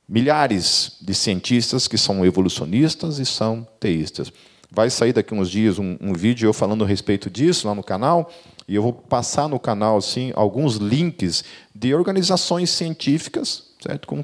milhares 0.07 0.97
de 1.01 1.13
cientistas 1.13 1.87
que 1.87 1.97
são 1.97 2.25
evolucionistas 2.25 3.19
e 3.19 3.25
são 3.25 3.67
teístas. 3.79 4.31
Vai 4.71 4.89
sair 4.89 5.13
daqui 5.13 5.33
uns 5.33 5.49
dias 5.49 5.77
um, 5.77 5.97
um 6.01 6.13
vídeo 6.13 6.47
eu 6.47 6.53
falando 6.53 6.83
a 6.83 6.87
respeito 6.87 7.29
disso 7.29 7.67
lá 7.67 7.75
no 7.75 7.83
canal. 7.83 8.31
E 8.67 8.75
eu 8.75 8.81
vou 8.81 8.93
passar 8.93 9.47
no 9.47 9.59
canal 9.59 9.97
assim 9.97 10.31
alguns 10.35 10.75
links 10.75 11.43
de 11.73 11.93
organizações 11.93 12.69
científicas, 12.69 13.65
certo? 13.81 14.07
Com 14.07 14.23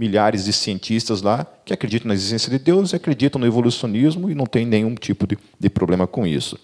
milhares 0.00 0.46
de 0.46 0.52
cientistas 0.54 1.20
lá 1.20 1.46
que 1.62 1.74
acreditam 1.74 2.08
na 2.08 2.14
existência 2.14 2.50
de 2.50 2.58
Deus, 2.58 2.94
acreditam 2.94 3.38
no 3.38 3.46
evolucionismo 3.46 4.30
e 4.30 4.34
não 4.34 4.46
tem 4.46 4.64
nenhum 4.64 4.94
tipo 4.94 5.26
de, 5.26 5.36
de 5.58 5.68
problema 5.68 6.06
com 6.06 6.26
isso. 6.26 6.58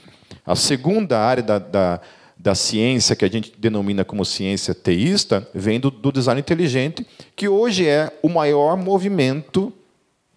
A 0.46 0.56
segunda 0.56 1.18
área 1.20 1.42
da, 1.42 1.58
da, 1.58 2.00
da, 2.34 2.54
ciência, 2.54 3.14
que 3.14 3.26
a 3.26 3.28
gente 3.28 3.52
denomina 3.58 4.06
como 4.06 4.24
ciência 4.24 4.74
teísta, 4.74 5.46
vem 5.54 5.78
do, 5.78 5.90
do 5.90 6.10
design 6.10 6.40
inteligente, 6.40 7.06
que 7.36 7.46
hoje 7.46 7.86
é 7.86 8.10
o 8.22 8.28
maior 8.30 8.74
movimento 8.74 9.70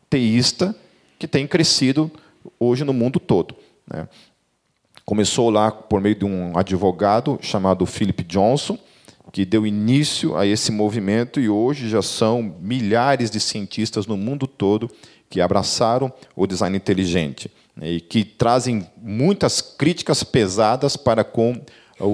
teísta 0.09 0.75
que 1.17 1.25
tem 1.25 1.47
crescido 1.47 2.11
hoje 2.59 2.83
no 2.83 2.91
mundo 2.91 3.17
todo. 3.17 3.55
Né? 3.87 4.09
Começou 5.05 5.49
lá 5.49 5.71
por 5.71 6.01
meio 6.01 6.15
de 6.15 6.25
um 6.25 6.57
advogado 6.57 7.39
chamado 7.41 7.85
Philip 7.85 8.25
Johnson, 8.25 8.77
que 9.31 9.45
deu 9.45 9.65
início 9.65 10.35
a 10.35 10.45
esse 10.45 10.71
movimento 10.71 11.39
e 11.39 11.49
hoje 11.49 11.89
já 11.89 12.01
são 12.01 12.55
milhares 12.59 13.29
de 13.29 13.39
cientistas 13.39 14.07
no 14.07 14.17
mundo 14.17 14.47
todo 14.47 14.89
que 15.29 15.39
abraçaram 15.39 16.11
o 16.35 16.47
design 16.47 16.75
inteligente 16.75 17.51
né, 17.75 17.91
e 17.91 18.01
que 18.01 18.23
trazem 18.23 18.87
muitas 18.97 19.61
críticas 19.61 20.23
pesadas 20.23 20.97
para 20.97 21.23
com 21.23 21.61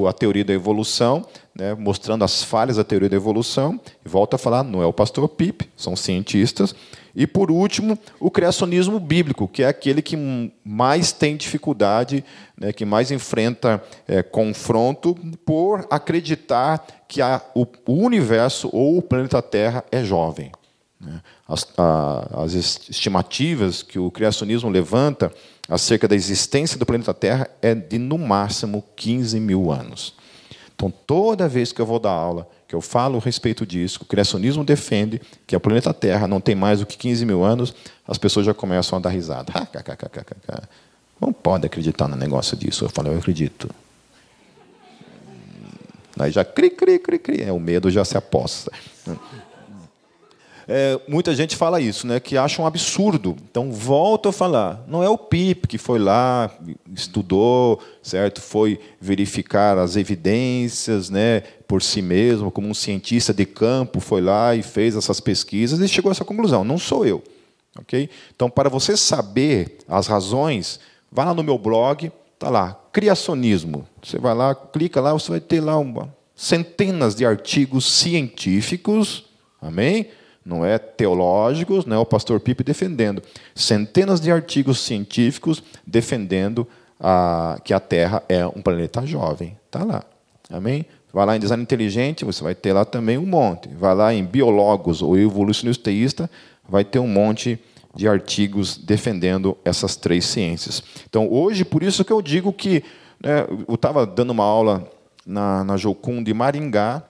a 0.08 0.14
teoria 0.14 0.44
da 0.44 0.54
evolução, 0.54 1.26
né, 1.56 1.74
mostrando 1.74 2.26
as 2.26 2.44
falhas 2.44 2.76
da 2.76 2.84
teoria 2.84 3.10
da 3.10 3.16
evolução. 3.16 3.80
E 4.06 4.10
volta 4.10 4.36
a 4.36 4.40
falar, 4.40 4.64
não 4.64 4.82
é 4.82 4.86
o 4.86 4.94
pastor 4.94 5.28
Pipe, 5.30 5.70
são 5.76 5.96
cientistas. 5.96 6.76
E, 7.16 7.26
por 7.26 7.50
último, 7.50 7.98
o 8.20 8.30
criacionismo 8.30 9.00
bíblico, 9.00 9.48
que 9.48 9.64
é 9.64 9.68
aquele 9.68 10.02
que 10.02 10.18
mais 10.66 11.14
tem 11.14 11.38
dificuldade, 11.38 12.26
né, 12.58 12.74
que 12.74 12.84
mais 12.84 13.10
enfrenta 13.10 13.82
é, 14.06 14.22
confronto 14.22 15.16
por 15.46 15.88
acreditar 15.90 16.86
que 17.08 17.22
a, 17.22 17.42
o, 17.56 17.66
o, 17.86 18.04
universo 18.04 18.70
ou 18.74 18.98
o 18.98 19.02
planeta 19.02 19.42
Terra 19.42 19.86
é 19.90 20.04
jovem. 20.04 20.52
Né. 21.00 21.22
As, 21.48 21.66
a, 21.78 22.44
as 22.44 22.54
estimativas 22.54 23.82
que 23.82 23.98
o 23.98 24.12
criacionismo 24.12 24.70
levanta 24.70 25.32
acerca 25.70 26.10
da 26.10 26.16
existência 26.16 26.78
do 26.78 26.86
planeta 26.86 27.14
Terra 27.14 27.50
é 27.62 27.74
de, 27.74 27.98
no 27.98 28.18
máximo, 28.18 28.84
15 28.98 29.40
mil 29.40 29.72
anos. 29.72 30.16
Então, 30.76 30.92
toda 31.08 31.48
vez 31.48 31.72
que 31.72 31.82
eu 31.82 31.86
vou 31.86 32.00
dar 32.00 32.12
aula, 32.12 32.48
que 32.68 32.76
eu 32.76 32.82
falo 32.82 33.18
a 33.18 33.22
respeito 33.22 33.66
disso, 33.66 34.00
o 34.02 34.06
criacionismo 34.06 34.64
defende 34.64 35.22
que 35.48 35.56
o 35.56 35.60
planeta 35.60 35.94
Terra 35.94 36.28
não 36.28 36.42
tem 36.42 36.54
mais 36.54 36.80
do 36.80 36.86
que 36.86 36.98
15 36.98 37.26
mil 37.26 37.44
anos, 37.44 37.74
as 38.06 38.18
pessoas 38.18 38.46
já 38.46 38.54
começam 38.54 38.98
a 38.98 39.02
dar 39.02 39.10
risada. 39.10 39.54
Não 41.20 41.32
pode 41.32 41.66
acreditar 41.66 42.10
no 42.10 42.18
negócio 42.18 42.58
disso. 42.58 42.84
Eu 42.86 42.90
falo, 42.90 43.08
eu 43.08 43.18
acredito. 43.18 43.70
Aí 46.20 46.32
já 46.32 46.44
cri, 46.44 46.70
cri, 46.70 47.00
cri, 47.00 47.20
cri. 47.20 47.42
É, 47.44 47.52
o 47.54 47.60
medo 47.60 47.90
já 47.90 48.04
se 48.04 48.18
aposta. 48.18 48.72
É, 50.68 51.00
muita 51.08 51.36
gente 51.36 51.56
fala 51.56 51.80
isso, 51.80 52.08
né, 52.08 52.20
que 52.20 52.38
acha 52.38 52.62
um 52.62 52.66
absurdo. 52.66 53.36
Então, 53.50 53.72
volto 53.72 54.30
a 54.30 54.34
falar, 54.34 54.84
não 54.88 55.04
é 55.04 55.10
o 55.10 55.18
PIP 55.18 55.68
que 55.68 55.78
foi 55.78 56.00
lá, 56.00 56.50
estudou, 56.94 57.80
certo? 58.02 58.42
foi 58.42 58.80
verificar 59.00 59.78
as 59.78 59.96
evidências 59.96 61.10
né, 61.10 61.42
por 61.68 61.82
si 61.82 62.02
mesmo, 62.02 62.50
como 62.50 62.68
um 62.68 62.74
cientista 62.74 63.34
de 63.34 63.46
campo, 63.46 64.00
foi 64.00 64.22
lá 64.22 64.56
e 64.56 64.64
fez 64.64 64.96
essas 64.96 65.20
pesquisas 65.20 65.80
e 65.80 65.88
chegou 65.88 66.10
a 66.10 66.14
essa 66.14 66.26
conclusão. 66.26 66.64
Não 66.64 66.78
sou 66.78 67.06
eu. 67.06 67.24
Okay? 67.82 68.10
Então, 68.36 68.50
para 68.50 68.70
você 68.70 68.96
saber 68.96 69.78
as 69.88 70.08
razões, 70.08 70.80
vá 71.12 71.26
lá 71.26 71.34
no 71.34 71.44
meu 71.44 71.58
blog, 71.58 72.12
está 72.34 72.50
lá, 72.50 72.80
criacionismo. 72.92 73.88
Você 74.02 74.18
vai 74.18 74.34
lá, 74.34 74.56
clica 74.56 75.02
lá, 75.02 75.14
você 75.14 75.30
vai 75.30 75.40
ter 75.40 75.62
lá 75.62 75.78
uma, 75.78 76.14
centenas 76.36 77.14
de 77.16 77.26
artigos 77.26 77.86
científicos, 77.86 79.26
amém? 79.62 80.08
Não 80.46 80.64
é 80.64 80.78
teológicos, 80.78 81.86
não 81.86 81.96
é 81.96 82.00
o 82.00 82.06
pastor 82.06 82.40
Pipe 82.40 82.64
defendendo. 82.64 83.22
Centenas 83.56 84.22
de 84.22 84.32
artigos 84.32 84.80
científicos 84.80 85.64
defendendo 85.86 86.68
a, 87.00 87.58
que 87.64 87.74
a 87.74 87.80
Terra 87.80 88.24
é 88.30 88.46
um 88.46 88.62
planeta 88.62 89.06
jovem. 89.06 89.58
Está 89.66 89.84
lá. 89.84 90.04
Amém? 90.50 90.86
Vai 91.12 91.26
lá 91.26 91.36
em 91.36 91.40
design 91.40 91.64
inteligente, 91.64 92.26
você 92.26 92.44
vai 92.44 92.54
ter 92.54 92.74
lá 92.74 92.86
também 92.86 93.18
um 93.18 93.26
monte. 93.26 93.70
Vai 93.70 93.96
lá 93.96 94.14
em 94.14 94.24
biólogos 94.24 95.02
ou 95.02 95.18
evolucionista 95.18 95.86
teísta, 95.86 96.30
vai 96.68 96.84
ter 96.84 97.00
um 97.00 97.08
monte 97.08 97.60
de 97.96 98.08
artigos 98.08 98.78
defendendo 98.78 99.58
essas 99.64 99.96
três 99.96 100.26
ciências. 100.26 100.84
Então, 101.10 101.32
hoje, 101.32 101.64
por 101.64 101.82
isso 101.82 102.04
que 102.04 102.12
eu 102.12 102.22
digo 102.22 102.52
que 102.52 102.84
né, 103.24 103.46
eu 103.68 103.76
estava 103.76 104.06
dando 104.06 104.32
uma 104.32 104.44
aula 104.44 104.88
na, 105.26 105.64
na 105.64 105.78
Jocum 105.78 106.22
de 106.22 106.34
Maringá, 106.34 107.02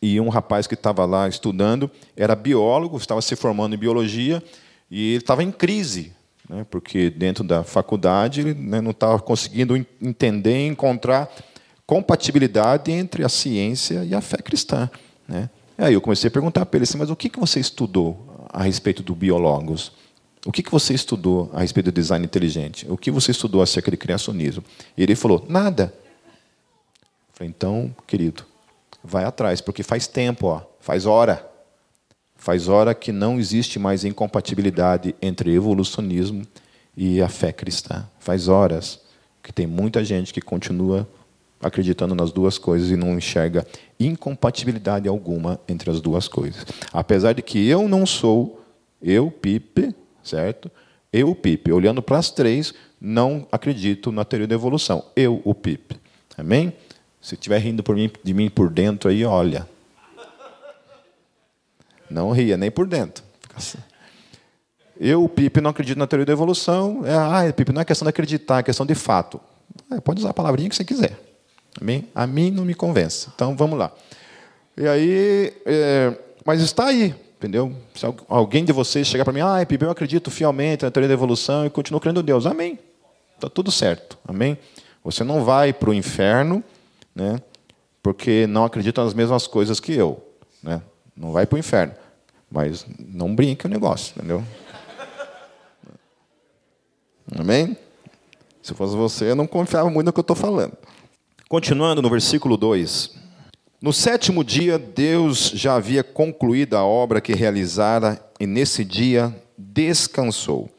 e 0.00 0.20
um 0.20 0.28
rapaz 0.28 0.66
que 0.66 0.74
estava 0.74 1.04
lá 1.04 1.28
estudando 1.28 1.90
era 2.16 2.34
biólogo, 2.34 2.96
estava 2.96 3.20
se 3.22 3.34
formando 3.36 3.74
em 3.74 3.78
biologia 3.78 4.42
e 4.90 5.10
ele 5.10 5.18
estava 5.18 5.42
em 5.42 5.50
crise, 5.50 6.12
né, 6.48 6.64
porque 6.70 7.10
dentro 7.10 7.44
da 7.44 7.64
faculdade 7.64 8.40
ele 8.40 8.54
né, 8.54 8.80
não 8.80 8.92
estava 8.92 9.18
conseguindo 9.20 9.76
entender 10.00 10.66
encontrar 10.66 11.28
compatibilidade 11.86 12.92
entre 12.92 13.24
a 13.24 13.28
ciência 13.28 14.04
e 14.04 14.14
a 14.14 14.20
fé 14.20 14.38
cristã. 14.38 14.90
Né. 15.26 15.48
Aí 15.76 15.94
eu 15.94 16.00
comecei 16.00 16.28
a 16.28 16.30
perguntar 16.30 16.66
para 16.66 16.78
ele 16.78 16.84
assim, 16.84 16.98
mas 16.98 17.10
o 17.10 17.16
que, 17.16 17.28
que 17.28 17.38
você 17.38 17.60
estudou 17.60 18.46
a 18.52 18.62
respeito 18.62 19.02
do 19.02 19.14
biólogos? 19.14 19.92
O 20.44 20.52
que, 20.52 20.62
que 20.62 20.70
você 20.70 20.94
estudou 20.94 21.50
a 21.52 21.60
respeito 21.60 21.86
do 21.86 21.92
design 21.92 22.24
inteligente? 22.24 22.86
O 22.88 22.96
que 22.96 23.10
você 23.10 23.30
estudou 23.30 23.60
acerca 23.60 23.90
de 23.90 23.96
criacionismo? 23.96 24.62
E 24.96 25.02
ele 25.02 25.14
falou, 25.14 25.44
nada. 25.48 25.92
Eu 27.02 27.34
falei, 27.34 27.48
então, 27.50 27.94
querido, 28.06 28.44
vai 29.08 29.24
atrás, 29.24 29.60
porque 29.60 29.82
faz 29.82 30.06
tempo, 30.06 30.46
ó, 30.46 30.62
faz 30.80 31.06
hora. 31.06 31.44
Faz 32.36 32.68
hora 32.68 32.94
que 32.94 33.10
não 33.10 33.38
existe 33.40 33.78
mais 33.78 34.04
incompatibilidade 34.04 35.14
entre 35.20 35.52
evolucionismo 35.52 36.46
e 36.96 37.20
a 37.20 37.28
fé 37.28 37.52
cristã. 37.52 38.06
Faz 38.20 38.46
horas 38.46 39.00
que 39.42 39.52
tem 39.52 39.66
muita 39.66 40.04
gente 40.04 40.32
que 40.32 40.40
continua 40.40 41.08
acreditando 41.60 42.14
nas 42.14 42.30
duas 42.30 42.56
coisas 42.56 42.90
e 42.90 42.96
não 42.96 43.16
enxerga 43.16 43.66
incompatibilidade 43.98 45.08
alguma 45.08 45.58
entre 45.68 45.90
as 45.90 46.00
duas 46.00 46.28
coisas. 46.28 46.64
Apesar 46.92 47.32
de 47.32 47.42
que 47.42 47.66
eu 47.66 47.88
não 47.88 48.06
sou, 48.06 48.64
eu, 49.02 49.30
Pipe, 49.30 49.92
certo? 50.22 50.70
Eu, 51.12 51.34
Pipe, 51.34 51.72
olhando 51.72 52.00
para 52.00 52.18
as 52.18 52.30
três, 52.30 52.72
não 53.00 53.48
acredito 53.50 54.12
na 54.12 54.24
teoria 54.24 54.46
da 54.46 54.54
evolução. 54.54 55.04
Eu, 55.16 55.40
o 55.44 55.54
Pipe. 55.54 55.96
Amém? 56.36 56.72
Se 57.20 57.34
estiver 57.34 57.58
rindo 57.58 57.82
por 57.82 57.96
mim, 57.96 58.10
de 58.22 58.32
mim 58.32 58.48
por 58.48 58.70
dentro 58.70 59.10
aí, 59.10 59.24
olha. 59.24 59.68
Não 62.10 62.30
ria, 62.30 62.56
nem 62.56 62.70
por 62.70 62.86
dentro. 62.86 63.22
Eu, 64.98 65.24
o 65.24 65.28
Pipe, 65.28 65.60
não 65.60 65.70
acredito 65.70 65.98
na 65.98 66.06
teoria 66.06 66.26
da 66.26 66.32
evolução. 66.32 67.02
É, 67.04 67.14
ah, 67.14 67.52
Pipe, 67.52 67.72
não 67.72 67.82
é 67.82 67.84
questão 67.84 68.06
de 68.06 68.10
acreditar, 68.10 68.58
é 68.58 68.62
questão 68.62 68.86
de 68.86 68.94
fato. 68.94 69.40
É, 69.92 70.00
pode 70.00 70.20
usar 70.20 70.30
a 70.30 70.34
palavrinha 70.34 70.68
que 70.68 70.76
você 70.76 70.84
quiser. 70.84 71.18
Amém? 71.80 72.08
A 72.14 72.26
mim 72.26 72.50
não 72.50 72.64
me 72.64 72.74
convence. 72.74 73.28
Então, 73.34 73.56
vamos 73.56 73.78
lá. 73.78 73.92
E 74.76 74.86
aí, 74.88 75.52
é, 75.66 76.16
mas 76.44 76.60
está 76.60 76.86
aí, 76.86 77.14
entendeu? 77.36 77.72
Se 77.94 78.06
alguém 78.28 78.64
de 78.64 78.72
vocês 78.72 79.06
chegar 79.06 79.24
para 79.24 79.32
mim, 79.32 79.40
ah, 79.40 79.64
Pipe, 79.66 79.84
eu 79.84 79.90
acredito 79.90 80.30
fielmente 80.30 80.84
na 80.84 80.90
teoria 80.90 81.08
da 81.08 81.14
evolução 81.14 81.66
e 81.66 81.70
continuo 81.70 82.00
crendo 82.00 82.20
em 82.20 82.24
Deus. 82.24 82.46
Amém. 82.46 82.78
Está 83.34 83.48
tudo 83.48 83.70
certo. 83.70 84.18
Amém? 84.26 84.58
Você 85.04 85.22
não 85.22 85.44
vai 85.44 85.72
para 85.72 85.90
o 85.90 85.94
inferno 85.94 86.62
né? 87.18 87.42
porque 88.02 88.46
não 88.46 88.64
acredita 88.64 89.04
nas 89.04 89.12
mesmas 89.12 89.46
coisas 89.46 89.78
que 89.80 89.92
eu. 89.92 90.22
Né? 90.62 90.80
Não 91.16 91.32
vai 91.32 91.46
para 91.46 91.56
o 91.56 91.58
inferno. 91.58 91.92
Mas 92.50 92.86
não 92.98 93.34
brinque 93.34 93.66
o 93.66 93.68
negócio, 93.68 94.14
entendeu? 94.16 94.42
Amém? 97.38 97.76
Se 98.62 98.72
fosse 98.72 98.96
você, 98.96 99.30
eu 99.30 99.36
não 99.36 99.46
confiava 99.46 99.90
muito 99.90 100.06
no 100.06 100.12
que 100.14 100.18
eu 100.18 100.22
estou 100.22 100.36
falando. 100.36 100.72
Continuando 101.48 102.00
no 102.00 102.08
versículo 102.08 102.56
2. 102.56 103.14
No 103.80 103.92
sétimo 103.92 104.42
dia, 104.42 104.78
Deus 104.78 105.52
já 105.54 105.74
havia 105.74 106.02
concluído 106.02 106.76
a 106.76 106.84
obra 106.84 107.20
que 107.20 107.34
realizara, 107.34 108.18
e 108.40 108.46
nesse 108.46 108.84
dia 108.84 109.34
descansou. 109.56 110.70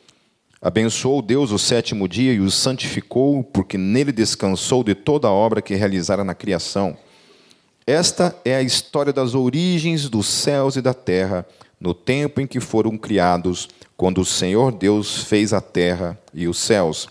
Abençoou 0.62 1.22
Deus 1.22 1.52
o 1.52 1.58
sétimo 1.58 2.06
dia 2.06 2.34
e 2.34 2.42
o 2.42 2.52
santificou, 2.52 3.42
porque 3.42 3.78
nele 3.78 4.12
descansou 4.12 4.84
de 4.84 4.94
toda 4.94 5.30
a 5.30 5.32
obra 5.32 5.62
que 5.62 5.74
realizara 5.74 6.22
na 6.22 6.36
criação. 6.36 6.98
Esta 7.88 8.36
é 8.44 8.56
a 8.58 8.62
história 8.62 9.14
das 9.14 9.34
origens 9.36 10.10
dos 10.10 10.28
céus 10.28 10.76
e 10.76 10.82
da 10.82 10.94
terra, 10.94 11.46
no 11.80 11.94
tempo 11.94 12.42
em 12.42 12.46
que 12.46 12.60
foram 12.60 12.98
criados, 12.98 13.70
quando 13.96 14.20
o 14.20 14.26
Senhor 14.26 14.74
Deus 14.74 15.24
fez 15.24 15.54
a 15.54 15.62
terra 15.62 16.20
e 16.34 16.46
os 16.46 16.60
céus. 16.60 17.08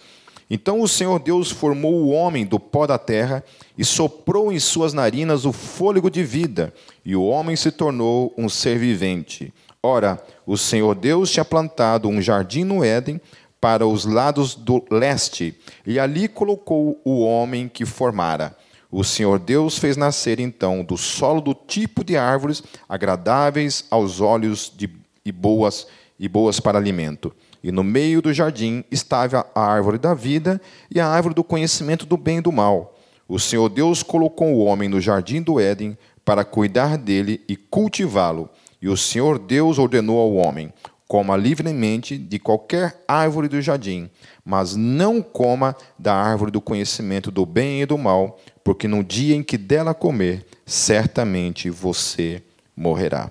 Então 0.51 0.83
o 0.83 0.89
Senhor 0.89 1.19
Deus 1.19 1.51
formou 1.51 1.95
o 1.95 2.11
homem 2.11 2.45
do 2.45 2.61
pó 2.61 2.87
da 2.87 2.99
terra 2.99 3.43
e 3.79 3.85
soprou 3.85 4.53
em 4.53 4.59
suas 4.59 4.93
narinas 4.93 5.47
o 5.47 5.55
fôlego 5.55 6.11
de 6.11 6.23
vida, 6.23 6.73
e 7.03 7.17
o 7.17 7.25
homem 7.25 7.57
se 7.57 7.71
tornou 7.71 8.35
um 8.37 8.47
ser 8.47 8.79
vivente. 8.79 9.55
Ora, 9.83 10.21
o 10.45 10.57
Senhor 10.57 10.95
Deus 10.97 11.31
tinha 11.31 11.45
plantado 11.45 12.09
um 12.09 12.21
jardim 12.21 12.65
no 12.65 12.83
Éden 12.83 13.21
para 13.61 13.87
os 13.87 14.05
lados 14.05 14.57
do 14.57 14.85
leste, 14.91 15.57
e 15.87 16.01
ali 16.01 16.27
colocou 16.27 17.01
o 17.05 17.21
homem 17.21 17.69
que 17.69 17.85
formara. 17.85 18.57
O 18.91 19.05
Senhor 19.05 19.39
Deus 19.39 19.79
fez 19.79 19.97
nascer 19.97 20.41
então 20.41 20.83
do 20.83 20.97
solo 20.97 21.41
do 21.41 21.55
tipo 21.55 22.03
de 22.03 22.17
árvores 22.17 22.63
agradáveis 22.89 23.85
aos 23.91 24.21
olhos 24.21 24.73
de, 24.75 24.91
e 25.25 25.31
boas 25.31 25.87
e 26.19 26.29
boas 26.29 26.59
para 26.59 26.79
alimento. 26.79 27.33
E 27.63 27.71
no 27.71 27.85
meio 27.85 28.21
do 28.21 28.33
jardim 28.33 28.83
estava 28.91 29.47
a 29.55 29.61
árvore 29.61 29.99
da 29.99 30.15
vida 30.15 30.61
e 30.91 30.99
a 30.99 31.07
árvore 31.07 31.35
do 31.35 31.45
conhecimento 31.45 32.05
do 32.05 32.17
bem 32.17 32.39
e 32.39 32.43
do 32.43 32.51
mal. 32.51 32.99
O 33.29 33.39
Senhor 33.39 33.69
Deus 33.69 34.03
colocou 34.03 34.49
o 34.55 34.65
homem 34.65 34.89
no 34.89 35.01
jardim 35.01 35.43
do 35.43 35.61
Éden 35.61 35.97
para 36.25 36.45
cuidar 36.45 36.97
dele 36.97 37.43
e 37.49 37.57
cultivá-lo. 37.57 38.49
E 38.81 38.89
o 38.89 38.97
Senhor 38.97 39.39
Deus 39.39 39.79
ordenou 39.79 40.19
ao 40.19 40.35
homem: 40.35 40.73
coma 41.07 41.37
livremente 41.37 42.17
de 42.19 42.39
qualquer 42.39 43.03
árvore 43.09 43.49
do 43.49 43.61
jardim, 43.61 44.11
mas 44.45 44.77
não 44.77 45.23
coma 45.23 45.77
da 45.99 46.15
árvore 46.15 46.51
do 46.51 46.61
conhecimento 46.61 47.31
do 47.31 47.45
bem 47.47 47.83
e 47.83 47.87
do 47.87 47.99
mal, 47.99 48.39
porque 48.63 48.87
no 48.87 49.03
dia 49.03 49.35
em 49.35 49.43
que 49.43 49.57
dela 49.57 49.95
comer, 49.95 50.47
certamente 50.67 51.71
você 51.71 52.43
morrerá. 52.77 53.31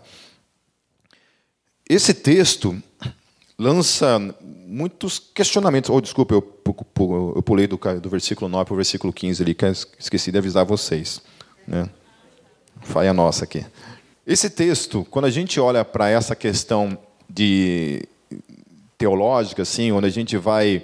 Esse 1.89 2.14
texto 2.14 2.76
lança 3.58 4.20
muitos 4.68 5.18
questionamentos. 5.20 5.89
Oh, 5.89 6.02
desculpa, 6.02 6.34
eu, 6.36 6.41
pulei 6.41 7.66
do, 7.66 7.80
do 8.02 8.10
versículo 8.10 8.50
9 8.50 8.66
para 8.66 8.74
o 8.74 8.76
versículo 8.76 9.14
15 9.14 9.41
ali, 9.41 9.56
que 9.56 9.66
esqueci 9.98 10.32
de 10.32 10.38
avisar 10.38 10.66
vocês. 10.66 11.22
Né? 11.66 11.89
Nossa 13.16 13.45
aqui. 13.45 13.66
Esse 14.28 14.49
texto, 14.49 15.07
quando 15.09 15.23
a 15.23 15.30
gente 15.30 15.57
olha 15.57 15.86
para 15.86 16.09
essa 16.09 16.36
questão 16.36 16.97
de 17.30 18.03
teológica, 18.97 19.61
assim, 19.61 19.93
onde 19.93 20.05
a 20.05 20.09
gente 20.09 20.36
vai 20.36 20.84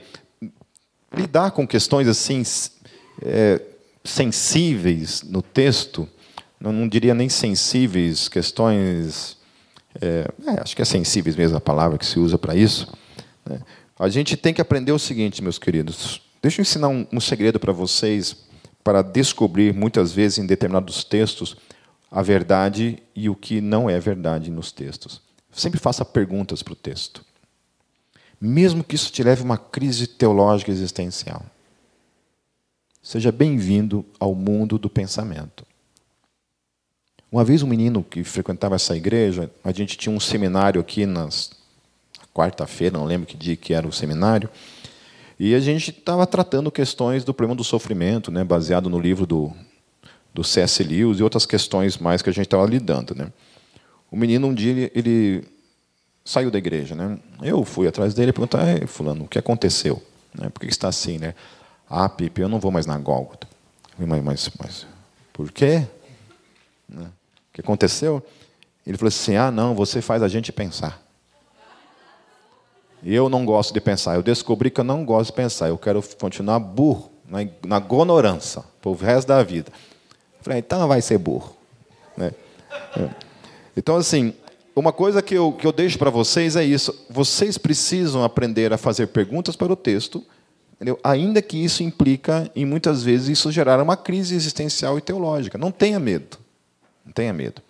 lidar 1.14 1.52
com 1.52 1.68
questões 1.68 2.08
assim 2.08 2.42
é, 3.22 3.62
sensíveis 4.02 5.24
no 5.24 5.42
texto, 5.42 6.08
não, 6.58 6.72
não, 6.72 6.88
diria 6.88 7.14
nem 7.14 7.28
sensíveis, 7.28 8.30
questões. 8.30 9.36
É, 10.00 10.26
é, 10.48 10.62
acho 10.62 10.74
que 10.74 10.82
é 10.82 10.86
sensíveis 10.86 11.36
mesmo 11.36 11.58
a 11.58 11.62
palavra 11.62 11.98
que 11.98 12.06
se 12.06 12.18
usa 12.18 12.38
para 12.38 12.56
isso. 12.56 12.88
Né? 13.46 13.60
A 14.00 14.08
gente 14.08 14.38
tem 14.38 14.54
que 14.54 14.62
aprender 14.62 14.94
o 14.94 15.00
seguinte, 15.00 15.44
meus 15.44 15.60
queridos. 15.60 16.22
Deixa 16.42 16.62
eu 16.62 16.64
ensinar 16.64 16.88
um, 16.88 17.06
um 17.12 17.20
segredo 17.20 17.60
para 17.60 17.74
vocês 17.74 18.38
para 18.82 19.02
descobrir, 19.02 19.74
muitas 19.74 20.14
vezes, 20.14 20.38
em 20.38 20.46
determinados 20.46 21.04
textos, 21.04 21.58
a 22.14 22.22
verdade 22.22 23.02
e 23.16 23.28
o 23.28 23.36
que 23.36 23.60
não 23.60 23.90
é 23.90 24.00
verdade 24.00 24.52
nos 24.52 24.72
textos. 24.72 25.20
Sempre 25.52 25.80
faça 25.80 26.06
perguntas 26.06 26.62
para 26.62 26.74
o 26.74 26.76
texto. 26.76 27.26
Mesmo 28.40 28.84
que 28.84 28.94
isso 28.94 29.12
te 29.12 29.24
leve 29.24 29.42
a 29.42 29.46
uma 29.46 29.58
crise 29.58 30.06
teológica 30.06 30.70
existencial. 30.70 31.44
Seja 33.02 33.32
bem-vindo 33.32 34.06
ao 34.20 34.36
mundo 34.36 34.78
do 34.78 34.92
pensamento. 34.92 35.66
Uma 37.32 37.44
vez 37.44 37.64
um 37.64 37.68
menino 37.68 38.04
que 38.04 38.24
frequentava 38.24 38.76
essa 38.76 38.96
igreja, 38.96 39.50
a 39.64 39.72
gente 39.72 39.98
tinha 39.98 40.16
um 40.16 40.20
seminário 40.20 40.80
aqui 40.80 41.08
nas 41.08 41.50
quarta-feira, 42.32 42.98
não 42.98 43.06
lembro 43.06 43.26
que 43.26 43.36
dia 43.36 43.56
que 43.56 43.74
era 43.74 43.88
o 43.88 43.92
seminário, 43.92 44.50
e 45.40 45.56
a 45.56 45.60
gente 45.60 45.90
estava 45.90 46.28
tratando 46.28 46.72
questões 46.72 47.24
do 47.24 47.34
problema 47.34 47.56
do 47.56 47.64
sofrimento, 47.64 48.32
né, 48.32 48.44
baseado 48.44 48.88
no 48.88 49.00
livro 49.00 49.26
do, 49.26 49.52
do 50.34 50.44
C.S. 50.44 50.84
Lewis 50.84 51.20
e 51.20 51.24
outras 51.24 51.46
questões 51.46 51.98
mais 51.98 52.22
que 52.22 52.30
a 52.30 52.34
gente 52.34 52.46
estava 52.46 52.66
lidando. 52.66 53.14
Né. 53.14 53.28
O 54.10 54.18
menino, 54.18 54.48
um 54.48 54.54
dia, 54.54 54.72
ele, 54.72 54.92
ele 54.96 55.48
saiu 56.26 56.50
da 56.50 56.58
igreja. 56.58 56.96
Né. 56.96 57.18
Eu 57.42 57.64
fui 57.64 57.88
atrás 57.88 58.14
dele 58.14 58.32
e 58.32 58.34
perguntei, 58.34 58.88
fulano, 58.88 59.26
o 59.26 59.28
que 59.28 59.38
aconteceu? 59.38 60.02
Né, 60.34 60.50
por 60.50 60.62
que 60.62 60.68
está 60.68 60.88
assim? 60.88 61.20
Né? 61.20 61.36
Ah, 61.90 62.10
Pipe, 62.10 62.42
eu 62.42 62.50
não 62.50 62.60
vou 62.60 62.72
mais 62.72 62.86
na 62.86 62.98
Gólgota. 62.98 63.48
Mas, 63.98 64.24
mas, 64.24 64.50
mas 64.60 64.88
por 65.32 65.52
quê? 65.52 65.86
Né? 66.90 67.06
O 67.06 67.54
que 67.54 67.62
aconteceu? 67.62 68.24
Ele 68.86 68.98
falou 68.98 69.10
assim: 69.10 69.36
Ah, 69.36 69.52
não, 69.52 69.76
você 69.76 70.02
faz 70.02 70.24
a 70.24 70.28
gente 70.28 70.52
pensar. 70.52 71.02
Eu 73.04 73.30
não 73.30 73.46
gosto 73.46 73.74
de 73.74 73.82
pensar. 73.82 74.16
Eu 74.16 74.24
descobri 74.24 74.72
que 74.72 74.80
eu 74.80 74.84
não 74.84 75.06
gosto 75.06 75.30
de 75.32 75.36
pensar. 75.36 75.68
Eu 75.68 75.78
quero 75.78 76.02
continuar 76.20 76.60
burro, 76.60 77.12
na, 77.28 77.40
na 77.66 77.80
gonorância, 77.80 78.64
o 78.84 78.94
resto 78.94 79.28
da 79.28 79.44
vida. 79.44 79.72
Falei, 80.44 80.60
então 80.60 80.88
vai 80.88 81.02
ser 81.02 81.18
burro. 81.18 81.56
Né? 82.16 82.32
É. 82.98 83.10
Então, 83.76 83.96
assim, 83.96 84.34
uma 84.76 84.92
coisa 84.92 85.22
que 85.22 85.34
eu, 85.34 85.52
que 85.54 85.66
eu 85.66 85.72
deixo 85.72 85.98
para 85.98 86.10
vocês 86.10 86.56
é 86.56 86.64
isso. 86.64 87.06
Vocês 87.10 87.58
precisam 87.58 88.24
aprender 88.24 88.72
a 88.72 88.78
fazer 88.78 89.08
perguntas 89.08 89.56
para 89.56 89.74
o 89.74 89.76
texto 89.76 90.24
Entendeu? 90.84 91.00
Ainda 91.02 91.42
que 91.42 91.56
isso 91.58 91.82
implica, 91.82 92.52
em 92.54 92.66
muitas 92.66 93.04
vezes, 93.04 93.30
isso 93.30 93.50
gerar 93.50 93.82
uma 93.82 93.96
crise 93.96 94.36
existencial 94.36 94.98
e 94.98 95.02
teológica. 95.02 95.58
Não 95.58 95.72
tenha 95.72 95.98
medo. 95.98 96.38
Não 97.06 97.14
tenha 97.14 97.32
medo. 97.32 97.62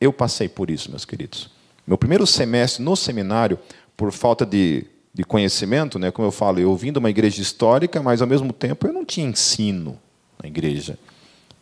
Eu 0.00 0.10
passei 0.10 0.48
por 0.48 0.70
isso, 0.70 0.88
meus 0.88 1.04
queridos. 1.04 1.50
Meu 1.86 1.98
primeiro 1.98 2.26
semestre 2.26 2.82
no 2.82 2.96
seminário, 2.96 3.58
por 3.94 4.10
falta 4.10 4.46
de, 4.46 4.86
de 5.12 5.22
conhecimento, 5.22 5.98
né, 5.98 6.10
como 6.10 6.26
eu 6.26 6.32
falo, 6.32 6.60
eu 6.60 6.74
vim 6.74 6.92
de 6.92 6.98
uma 6.98 7.10
igreja 7.10 7.42
histórica, 7.42 8.02
mas 8.02 8.22
ao 8.22 8.26
mesmo 8.26 8.54
tempo 8.54 8.86
eu 8.86 8.92
não 8.94 9.04
tinha 9.04 9.28
ensino 9.28 9.98
na 10.42 10.48
igreja. 10.48 10.98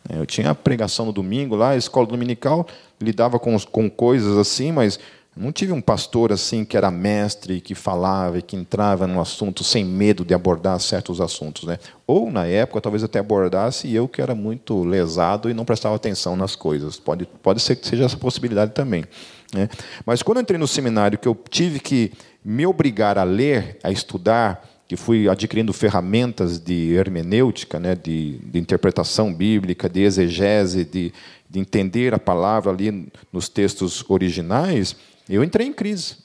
Eu 0.09 0.25
tinha 0.25 0.53
pregação 0.55 1.05
no 1.05 1.13
domingo 1.13 1.55
lá, 1.55 1.71
a 1.71 1.77
escola 1.77 2.07
dominical, 2.07 2.67
lidava 2.99 3.39
com, 3.39 3.57
com 3.59 3.89
coisas 3.89 4.37
assim, 4.37 4.71
mas 4.71 4.99
não 5.35 5.51
tive 5.51 5.71
um 5.71 5.79
pastor 5.79 6.33
assim 6.33 6.65
que 6.65 6.75
era 6.75 6.91
mestre, 6.91 7.61
que 7.61 7.73
falava 7.73 8.39
e 8.39 8.41
que 8.41 8.55
entrava 8.55 9.07
no 9.07 9.21
assunto 9.21 9.63
sem 9.63 9.83
medo 9.85 10.25
de 10.25 10.33
abordar 10.33 10.77
certos 10.81 11.21
assuntos. 11.21 11.63
Né? 11.63 11.79
Ou, 12.05 12.29
na 12.29 12.45
época, 12.45 12.81
talvez 12.81 13.01
até 13.03 13.19
abordasse 13.19 13.93
eu 13.93 14.09
que 14.09 14.21
era 14.21 14.35
muito 14.35 14.83
lesado 14.83 15.49
e 15.49 15.53
não 15.53 15.63
prestava 15.63 15.95
atenção 15.95 16.35
nas 16.35 16.55
coisas. 16.55 16.99
Pode, 16.99 17.25
pode 17.41 17.61
ser 17.61 17.77
que 17.77 17.87
seja 17.87 18.05
essa 18.05 18.17
possibilidade 18.17 18.73
também. 18.73 19.05
Né? 19.53 19.69
Mas 20.05 20.21
quando 20.21 20.37
eu 20.37 20.41
entrei 20.41 20.59
no 20.59 20.67
seminário, 20.67 21.17
que 21.17 21.27
eu 21.27 21.37
tive 21.49 21.79
que 21.79 22.11
me 22.43 22.65
obrigar 22.65 23.17
a 23.17 23.23
ler, 23.23 23.77
a 23.83 23.89
estudar, 23.89 24.67
que 24.91 24.97
fui 24.97 25.29
adquirindo 25.29 25.71
ferramentas 25.71 26.59
de 26.59 26.91
hermenêutica, 26.91 27.79
né, 27.79 27.95
de, 27.95 28.39
de 28.39 28.59
interpretação 28.59 29.33
bíblica, 29.33 29.87
de 29.87 30.01
exegese, 30.01 30.83
de, 30.83 31.13
de 31.49 31.59
entender 31.61 32.13
a 32.13 32.19
palavra 32.19 32.73
ali 32.73 33.09
nos 33.31 33.47
textos 33.47 34.03
originais, 34.09 34.93
eu 35.29 35.45
entrei 35.45 35.65
em 35.65 35.71
crise. 35.71 36.17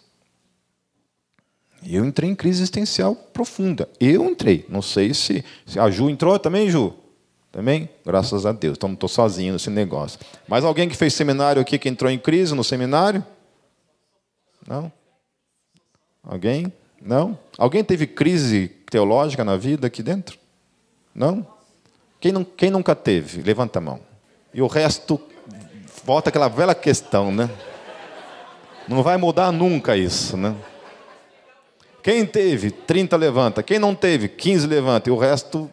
Eu 1.86 2.04
entrei 2.04 2.28
em 2.28 2.34
crise 2.34 2.58
existencial 2.58 3.14
profunda. 3.14 3.88
Eu 4.00 4.28
entrei. 4.28 4.66
Não 4.68 4.82
sei 4.82 5.14
se, 5.14 5.44
se 5.64 5.78
a 5.78 5.88
Ju 5.88 6.10
entrou 6.10 6.36
também, 6.36 6.68
Ju. 6.68 6.92
Também? 7.52 7.88
Graças 8.04 8.44
a 8.44 8.50
Deus. 8.50 8.76
Então 8.76 8.88
não 8.88 8.94
estou 8.94 9.08
sozinho 9.08 9.52
nesse 9.52 9.70
negócio. 9.70 10.18
Mas 10.48 10.64
alguém 10.64 10.88
que 10.88 10.96
fez 10.96 11.14
seminário 11.14 11.62
aqui 11.62 11.78
que 11.78 11.88
entrou 11.88 12.10
em 12.10 12.18
crise 12.18 12.52
no 12.52 12.64
seminário? 12.64 13.24
Não? 14.66 14.90
Alguém? 16.24 16.72
Não? 17.06 17.38
Alguém 17.56 17.84
teve 17.84 18.06
crise 18.06 18.68
teológica 18.90 19.44
na 19.44 19.56
vida 19.56 19.86
aqui 19.86 20.02
dentro? 20.02 20.36
Não? 21.14 21.46
Quem, 22.18 22.32
não, 22.32 22.42
quem 22.42 22.68
nunca 22.68 22.96
teve? 22.96 23.42
Levanta 23.42 23.78
a 23.78 23.82
mão. 23.82 24.00
E 24.52 24.60
o 24.60 24.66
resto 24.66 25.20
volta 26.04 26.30
aquela 26.30 26.48
velha 26.48 26.74
questão, 26.74 27.30
né? 27.30 27.48
Não 28.88 29.02
vai 29.02 29.16
mudar 29.16 29.52
nunca 29.52 29.96
isso, 29.96 30.36
né? 30.36 30.54
Quem 32.02 32.26
teve, 32.26 32.70
30 32.70 33.16
levanta. 33.16 33.62
Quem 33.62 33.78
não 33.78 33.94
teve, 33.94 34.28
15 34.28 34.66
levanta. 34.66 35.08
E 35.08 35.12
o 35.12 35.16
resto. 35.16 35.70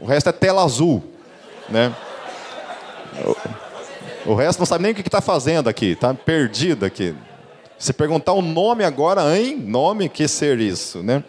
O 0.00 0.06
resto 0.06 0.28
é 0.28 0.32
tela 0.32 0.64
azul. 0.64 1.02
Né? 1.68 1.94
O, 4.26 4.34
resto 4.34 4.58
não 4.58 4.66
sabe 4.66 4.82
nem 4.82 4.92
o 4.92 4.94
que 4.94 5.02
está 5.02 5.20
fazendo 5.20 5.68
aqui. 5.68 5.86
Está 5.86 6.14
perdido 6.14 6.84
aqui. 6.84 7.14
Se 7.82 7.92
perguntar 7.92 8.32
o 8.32 8.40
nome 8.40 8.84
agora, 8.84 9.36
hein? 9.36 9.56
Nome, 9.56 10.08
que 10.08 10.28
ser 10.28 10.60
isso, 10.60 11.02
né? 11.02 11.24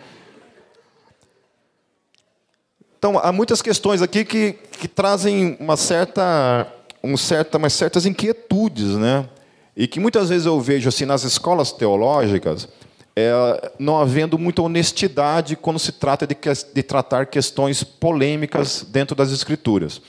Então, 2.95 3.18
há 3.18 3.32
muitas 3.32 3.60
questões 3.60 4.04
aqui 4.04 4.24
que, 4.24 4.54
que 4.54 4.88
trazem 4.88 5.58
uma 5.60 5.76
certa, 5.76 6.72
um 7.04 7.18
certa, 7.18 7.58
umas 7.58 7.74
certas 7.74 8.06
inquietudes, 8.06 8.89
né? 8.89 9.28
E 9.76 9.88
que 9.88 9.99
muitas 9.99 10.30
vezes 10.30 10.45
eu 10.45 10.62
vejo 10.62 10.88
assim 10.89 11.06
nas 11.06 11.24
escolas 11.24 11.72
teológicas, 11.72 12.70
é, 13.16 13.32
não 13.80 13.99
havendo 13.99 14.38
muita 14.38 14.62
honestidade 14.62 15.56
quando 15.56 15.80
se 15.80 15.91
trata 15.91 16.28
de, 16.28 16.38
de 16.72 16.84
tratar 16.84 17.26
questões 17.26 17.84
polêmicas 17.84 18.86
dentro 18.88 19.16
das 19.16 19.32
escrituras. 19.32 19.99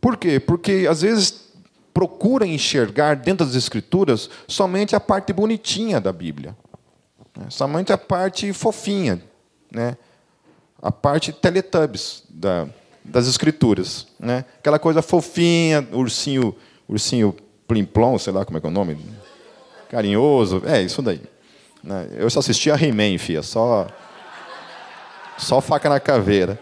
Por 0.00 0.16
quê? 0.16 0.38
Porque 0.38 0.86
às 0.88 1.02
vezes 1.02 1.41
procura 1.92 2.46
enxergar 2.46 3.16
dentro 3.16 3.46
das 3.46 3.54
escrituras 3.54 4.30
somente 4.46 4.96
a 4.96 5.00
parte 5.00 5.32
bonitinha 5.32 6.00
da 6.00 6.12
Bíblia, 6.12 6.56
né? 7.36 7.46
somente 7.48 7.92
a 7.92 7.98
parte 7.98 8.52
fofinha, 8.52 9.22
né? 9.70 9.96
a 10.80 10.90
parte 10.90 11.32
teletubbies 11.32 12.24
da, 12.28 12.66
das 13.04 13.26
escrituras, 13.26 14.06
né? 14.18 14.44
aquela 14.58 14.78
coisa 14.78 15.02
fofinha, 15.02 15.86
ursinho, 15.92 16.54
ursinho 16.88 17.36
plimplom, 17.68 18.18
sei 18.18 18.32
lá 18.32 18.44
como 18.44 18.58
é 18.58 18.60
que 18.60 18.66
é 18.66 18.70
o 18.70 18.72
nome, 18.72 18.98
carinhoso, 19.90 20.62
é 20.64 20.82
isso 20.82 21.02
daí. 21.02 21.20
Né? 21.82 22.08
Eu 22.16 22.30
só 22.30 22.38
assistia 22.40 22.74
He-Man, 22.74 23.18
filha, 23.18 23.42
só, 23.42 23.86
só 25.36 25.60
faca 25.60 25.88
na 25.88 26.00
caveira. 26.00 26.58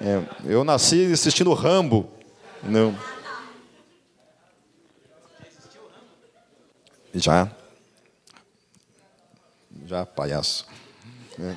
É, 0.00 0.20
eu 0.44 0.64
nasci 0.64 1.12
assistindo 1.12 1.52
Rambo. 1.52 2.08
Não. 2.62 2.94
Já. 7.14 7.50
Já, 9.86 10.06
palhaço. 10.06 10.66
É. 11.38 11.54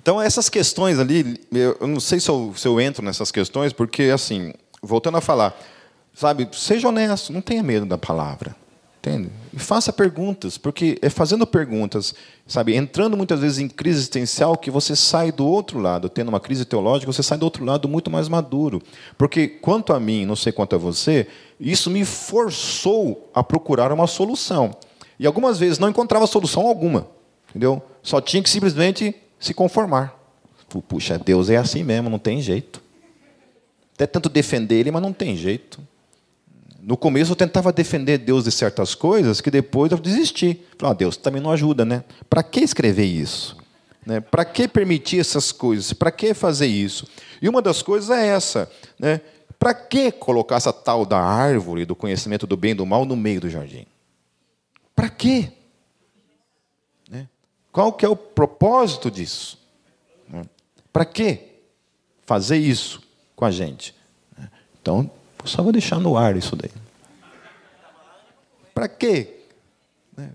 Então, 0.00 0.20
essas 0.20 0.50
questões 0.50 0.98
ali, 0.98 1.40
eu 1.50 1.86
não 1.86 1.98
sei 1.98 2.20
se 2.20 2.28
eu, 2.28 2.52
se 2.54 2.68
eu 2.68 2.78
entro 2.78 3.02
nessas 3.02 3.30
questões, 3.30 3.72
porque, 3.72 4.04
assim, 4.04 4.52
voltando 4.82 5.16
a 5.16 5.20
falar, 5.20 5.58
sabe, 6.12 6.46
seja 6.52 6.88
honesto, 6.88 7.32
não 7.32 7.40
tenha 7.40 7.62
medo 7.62 7.86
da 7.86 7.96
palavra. 7.96 8.54
Entende? 9.04 9.28
E 9.52 9.58
faça 9.58 9.92
perguntas, 9.92 10.56
porque 10.56 10.98
é 11.02 11.10
fazendo 11.10 11.46
perguntas, 11.46 12.14
sabe, 12.46 12.74
entrando 12.74 13.18
muitas 13.18 13.38
vezes 13.38 13.58
em 13.58 13.68
crise 13.68 13.98
existencial 13.98 14.56
que 14.56 14.70
você 14.70 14.96
sai 14.96 15.30
do 15.30 15.46
outro 15.46 15.78
lado, 15.78 16.08
tendo 16.08 16.30
uma 16.30 16.40
crise 16.40 16.64
teológica, 16.64 17.12
você 17.12 17.22
sai 17.22 17.36
do 17.36 17.42
outro 17.42 17.66
lado 17.66 17.86
muito 17.86 18.10
mais 18.10 18.30
maduro. 18.30 18.80
Porque 19.18 19.46
quanto 19.46 19.92
a 19.92 20.00
mim, 20.00 20.24
não 20.24 20.34
sei 20.34 20.52
quanto 20.52 20.74
a 20.74 20.78
você, 20.78 21.26
isso 21.60 21.90
me 21.90 22.02
forçou 22.02 23.30
a 23.34 23.44
procurar 23.44 23.92
uma 23.92 24.06
solução. 24.06 24.74
E 25.18 25.26
algumas 25.26 25.58
vezes 25.58 25.78
não 25.78 25.90
encontrava 25.90 26.26
solução 26.26 26.66
alguma, 26.66 27.06
entendeu? 27.50 27.82
Só 28.02 28.22
tinha 28.22 28.42
que 28.42 28.48
simplesmente 28.48 29.14
se 29.38 29.52
conformar. 29.52 30.18
Puxa, 30.88 31.18
Deus 31.18 31.50
é 31.50 31.58
assim 31.58 31.82
mesmo, 31.82 32.08
não 32.08 32.18
tem 32.18 32.40
jeito. 32.40 32.82
Até 33.94 34.06
tanto 34.06 34.30
defender 34.30 34.76
ele, 34.76 34.90
mas 34.90 35.02
não 35.02 35.12
tem 35.12 35.36
jeito. 35.36 35.78
No 36.86 36.98
começo 36.98 37.32
eu 37.32 37.36
tentava 37.36 37.72
defender 37.72 38.18
Deus 38.18 38.44
de 38.44 38.52
certas 38.52 38.94
coisas 38.94 39.40
que 39.40 39.50
depois 39.50 39.90
eu 39.90 39.96
desisti. 39.96 40.60
Falei, 40.78 40.92
ah, 40.92 40.94
Deus 40.94 41.16
também 41.16 41.40
não 41.40 41.50
ajuda, 41.50 41.82
né? 41.82 42.04
Para 42.28 42.42
que 42.42 42.60
escrever 42.60 43.06
isso? 43.06 43.56
Né? 44.04 44.20
Para 44.20 44.44
que 44.44 44.68
permitir 44.68 45.18
essas 45.18 45.50
coisas? 45.50 45.94
Para 45.94 46.10
que 46.10 46.34
fazer 46.34 46.66
isso? 46.66 47.08
E 47.40 47.48
uma 47.48 47.62
das 47.62 47.80
coisas 47.80 48.10
é 48.10 48.26
essa. 48.26 48.70
Né? 48.98 49.22
Para 49.58 49.72
que 49.72 50.12
colocar 50.12 50.56
essa 50.56 50.74
tal 50.74 51.06
da 51.06 51.18
árvore 51.18 51.86
do 51.86 51.96
conhecimento 51.96 52.46
do 52.46 52.54
bem 52.54 52.72
e 52.72 52.74
do 52.74 52.84
mal 52.84 53.06
no 53.06 53.16
meio 53.16 53.40
do 53.40 53.48
jardim? 53.48 53.86
Para 54.94 55.08
quê? 55.08 55.52
Né? 57.08 57.26
Qual 57.72 57.94
que 57.94 58.04
é 58.04 58.08
o 58.10 58.16
propósito 58.16 59.10
disso? 59.10 59.58
Né? 60.28 60.42
Para 60.92 61.06
que 61.06 61.38
fazer 62.26 62.58
isso 62.58 63.00
com 63.34 63.46
a 63.46 63.50
gente? 63.50 63.94
Né? 64.36 64.50
Então, 64.82 65.10
eu 65.44 65.48
só 65.48 65.62
vou 65.62 65.72
deixar 65.72 66.00
no 66.00 66.16
ar 66.16 66.34
isso 66.36 66.56
daí. 66.56 66.70
Para 68.74 68.88
quê? 68.88 69.40
Né? 70.16 70.30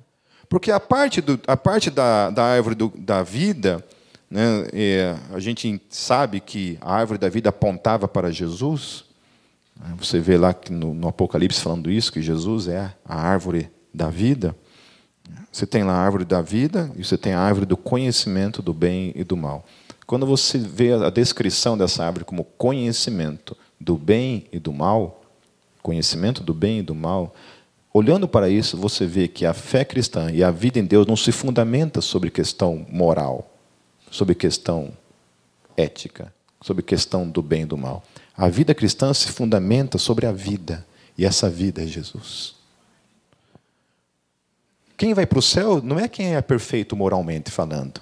Porque 0.48 0.72
a 0.72 0.80
parte, 0.80 1.20
do, 1.20 1.40
a 1.48 1.58
parte 1.58 1.90
da, 1.90 2.30
da 2.30 2.44
árvore 2.44 2.76
do, 2.76 2.94
da 2.96 3.24
vida, 3.24 3.84
né, 4.30 4.68
é, 4.72 5.16
a 5.34 5.40
gente 5.40 5.82
sabe 5.90 6.40
que 6.40 6.78
a 6.80 6.94
árvore 6.94 7.18
da 7.18 7.28
vida 7.28 7.50
apontava 7.50 8.08
para 8.08 8.32
Jesus. 8.32 9.04
Né? 9.76 9.96
Você 9.98 10.20
vê 10.20 10.38
lá 10.38 10.56
no, 10.70 10.94
no 10.94 11.08
Apocalipse 11.08 11.60
falando 11.60 11.90
isso, 11.90 12.14
que 12.14 12.22
Jesus 12.22 12.68
é 12.68 12.94
a 13.04 13.20
árvore 13.20 13.68
da 13.92 14.12
vida. 14.12 14.56
Você 15.52 15.66
tem 15.66 15.84
lá 15.84 15.94
a 15.94 16.06
árvore 16.06 16.24
da 16.24 16.40
vida 16.40 16.92
e 16.96 17.04
você 17.04 17.18
tem 17.18 17.34
a 17.34 17.40
árvore 17.40 17.66
do 17.66 17.76
conhecimento 17.76 18.62
do 18.62 18.76
bem 18.76 19.12
e 19.16 19.24
do 19.24 19.36
mal. 19.36 19.66
Quando 20.06 20.28
você 20.28 20.60
vê 20.60 20.94
a 20.94 21.10
descrição 21.10 21.76
dessa 21.76 22.06
árvore 22.06 22.26
como 22.26 22.44
conhecimento 22.44 23.58
do 23.80 23.98
bem 23.98 24.46
e 24.52 24.60
do 24.60 24.74
mal, 24.74 25.22
conhecimento 25.82 26.44
do 26.44 26.54
bem 26.54 26.80
e 26.80 26.82
do 26.82 26.94
mal, 26.94 27.34
olhando 27.94 28.28
para 28.28 28.50
isso, 28.50 28.78
você 28.78 29.06
vê 29.06 29.28
que 29.28 29.46
a 29.46 29.54
fé 29.54 29.86
cristã 29.86 30.30
e 30.32 30.44
a 30.44 30.52
vida 30.52 30.80
em 30.80 30.86
Deus 30.86 31.08
não 31.08 31.16
se 31.16 31.32
fundamenta 31.32 32.02
sobre 32.02 32.30
questão 32.30 32.86
moral, 32.90 33.50
sobre 34.12 34.36
questão 34.36 34.92
ética, 35.78 36.34
sobre 36.62 36.84
questão 36.84 37.30
do 37.30 37.42
bem 37.42 37.62
e 37.62 37.66
do 37.66 37.78
mal. 37.78 38.04
A 38.36 38.48
vida 38.50 38.74
cristã 38.74 39.14
se 39.14 39.30
fundamenta 39.30 39.98
sobre 39.98 40.26
a 40.26 40.32
vida, 40.32 40.86
e 41.18 41.26
essa 41.26 41.50
vida 41.50 41.84
é 41.84 41.88
Jesus. 41.88 42.56
Quem 44.98 45.14
vai 45.14 45.26
para 45.26 45.40
o 45.40 45.42
céu 45.42 45.82
não 45.82 45.98
é 45.98 46.08
quem 46.08 46.36
é 46.36 46.42
perfeito 46.42 46.96
moralmente 46.96 47.50
falando. 47.50 48.02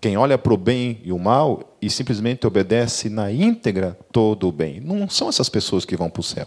Quem 0.00 0.16
olha 0.16 0.38
para 0.38 0.54
o 0.54 0.56
bem 0.56 1.00
e 1.04 1.12
o 1.12 1.18
mal 1.18 1.76
e 1.82 1.90
simplesmente 1.90 2.46
obedece 2.46 3.08
na 3.08 3.32
íntegra 3.32 3.98
todo 4.12 4.48
o 4.48 4.52
bem. 4.52 4.80
Não 4.80 5.08
são 5.08 5.28
essas 5.28 5.48
pessoas 5.48 5.84
que 5.84 5.96
vão 5.96 6.08
para 6.08 6.20
o 6.20 6.24
céu. 6.24 6.46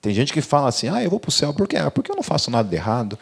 Tem 0.00 0.12
gente 0.12 0.32
que 0.32 0.40
fala 0.40 0.68
assim: 0.68 0.88
ah, 0.88 1.02
eu 1.02 1.10
vou 1.10 1.20
para 1.20 1.28
o 1.28 1.32
céu, 1.32 1.54
por 1.54 1.68
quê? 1.68 1.76
Ah, 1.76 1.90
porque 1.90 2.10
eu 2.10 2.16
não 2.16 2.22
faço 2.22 2.50
nada 2.50 2.68
de 2.68 2.74
errado. 2.74 3.18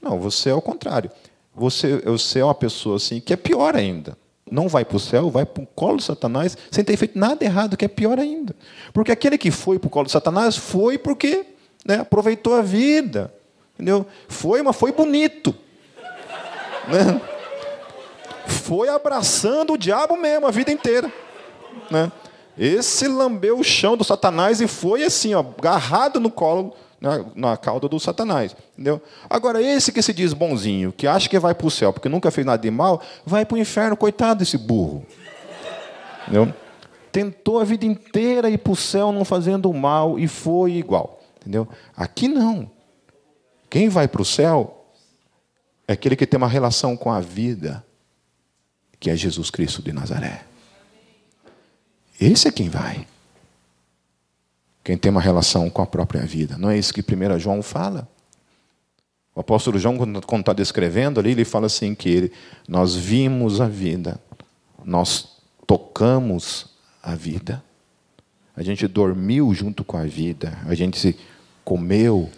Não, 0.00 0.18
você 0.18 0.50
é 0.50 0.54
o 0.54 0.60
contrário. 0.60 1.10
Você, 1.54 1.98
você 1.98 2.40
é 2.40 2.44
uma 2.44 2.54
pessoa 2.54 2.96
assim 2.96 3.20
que 3.20 3.32
é 3.32 3.36
pior 3.36 3.76
ainda. 3.76 4.18
Não 4.50 4.68
vai 4.68 4.84
para 4.84 4.96
o 4.96 5.00
céu, 5.00 5.30
vai 5.30 5.46
para 5.46 5.62
o 5.62 5.66
colo 5.66 5.98
de 5.98 6.04
Satanás 6.04 6.58
sem 6.70 6.82
ter 6.82 6.96
feito 6.96 7.16
nada 7.18 7.44
errado, 7.44 7.76
que 7.76 7.84
é 7.84 7.88
pior 7.88 8.18
ainda. 8.18 8.56
Porque 8.92 9.12
aquele 9.12 9.38
que 9.38 9.50
foi 9.50 9.78
para 9.78 9.86
o 9.86 9.90
colo 9.90 10.06
de 10.06 10.12
Satanás 10.12 10.56
foi 10.56 10.98
porque 10.98 11.46
né, 11.86 12.00
aproveitou 12.00 12.54
a 12.54 12.60
vida. 12.60 13.32
Entendeu? 13.74 14.04
Foi, 14.28 14.62
mas 14.62 14.76
foi 14.76 14.92
bonito. 14.92 15.54
Né? 16.88 17.20
Foi 18.46 18.88
abraçando 18.88 19.74
o 19.74 19.78
diabo 19.78 20.16
mesmo 20.16 20.46
a 20.46 20.50
vida 20.50 20.70
inteira. 20.70 21.12
Né? 21.90 22.10
Esse 22.56 23.08
lambeu 23.08 23.58
o 23.58 23.64
chão 23.64 23.96
do 23.96 24.04
Satanás 24.04 24.60
e 24.60 24.66
foi 24.66 25.04
assim, 25.04 25.34
ó, 25.34 25.40
agarrado 25.40 26.20
no 26.20 26.30
colo, 26.30 26.74
na, 27.00 27.24
na 27.34 27.56
cauda 27.56 27.88
do 27.88 27.98
Satanás. 27.98 28.54
Entendeu? 28.72 29.00
Agora, 29.28 29.62
esse 29.62 29.90
que 29.90 30.02
se 30.02 30.12
diz 30.12 30.32
bonzinho, 30.32 30.92
que 30.92 31.06
acha 31.06 31.28
que 31.28 31.38
vai 31.38 31.54
para 31.54 31.66
o 31.66 31.70
céu 31.70 31.92
porque 31.92 32.08
nunca 32.08 32.30
fez 32.30 32.46
nada 32.46 32.60
de 32.60 32.70
mal, 32.70 33.00
vai 33.24 33.44
para 33.44 33.54
o 33.54 33.58
inferno, 33.58 33.96
coitado 33.96 34.40
desse 34.40 34.58
burro. 34.58 35.04
Entendeu? 36.22 36.52
Tentou 37.10 37.60
a 37.60 37.64
vida 37.64 37.84
inteira 37.84 38.48
ir 38.48 38.58
para 38.58 38.72
o 38.72 38.76
céu 38.76 39.12
não 39.12 39.24
fazendo 39.24 39.72
mal 39.72 40.18
e 40.18 40.28
foi 40.28 40.72
igual. 40.72 41.20
Entendeu? 41.40 41.68
Aqui 41.96 42.28
não. 42.28 42.70
Quem 43.68 43.88
vai 43.88 44.06
para 44.06 44.22
o 44.22 44.24
céu 44.24 44.86
é 45.88 45.94
aquele 45.94 46.16
que 46.16 46.26
tem 46.26 46.38
uma 46.38 46.48
relação 46.48 46.96
com 46.96 47.10
a 47.10 47.20
vida 47.20 47.84
que 49.02 49.10
é 49.10 49.16
Jesus 49.16 49.50
Cristo 49.50 49.82
de 49.82 49.92
Nazaré. 49.92 50.44
Esse 52.20 52.46
é 52.46 52.52
quem 52.52 52.68
vai. 52.68 53.04
Quem 54.84 54.96
tem 54.96 55.10
uma 55.10 55.20
relação 55.20 55.68
com 55.68 55.82
a 55.82 55.86
própria 55.86 56.24
vida. 56.24 56.56
Não 56.56 56.70
é 56.70 56.78
isso 56.78 56.94
que 56.94 57.00
1 57.00 57.36
João 57.40 57.62
fala? 57.64 58.08
O 59.34 59.40
apóstolo 59.40 59.76
João, 59.76 59.96
quando 60.24 60.40
está 60.40 60.52
descrevendo 60.52 61.18
ali, 61.18 61.32
ele 61.32 61.44
fala 61.44 61.66
assim: 61.66 61.96
que 61.96 62.08
ele, 62.08 62.32
nós 62.68 62.94
vimos 62.94 63.60
a 63.60 63.66
vida, 63.66 64.20
nós 64.84 65.36
tocamos 65.66 66.66
a 67.02 67.16
vida, 67.16 67.60
a 68.54 68.62
gente 68.62 68.86
dormiu 68.86 69.52
junto 69.52 69.82
com 69.82 69.96
a 69.96 70.04
vida, 70.04 70.56
a 70.64 70.76
gente 70.76 71.18
comeu, 71.64 72.30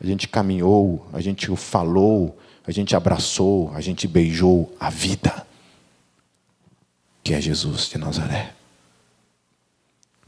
a 0.00 0.04
gente 0.06 0.26
caminhou, 0.26 1.06
a 1.12 1.20
gente 1.20 1.54
falou, 1.54 2.36
a 2.66 2.72
gente 2.72 2.96
abraçou, 2.96 3.70
a 3.72 3.80
gente 3.80 4.08
beijou 4.08 4.74
a 4.80 4.90
vida 4.90 5.46
que 7.28 7.34
é 7.34 7.40
Jesus 7.42 7.90
de 7.90 7.98
Nazaré. 7.98 8.54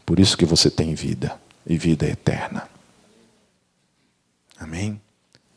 Por 0.04 0.20
isso 0.20 0.36
que 0.36 0.44
você 0.44 0.70
tem 0.70 0.94
vida 0.94 1.40
e 1.66 1.78
vida 1.78 2.06
eterna. 2.06 2.68
Amém? 4.58 5.00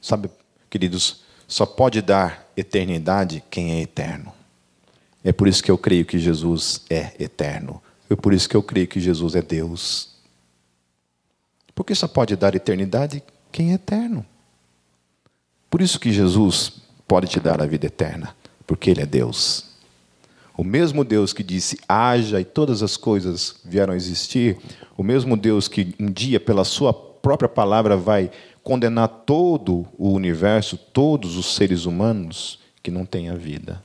Sabe, 0.01 0.29
queridos, 0.69 1.21
só 1.45 1.65
pode 1.65 2.01
dar 2.01 2.49
eternidade 2.55 3.43
quem 3.51 3.73
é 3.73 3.81
eterno. 3.81 4.33
É 5.21 5.33
por 5.33 5.49
isso 5.49 5.61
que 5.61 5.69
eu 5.69 5.77
creio 5.77 6.05
que 6.05 6.17
Jesus 6.17 6.85
é 6.89 7.13
eterno. 7.19 7.83
É 8.09 8.15
por 8.15 8.33
isso 8.33 8.47
que 8.47 8.55
eu 8.55 8.63
creio 8.63 8.87
que 8.87 9.01
Jesus 9.01 9.35
é 9.35 9.41
Deus. 9.41 10.15
Porque 11.75 11.93
só 11.93 12.07
pode 12.07 12.37
dar 12.37 12.55
eternidade 12.55 13.21
quem 13.51 13.71
é 13.71 13.73
eterno. 13.73 14.25
Por 15.69 15.81
isso 15.81 15.99
que 15.99 16.13
Jesus 16.13 16.71
pode 17.05 17.27
te 17.27 17.41
dar 17.41 17.61
a 17.61 17.65
vida 17.65 17.87
eterna, 17.87 18.33
porque 18.65 18.89
Ele 18.89 19.01
é 19.01 19.05
Deus. 19.05 19.72
O 20.55 20.63
mesmo 20.63 21.03
Deus 21.03 21.33
que 21.33 21.43
disse 21.43 21.79
haja 21.87 22.39
e 22.39 22.45
todas 22.45 22.83
as 22.83 22.95
coisas 22.95 23.55
vieram 23.65 23.93
a 23.93 23.95
existir, 23.95 24.57
o 24.95 25.03
mesmo 25.03 25.35
Deus 25.35 25.67
que 25.67 25.95
um 25.99 26.11
dia, 26.11 26.39
pela 26.39 26.63
sua 26.63 26.93
própria 26.93 27.49
palavra, 27.49 27.97
vai 27.97 28.29
condenar 28.63 29.07
todo 29.25 29.85
o 29.97 30.11
universo, 30.11 30.77
todos 30.77 31.35
os 31.35 31.55
seres 31.55 31.85
humanos 31.85 32.59
que 32.83 32.91
não 32.91 33.05
têm 33.05 33.29
a 33.29 33.35
vida. 33.35 33.83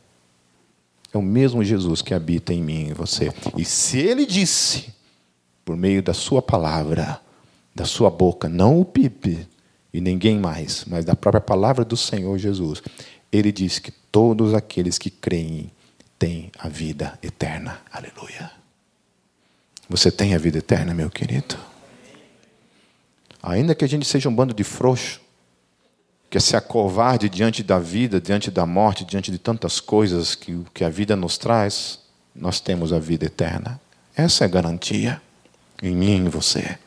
É 1.12 1.16
o 1.16 1.22
mesmo 1.22 1.64
Jesus 1.64 2.02
que 2.02 2.12
habita 2.12 2.52
em 2.52 2.62
mim 2.62 2.84
e 2.84 2.90
em 2.90 2.92
você. 2.92 3.32
E 3.56 3.64
se 3.64 3.98
ele 3.98 4.26
disse, 4.26 4.92
por 5.64 5.76
meio 5.76 6.02
da 6.02 6.12
sua 6.12 6.42
palavra, 6.42 7.20
da 7.74 7.86
sua 7.86 8.10
boca, 8.10 8.48
não 8.48 8.80
o 8.80 8.84
Pipe 8.84 9.46
e 9.92 10.00
ninguém 10.00 10.38
mais, 10.38 10.84
mas 10.86 11.04
da 11.04 11.16
própria 11.16 11.40
palavra 11.40 11.84
do 11.84 11.96
Senhor 11.96 12.36
Jesus, 12.36 12.82
ele 13.32 13.50
disse 13.50 13.80
que 13.80 13.90
todos 14.12 14.52
aqueles 14.52 14.98
que 14.98 15.10
creem 15.10 15.70
tem 16.18 16.50
a 16.58 16.68
vida 16.68 17.18
eterna. 17.22 17.80
Aleluia. 17.90 18.50
Você 19.88 20.10
tem 20.10 20.34
a 20.34 20.38
vida 20.38 20.58
eterna, 20.58 20.92
meu 20.92 21.08
querido? 21.08 21.56
Ainda 23.42 23.74
que 23.74 23.84
a 23.84 23.88
gente 23.88 24.06
seja 24.06 24.28
um 24.28 24.34
bando 24.34 24.52
de 24.52 24.64
frouxo, 24.64 25.20
quer 26.28 26.42
se 26.42 26.56
acovarde 26.56 27.28
diante 27.28 27.62
da 27.62 27.78
vida, 27.78 28.20
diante 28.20 28.50
da 28.50 28.66
morte, 28.66 29.04
diante 29.04 29.30
de 29.30 29.38
tantas 29.38 29.80
coisas 29.80 30.34
que, 30.34 30.62
que 30.74 30.84
a 30.84 30.90
vida 30.90 31.16
nos 31.16 31.38
traz, 31.38 32.00
nós 32.34 32.60
temos 32.60 32.92
a 32.92 32.98
vida 32.98 33.24
eterna. 33.24 33.80
Essa 34.14 34.44
é 34.44 34.46
a 34.46 34.50
garantia 34.50 35.22
em 35.82 35.94
mim 35.94 36.10
e 36.10 36.16
em 36.16 36.28
você. 36.28 36.78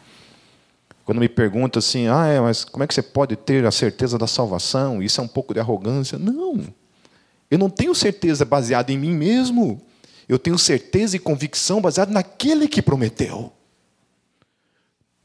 Quando 1.06 1.20
me 1.20 1.30
pergunta 1.30 1.80
assim, 1.80 2.08
ah, 2.08 2.28
é, 2.28 2.40
mas 2.40 2.64
como 2.64 2.84
é 2.84 2.88
que 2.88 2.94
você 2.94 3.02
pode 3.02 3.36
ter 3.36 3.66
a 3.66 3.72
certeza 3.72 4.18
da 4.18 4.28
salvação? 4.28 5.02
Isso 5.02 5.20
é 5.20 5.24
um 5.24 5.28
pouco 5.28 5.54
de 5.54 5.60
arrogância. 5.60 6.20
Não. 6.20 6.62
Eu 7.52 7.58
não 7.58 7.70
tenho 7.70 7.94
certeza 7.94 8.46
baseada 8.46 8.94
em 8.94 8.98
mim 8.98 9.14
mesmo. 9.14 9.82
Eu 10.28 10.40
tenho 10.40 10.58
certeza 10.58 11.18
e 11.18 11.20
convicção 11.20 11.82
baseada 11.82 12.10
naquele 12.10 12.66
que 12.66 12.82
prometeu. 12.82 13.52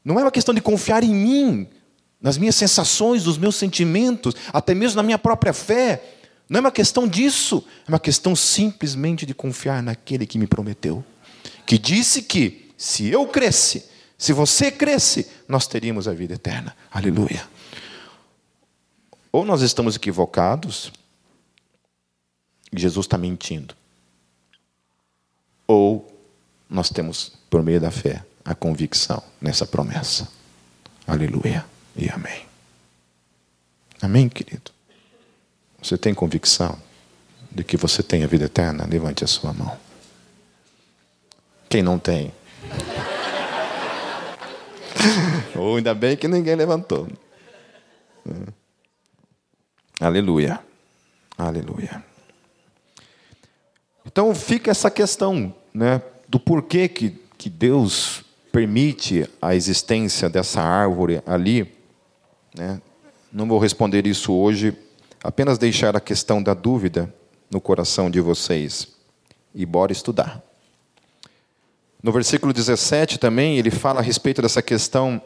Não 0.03 0.19
é 0.19 0.23
uma 0.23 0.31
questão 0.31 0.53
de 0.53 0.59
confiar 0.59 1.03
em 1.03 1.15
mim, 1.15 1.67
nas 2.21 2.37
minhas 2.37 2.55
sensações, 2.55 3.25
nos 3.25 3.37
meus 3.37 3.55
sentimentos, 3.55 4.35
até 4.51 4.75
mesmo 4.75 4.97
na 4.97 5.03
minha 5.03 5.17
própria 5.17 5.53
fé. 5.53 6.03
Não 6.49 6.57
é 6.57 6.61
uma 6.61 6.71
questão 6.71 7.07
disso, 7.07 7.63
é 7.87 7.91
uma 7.91 7.99
questão 7.99 8.35
simplesmente 8.35 9.25
de 9.25 9.33
confiar 9.33 9.81
naquele 9.81 10.25
que 10.25 10.37
me 10.37 10.47
prometeu, 10.47 11.03
que 11.65 11.77
disse 11.77 12.21
que 12.21 12.71
se 12.77 13.07
eu 13.07 13.25
cresce, 13.27 13.85
se 14.17 14.33
você 14.33 14.71
cresce, 14.71 15.27
nós 15.47 15.67
teríamos 15.67 16.07
a 16.07 16.13
vida 16.13 16.33
eterna. 16.33 16.75
Aleluia. 16.91 17.47
Ou 19.31 19.45
nós 19.45 19.61
estamos 19.61 19.95
equivocados, 19.95 20.91
Jesus 22.73 23.05
está 23.05 23.17
mentindo, 23.17 23.75
ou 25.65 26.05
nós 26.69 26.89
temos, 26.89 27.31
por 27.49 27.63
meio 27.63 27.79
da 27.79 27.91
fé, 27.91 28.25
a 28.43 28.55
convicção 28.55 29.21
nessa 29.41 29.65
promessa. 29.65 30.29
Aleluia 31.05 31.65
e 31.95 32.09
amém. 32.09 32.45
Amém, 34.01 34.29
querido? 34.29 34.71
Você 35.81 35.97
tem 35.97 36.13
convicção 36.13 36.77
de 37.51 37.63
que 37.63 37.77
você 37.77 38.03
tem 38.03 38.23
a 38.23 38.27
vida 38.27 38.45
eterna? 38.45 38.85
Levante 38.85 39.23
a 39.23 39.27
sua 39.27 39.53
mão. 39.53 39.77
Quem 41.69 41.81
não 41.81 41.97
tem? 41.97 42.31
Ou 45.55 45.77
ainda 45.77 45.93
bem 45.93 46.15
que 46.15 46.27
ninguém 46.27 46.55
levantou. 46.55 47.07
Aleluia. 49.99 50.59
Aleluia. 51.37 52.03
Então 54.07 54.33
fica 54.33 54.71
essa 54.71 54.89
questão 54.89 55.53
né, 55.73 56.01
do 56.27 56.39
porquê 56.39 56.87
que, 56.87 57.09
que 57.37 57.49
Deus 57.49 58.23
permite 58.51 59.29
a 59.41 59.53
existência 59.53 60.29
dessa 60.29 60.61
árvore 60.61 61.21
ali. 61.25 61.71
Né? 62.55 62.81
Não 63.31 63.47
vou 63.47 63.59
responder 63.59 64.07
isso 64.07 64.33
hoje, 64.33 64.75
apenas 65.23 65.57
deixar 65.57 65.95
a 65.95 65.99
questão 65.99 66.41
da 66.41 66.53
dúvida 66.53 67.13
no 67.51 67.61
coração 67.61 68.09
de 68.09 68.19
vocês 68.19 68.87
e 69.53 69.65
bora 69.65 69.91
estudar. 69.91 70.41
No 72.01 72.11
versículo 72.11 72.53
17 72.53 73.17
também, 73.17 73.57
ele 73.57 73.69
fala 73.69 73.99
a 73.99 74.03
respeito 74.03 74.41
dessa 74.41 74.61
questão. 74.61 75.21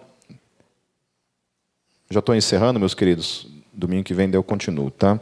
Já 2.10 2.20
estou 2.20 2.36
encerrando, 2.36 2.80
meus 2.80 2.94
queridos. 2.94 3.48
Domingo 3.72 4.04
que 4.04 4.14
vem 4.14 4.30
eu 4.34 4.44
continuo, 4.44 4.90
tá? 4.90 5.20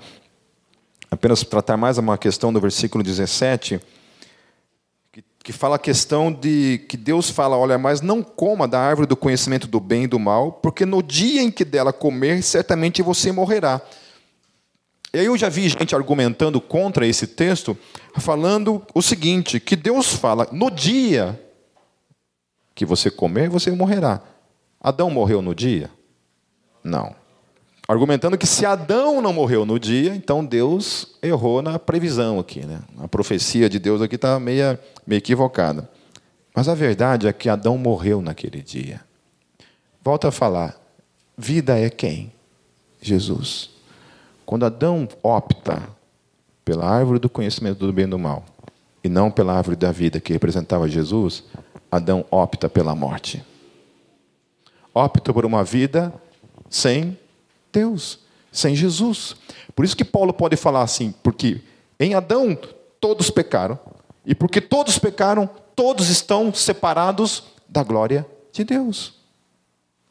Apenas 1.11 1.43
tratar 1.43 1.75
mais 1.75 1.97
uma 1.97 2.17
questão 2.17 2.53
do 2.53 2.61
versículo 2.61 3.03
17, 3.03 3.79
que, 5.11 5.23
que 5.43 5.51
fala 5.51 5.77
a 5.77 5.79
questão 5.79 6.31
de 6.31 6.85
que 6.87 6.95
Deus 6.95 7.31
fala: 7.31 7.57
olha, 7.57 7.77
mas 7.79 7.99
não 7.99 8.21
coma 8.21 8.67
da 8.67 8.79
árvore 8.79 9.07
do 9.07 9.15
conhecimento 9.15 9.67
do 9.67 9.79
bem 9.79 10.03
e 10.03 10.07
do 10.07 10.19
mal, 10.19 10.51
porque 10.51 10.85
no 10.85 11.01
dia 11.01 11.41
em 11.41 11.49
que 11.49 11.65
dela 11.65 11.91
comer, 11.91 12.43
certamente 12.43 13.01
você 13.01 13.31
morrerá. 13.31 13.81
E 15.11 15.17
aí 15.17 15.25
eu 15.25 15.35
já 15.35 15.49
vi 15.49 15.67
gente 15.67 15.95
argumentando 15.95 16.61
contra 16.61 17.07
esse 17.07 17.25
texto, 17.25 17.75
falando 18.15 18.85
o 18.93 19.01
seguinte: 19.01 19.59
que 19.59 19.75
Deus 19.75 20.13
fala, 20.13 20.47
no 20.51 20.69
dia 20.69 21.39
que 22.75 22.85
você 22.85 23.09
comer, 23.09 23.49
você 23.49 23.71
morrerá. 23.71 24.21
Adão 24.79 25.09
morreu 25.09 25.41
no 25.41 25.55
dia? 25.55 25.89
Não. 26.83 27.13
Argumentando 27.89 28.37
que 28.37 28.45
se 28.45 28.67
Adão 28.67 29.19
não 29.19 29.33
morreu 29.33 29.65
no 29.65 29.79
dia, 29.79 30.13
então 30.13 30.45
Deus 30.45 31.17
errou 31.23 31.59
na 31.59 31.79
previsão 31.79 32.37
aqui. 32.37 32.63
Né? 32.63 32.79
A 32.99 33.07
profecia 33.07 33.67
de 33.67 33.79
Deus 33.79 33.99
aqui 33.99 34.13
está 34.13 34.39
meio, 34.39 34.77
meio 35.07 35.17
equivocada. 35.17 35.89
Mas 36.55 36.67
a 36.69 36.75
verdade 36.75 37.27
é 37.27 37.33
que 37.33 37.49
Adão 37.49 37.79
morreu 37.79 38.21
naquele 38.21 38.61
dia. 38.61 39.01
Volta 40.03 40.27
a 40.27 40.31
falar: 40.31 40.79
vida 41.35 41.79
é 41.79 41.89
quem? 41.89 42.31
Jesus. 43.01 43.71
Quando 44.45 44.67
Adão 44.67 45.09
opta 45.23 45.81
pela 46.63 46.87
árvore 46.87 47.17
do 47.17 47.27
conhecimento 47.27 47.87
do 47.87 47.91
bem 47.91 48.05
e 48.05 48.09
do 48.09 48.19
mal, 48.19 48.45
e 49.03 49.09
não 49.09 49.31
pela 49.31 49.53
árvore 49.53 49.75
da 49.75 49.91
vida 49.91 50.19
que 50.19 50.31
representava 50.31 50.87
Jesus, 50.87 51.43
Adão 51.91 52.23
opta 52.29 52.69
pela 52.69 52.93
morte. 52.93 53.43
Opta 54.93 55.33
por 55.33 55.43
uma 55.43 55.63
vida 55.63 56.13
sem 56.69 57.17
Deus, 57.71 58.19
sem 58.51 58.75
Jesus. 58.75 59.35
Por 59.75 59.85
isso 59.85 59.95
que 59.95 60.05
Paulo 60.05 60.33
pode 60.33 60.55
falar 60.55 60.81
assim, 60.81 61.13
porque 61.23 61.61
em 61.99 62.13
Adão 62.13 62.57
todos 62.99 63.29
pecaram, 63.29 63.79
e 64.25 64.35
porque 64.35 64.61
todos 64.61 64.99
pecaram, 64.99 65.49
todos 65.75 66.09
estão 66.09 66.53
separados 66.53 67.43
da 67.67 67.83
glória 67.83 68.25
de 68.51 68.63
Deus. 68.63 69.13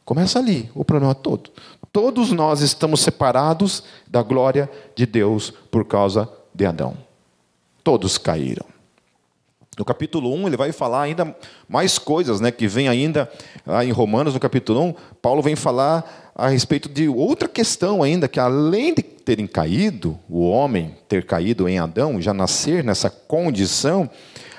Começa 0.04 0.38
ali 0.38 0.70
o 0.74 0.84
problema 0.84 1.14
todo. 1.14 1.50
Todos 1.92 2.32
nós 2.32 2.60
estamos 2.60 3.00
separados 3.00 3.82
da 4.06 4.22
glória 4.22 4.70
de 4.94 5.04
Deus 5.04 5.50
por 5.70 5.84
causa 5.84 6.28
de 6.54 6.64
Adão. 6.64 6.96
Todos 7.84 8.18
caíram. 8.18 8.66
No 9.78 9.84
capítulo 9.84 10.34
1, 10.34 10.48
ele 10.48 10.56
vai 10.56 10.72
falar 10.72 11.02
ainda 11.02 11.36
mais 11.68 11.98
coisas, 11.98 12.40
né, 12.40 12.50
que 12.50 12.66
vem 12.66 12.88
ainda 12.88 13.30
em 13.84 13.92
Romanos, 13.92 14.34
no 14.34 14.40
capítulo 14.40 14.82
1, 14.82 14.94
Paulo 15.22 15.40
vem 15.40 15.54
falar 15.54 16.27
a 16.38 16.46
respeito 16.46 16.88
de 16.88 17.08
outra 17.08 17.48
questão 17.48 18.00
ainda, 18.00 18.28
que 18.28 18.38
além 18.38 18.94
de 18.94 19.02
terem 19.02 19.44
caído, 19.44 20.16
o 20.30 20.48
homem 20.48 20.94
ter 21.08 21.26
caído 21.26 21.68
em 21.68 21.80
Adão, 21.80 22.22
já 22.22 22.32
nascer 22.32 22.84
nessa 22.84 23.10
condição, 23.10 24.08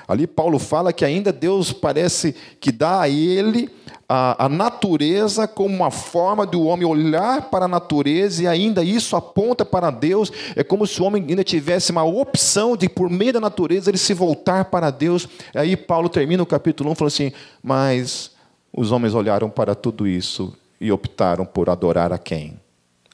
ali 0.06 0.26
Paulo 0.26 0.58
fala 0.58 0.92
que 0.92 1.06
ainda 1.06 1.32
Deus 1.32 1.72
parece 1.72 2.34
que 2.60 2.70
dá 2.70 3.00
a 3.00 3.08
ele 3.08 3.70
a, 4.06 4.44
a 4.44 4.48
natureza 4.48 5.48
como 5.48 5.74
uma 5.74 5.90
forma 5.90 6.44
do 6.44 6.64
homem 6.64 6.86
olhar 6.86 7.48
para 7.48 7.64
a 7.64 7.68
natureza 7.68 8.42
e 8.42 8.46
ainda 8.46 8.84
isso 8.84 9.16
aponta 9.16 9.64
para 9.64 9.90
Deus. 9.90 10.30
É 10.54 10.62
como 10.62 10.86
se 10.86 11.00
o 11.00 11.06
homem 11.06 11.24
ainda 11.26 11.42
tivesse 11.42 11.92
uma 11.92 12.04
opção 12.04 12.76
de, 12.76 12.90
por 12.90 13.08
meio 13.08 13.32
da 13.32 13.40
natureza, 13.40 13.90
ele 13.90 13.96
se 13.96 14.12
voltar 14.12 14.66
para 14.66 14.90
Deus. 14.90 15.26
Aí 15.54 15.78
Paulo 15.78 16.10
termina 16.10 16.42
o 16.42 16.46
capítulo 16.46 16.90
1 16.90 16.94
falando 16.94 17.12
assim: 17.12 17.32
Mas 17.62 18.32
os 18.70 18.92
homens 18.92 19.14
olharam 19.14 19.48
para 19.48 19.74
tudo 19.74 20.06
isso 20.06 20.59
e 20.80 20.90
optaram 20.90 21.44
por 21.44 21.68
adorar 21.68 22.12
a 22.12 22.18
quem? 22.18 22.58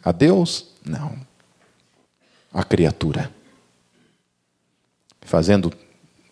A 0.03 0.13
Deus? 0.13 0.69
Não. 0.85 1.19
A 2.53 2.63
criatura. 2.63 3.33
Fazendo 5.23 5.73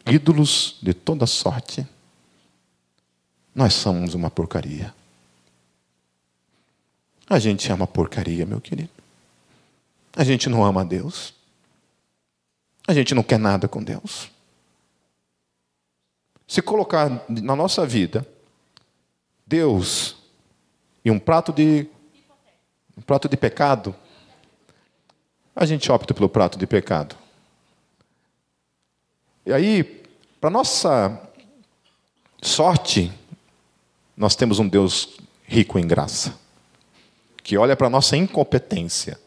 ídolos 0.06 0.78
de 0.80 0.94
toda 0.94 1.26
sorte 1.26 1.86
nós 3.54 3.72
somos 3.74 4.14
uma 4.14 4.30
porcaria. 4.30 4.92
A 7.28 7.38
gente 7.38 7.70
é 7.70 7.74
uma 7.74 7.86
porcaria, 7.86 8.44
meu 8.44 8.60
querido. 8.60 8.90
A 10.16 10.24
gente 10.24 10.48
não 10.48 10.64
ama 10.64 10.84
Deus. 10.84 11.32
A 12.86 12.92
gente 12.92 13.14
não 13.14 13.22
quer 13.22 13.38
nada 13.38 13.68
com 13.68 13.82
Deus. 13.82 14.30
Se 16.46 16.60
colocar 16.60 17.24
na 17.28 17.56
nossa 17.56 17.86
vida 17.86 18.26
Deus 19.46 20.16
e 21.04 21.10
um 21.10 21.18
prato 21.18 21.52
de 21.52 21.86
um 22.96 23.02
prato 23.02 23.28
de 23.28 23.36
pecado, 23.36 23.94
a 25.54 25.66
gente 25.66 25.90
opta 25.90 26.14
pelo 26.14 26.28
prato 26.28 26.58
de 26.58 26.66
pecado. 26.66 27.16
E 29.44 29.52
aí, 29.52 29.84
para 30.40 30.48
nossa 30.48 31.20
sorte, 32.40 33.12
nós 34.16 34.36
temos 34.36 34.58
um 34.58 34.68
Deus 34.68 35.18
rico 35.44 35.78
em 35.78 35.86
graça, 35.86 36.38
que 37.42 37.58
olha 37.58 37.76
para 37.76 37.90
nossa 37.90 38.16
incompetência, 38.16 39.20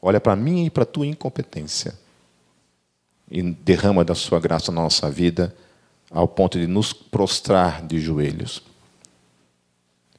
olha 0.00 0.20
para 0.20 0.36
minha 0.36 0.66
e 0.66 0.70
para 0.70 0.84
tua 0.84 1.06
incompetência, 1.06 1.98
e 3.30 3.42
derrama 3.42 4.04
da 4.04 4.14
sua 4.14 4.38
graça 4.38 4.70
na 4.70 4.82
nossa 4.82 5.10
vida, 5.10 5.56
ao 6.10 6.28
ponto 6.28 6.58
de 6.58 6.66
nos 6.66 6.92
prostrar 6.92 7.84
de 7.84 7.98
joelhos. 7.98 8.62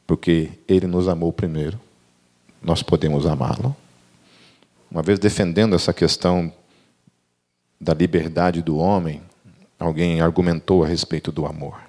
Porque 0.06 0.51
Ele 0.68 0.88
nos 0.88 1.08
amou 1.08 1.34
primeiro, 1.34 1.80
nós 2.62 2.84
podemos 2.84 3.26
amá-lo. 3.26 3.76
Uma 4.89 5.01
vez 5.01 5.20
defendendo 5.20 5.76
essa 5.76 5.93
questão 5.93 6.53
da 7.80 7.93
liberdade 7.93 8.62
do 8.62 8.78
homem, 8.78 9.22
alguém 9.80 10.22
argumentou 10.22 10.84
a 10.84 10.88
respeito 10.88 11.32
do 11.32 11.45
amor. 11.45 11.86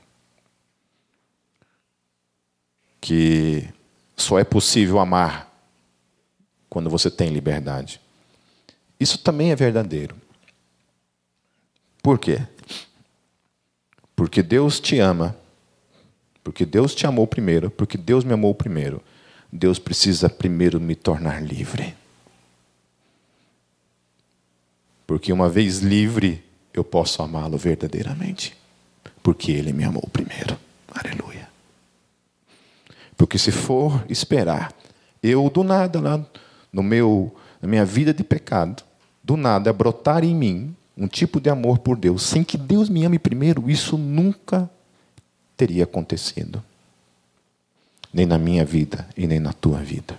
que 3.07 3.69
só 4.17 4.37
é 4.37 4.43
possível 4.43 4.99
amar 4.99 5.49
quando 6.69 6.91
você 6.91 7.09
tem 7.09 7.31
liberdade. 7.31 8.01
Isso 8.99 9.17
também 9.17 9.53
é 9.53 9.55
verdadeiro. 9.55 10.17
Por 12.03 12.19
quê? 12.19 12.45
Porque 14.17 14.43
Deus 14.43 14.81
te 14.81 14.99
ama, 14.99 15.37
porque 16.47 16.65
Deus 16.65 16.95
te 16.95 17.09
amou 17.09 17.27
primeiro, 17.27 17.73
porque 17.73 17.99
Deus 17.99 18.23
me 18.23 18.33
amou 18.33 18.55
primeiro. 18.55 19.03
Deus 19.51 19.81
precisa 19.81 20.31
primeiro 20.31 20.81
me 20.81 20.95
tornar 20.95 21.43
livre. 21.43 21.93
Porque 25.09 25.33
uma 25.33 25.49
vez 25.49 25.81
livre, 25.81 26.45
eu 26.73 26.85
posso 26.85 27.21
amá-lo 27.21 27.59
verdadeiramente. 27.59 28.57
Porque 29.25 29.51
ele 29.51 29.73
me 29.73 29.83
amou 29.83 30.09
primeiro. 30.13 30.57
Aleluia. 30.95 31.49
Porque 33.17 33.39
se 33.39 33.51
for 33.51 34.05
esperar, 34.09 34.73
eu 35.21 35.51
do 35.51 35.65
nada 35.65 36.01
lá 36.01 36.25
no 36.73 36.81
meu 36.85 37.35
na 37.61 37.67
minha 37.67 37.85
vida 37.85 38.15
de 38.15 38.23
pecado, 38.23 38.85
do 39.21 39.37
nada 39.37 39.73
brotar 39.73 40.23
em 40.23 40.33
mim 40.33 40.77
um 40.97 41.09
tipo 41.09 41.41
de 41.41 41.51
amor 41.51 41.81
por 41.81 41.97
Deus, 41.97 42.23
sem 42.23 42.45
que 42.45 42.57
Deus 42.57 42.89
me 42.89 43.05
ame 43.05 43.19
primeiro, 43.19 43.69
isso 43.69 43.99
nunca 43.99 44.71
teria 45.57 45.85
acontecido. 45.85 46.63
Nem 48.13 48.27
na 48.27 48.39
minha 48.39 48.65
vida 48.65 49.09
e 49.17 49.27
nem 49.27 49.41
na 49.41 49.53
tua 49.53 49.79
vida. 49.79 50.19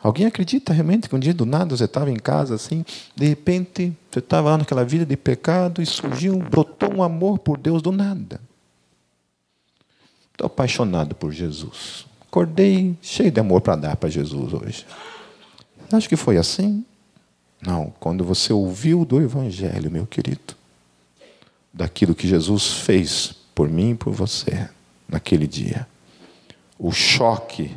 Alguém 0.00 0.26
acredita 0.26 0.72
realmente 0.72 1.08
que 1.08 1.16
um 1.16 1.18
dia 1.18 1.34
do 1.34 1.44
nada 1.44 1.76
você 1.76 1.84
estava 1.84 2.10
em 2.10 2.16
casa 2.16 2.54
assim, 2.54 2.84
de 3.16 3.26
repente 3.26 3.92
você 4.10 4.20
estava 4.20 4.50
lá 4.50 4.58
naquela 4.58 4.84
vida 4.84 5.04
de 5.04 5.16
pecado 5.16 5.82
e 5.82 5.86
surgiu, 5.86 6.38
brotou 6.38 6.94
um 6.94 7.02
amor 7.02 7.38
por 7.40 7.58
Deus 7.58 7.82
do 7.82 7.90
nada. 7.90 8.40
Estou 10.30 10.46
apaixonado 10.46 11.16
por 11.16 11.32
Jesus. 11.32 12.06
Acordei 12.28 12.96
cheio 13.02 13.30
de 13.30 13.40
amor 13.40 13.60
para 13.60 13.74
dar 13.74 13.96
para 13.96 14.08
Jesus 14.08 14.52
hoje. 14.52 14.86
Acho 15.90 16.08
que 16.08 16.16
foi 16.16 16.36
assim? 16.36 16.84
Não, 17.60 17.92
quando 17.98 18.22
você 18.22 18.52
ouviu 18.52 19.04
do 19.04 19.20
Evangelho, 19.20 19.90
meu 19.90 20.06
querido, 20.06 20.54
daquilo 21.74 22.14
que 22.14 22.28
Jesus 22.28 22.70
fez 22.82 23.34
por 23.58 23.68
mim 23.68 23.90
e 23.90 23.94
por 23.96 24.12
você 24.12 24.68
naquele 25.08 25.44
dia, 25.44 25.84
o 26.78 26.92
choque 26.92 27.76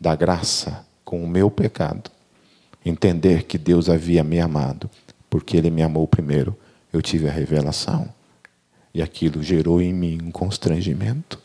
da 0.00 0.16
graça 0.16 0.84
com 1.04 1.22
o 1.22 1.28
meu 1.28 1.48
pecado, 1.48 2.10
entender 2.84 3.44
que 3.44 3.56
Deus 3.56 3.88
havia 3.88 4.24
me 4.24 4.40
amado, 4.40 4.90
porque 5.30 5.56
Ele 5.56 5.70
me 5.70 5.84
amou 5.84 6.08
primeiro, 6.08 6.58
eu 6.92 7.00
tive 7.00 7.28
a 7.28 7.30
revelação. 7.30 8.12
E 8.92 9.00
aquilo 9.00 9.40
gerou 9.40 9.80
em 9.80 9.92
mim 9.92 10.18
um 10.20 10.32
constrangimento 10.32 11.38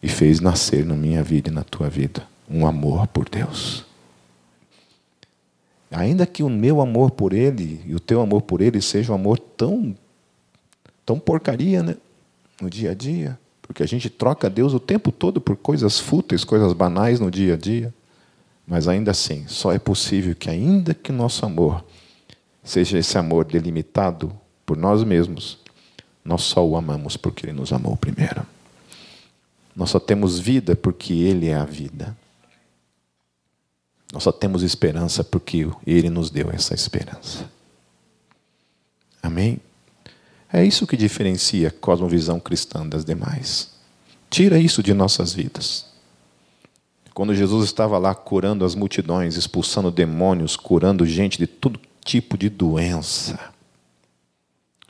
e 0.00 0.06
fez 0.08 0.38
nascer 0.38 0.86
na 0.86 0.94
minha 0.94 1.24
vida 1.24 1.50
e 1.50 1.52
na 1.52 1.64
tua 1.64 1.90
vida 1.90 2.24
um 2.48 2.68
amor 2.68 3.08
por 3.08 3.28
Deus. 3.28 3.84
Ainda 5.90 6.24
que 6.24 6.44
o 6.44 6.48
meu 6.48 6.80
amor 6.80 7.10
por 7.10 7.32
Ele 7.32 7.82
e 7.84 7.96
o 7.96 8.00
teu 8.00 8.20
amor 8.20 8.42
por 8.42 8.60
Ele 8.60 8.80
seja 8.80 9.10
um 9.10 9.16
amor 9.16 9.40
tão, 9.40 9.96
tão 11.04 11.18
porcaria, 11.18 11.82
né? 11.82 11.96
No 12.60 12.70
dia 12.70 12.92
a 12.92 12.94
dia. 12.94 13.38
Porque 13.62 13.82
a 13.82 13.86
gente 13.86 14.10
troca 14.10 14.50
Deus 14.50 14.74
o 14.74 14.80
tempo 14.80 15.10
todo 15.10 15.40
por 15.40 15.56
coisas 15.56 15.98
fúteis, 15.98 16.44
coisas 16.44 16.72
banais 16.72 17.18
no 17.18 17.30
dia 17.30 17.54
a 17.54 17.56
dia. 17.56 17.94
Mas 18.66 18.88
ainda 18.88 19.10
assim, 19.10 19.46
só 19.46 19.72
é 19.72 19.78
possível 19.78 20.34
que, 20.34 20.48
ainda 20.48 20.94
que 20.94 21.12
nosso 21.12 21.44
amor 21.44 21.84
seja 22.62 22.98
esse 22.98 23.16
amor 23.18 23.44
delimitado 23.44 24.32
por 24.64 24.76
nós 24.76 25.04
mesmos, 25.04 25.58
nós 26.24 26.42
só 26.42 26.66
o 26.66 26.76
amamos 26.76 27.16
porque 27.16 27.46
Ele 27.46 27.52
nos 27.52 27.72
amou 27.72 27.96
primeiro. 27.96 28.46
Nós 29.76 29.90
só 29.90 29.98
temos 29.98 30.38
vida 30.38 30.74
porque 30.74 31.12
Ele 31.12 31.48
é 31.48 31.54
a 31.54 31.64
vida. 31.64 32.16
Nós 34.12 34.22
só 34.22 34.32
temos 34.32 34.62
esperança 34.62 35.24
porque 35.24 35.68
Ele 35.86 36.08
nos 36.08 36.30
deu 36.30 36.50
essa 36.50 36.74
esperança. 36.74 37.50
Amém? 39.22 39.60
É 40.54 40.64
isso 40.64 40.86
que 40.86 40.96
diferencia 40.96 41.66
a 41.66 41.70
cosmovisão 41.72 42.38
cristã 42.38 42.86
das 42.86 43.04
demais. 43.04 43.70
Tira 44.30 44.56
isso 44.56 44.84
de 44.84 44.94
nossas 44.94 45.32
vidas. 45.32 45.84
Quando 47.12 47.34
Jesus 47.34 47.64
estava 47.64 47.98
lá 47.98 48.14
curando 48.14 48.64
as 48.64 48.76
multidões, 48.76 49.34
expulsando 49.34 49.90
demônios, 49.90 50.54
curando 50.54 51.04
gente 51.04 51.38
de 51.38 51.48
todo 51.48 51.80
tipo 52.04 52.38
de 52.38 52.48
doença, 52.48 53.52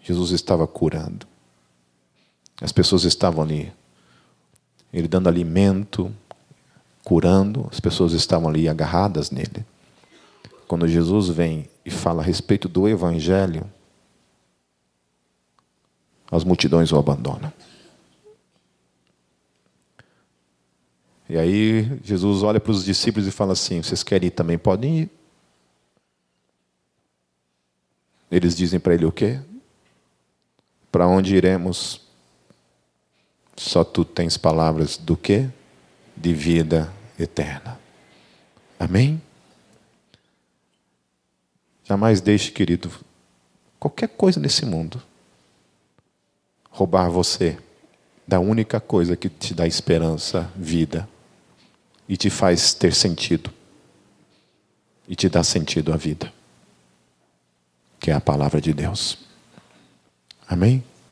Jesus 0.02 0.32
estava 0.32 0.66
curando. 0.66 1.26
As 2.60 2.70
pessoas 2.70 3.04
estavam 3.04 3.42
ali, 3.42 3.72
ele 4.92 5.08
dando 5.08 5.30
alimento, 5.30 6.14
curando, 7.02 7.66
as 7.72 7.80
pessoas 7.80 8.12
estavam 8.12 8.50
ali 8.50 8.68
agarradas 8.68 9.30
nele. 9.30 9.64
Quando 10.68 10.86
Jesus 10.86 11.28
vem 11.28 11.70
e 11.86 11.90
fala 11.90 12.20
a 12.20 12.24
respeito 12.24 12.68
do 12.68 12.86
Evangelho, 12.86 13.64
as 16.36 16.44
multidões 16.44 16.90
o 16.90 16.98
abandonam. 16.98 17.52
E 21.28 21.38
aí 21.38 22.00
Jesus 22.02 22.42
olha 22.42 22.60
para 22.60 22.72
os 22.72 22.84
discípulos 22.84 23.26
e 23.26 23.30
fala 23.30 23.52
assim: 23.52 23.82
Vocês 23.82 24.02
querem 24.02 24.28
ir 24.28 24.30
também? 24.32 24.58
Podem 24.58 25.00
ir. 25.00 25.10
Eles 28.30 28.56
dizem 28.56 28.80
para 28.80 28.94
ele 28.94 29.04
o 29.04 29.12
quê? 29.12 29.40
Para 30.90 31.06
onde 31.06 31.36
iremos? 31.36 32.00
Só 33.56 33.84
tu 33.84 34.04
tens 34.04 34.36
palavras 34.36 34.96
do 34.96 35.16
quê? 35.16 35.48
De 36.16 36.34
vida 36.34 36.92
eterna. 37.18 37.78
Amém? 38.78 39.22
Jamais 41.84 42.20
deixe, 42.20 42.50
querido, 42.50 42.90
qualquer 43.78 44.08
coisa 44.08 44.40
nesse 44.40 44.66
mundo 44.66 45.00
roubar 46.74 47.08
você 47.08 47.56
da 48.26 48.40
única 48.40 48.80
coisa 48.80 49.16
que 49.16 49.28
te 49.28 49.54
dá 49.54 49.64
esperança, 49.64 50.50
vida 50.56 51.08
e 52.08 52.16
te 52.16 52.28
faz 52.28 52.74
ter 52.74 52.92
sentido. 52.92 53.48
E 55.06 55.14
te 55.14 55.28
dá 55.28 55.44
sentido 55.44 55.92
à 55.92 55.96
vida. 55.96 56.32
Que 58.00 58.10
é 58.10 58.14
a 58.14 58.20
palavra 58.20 58.60
de 58.60 58.72
Deus. 58.72 59.18
Amém? 60.48 60.82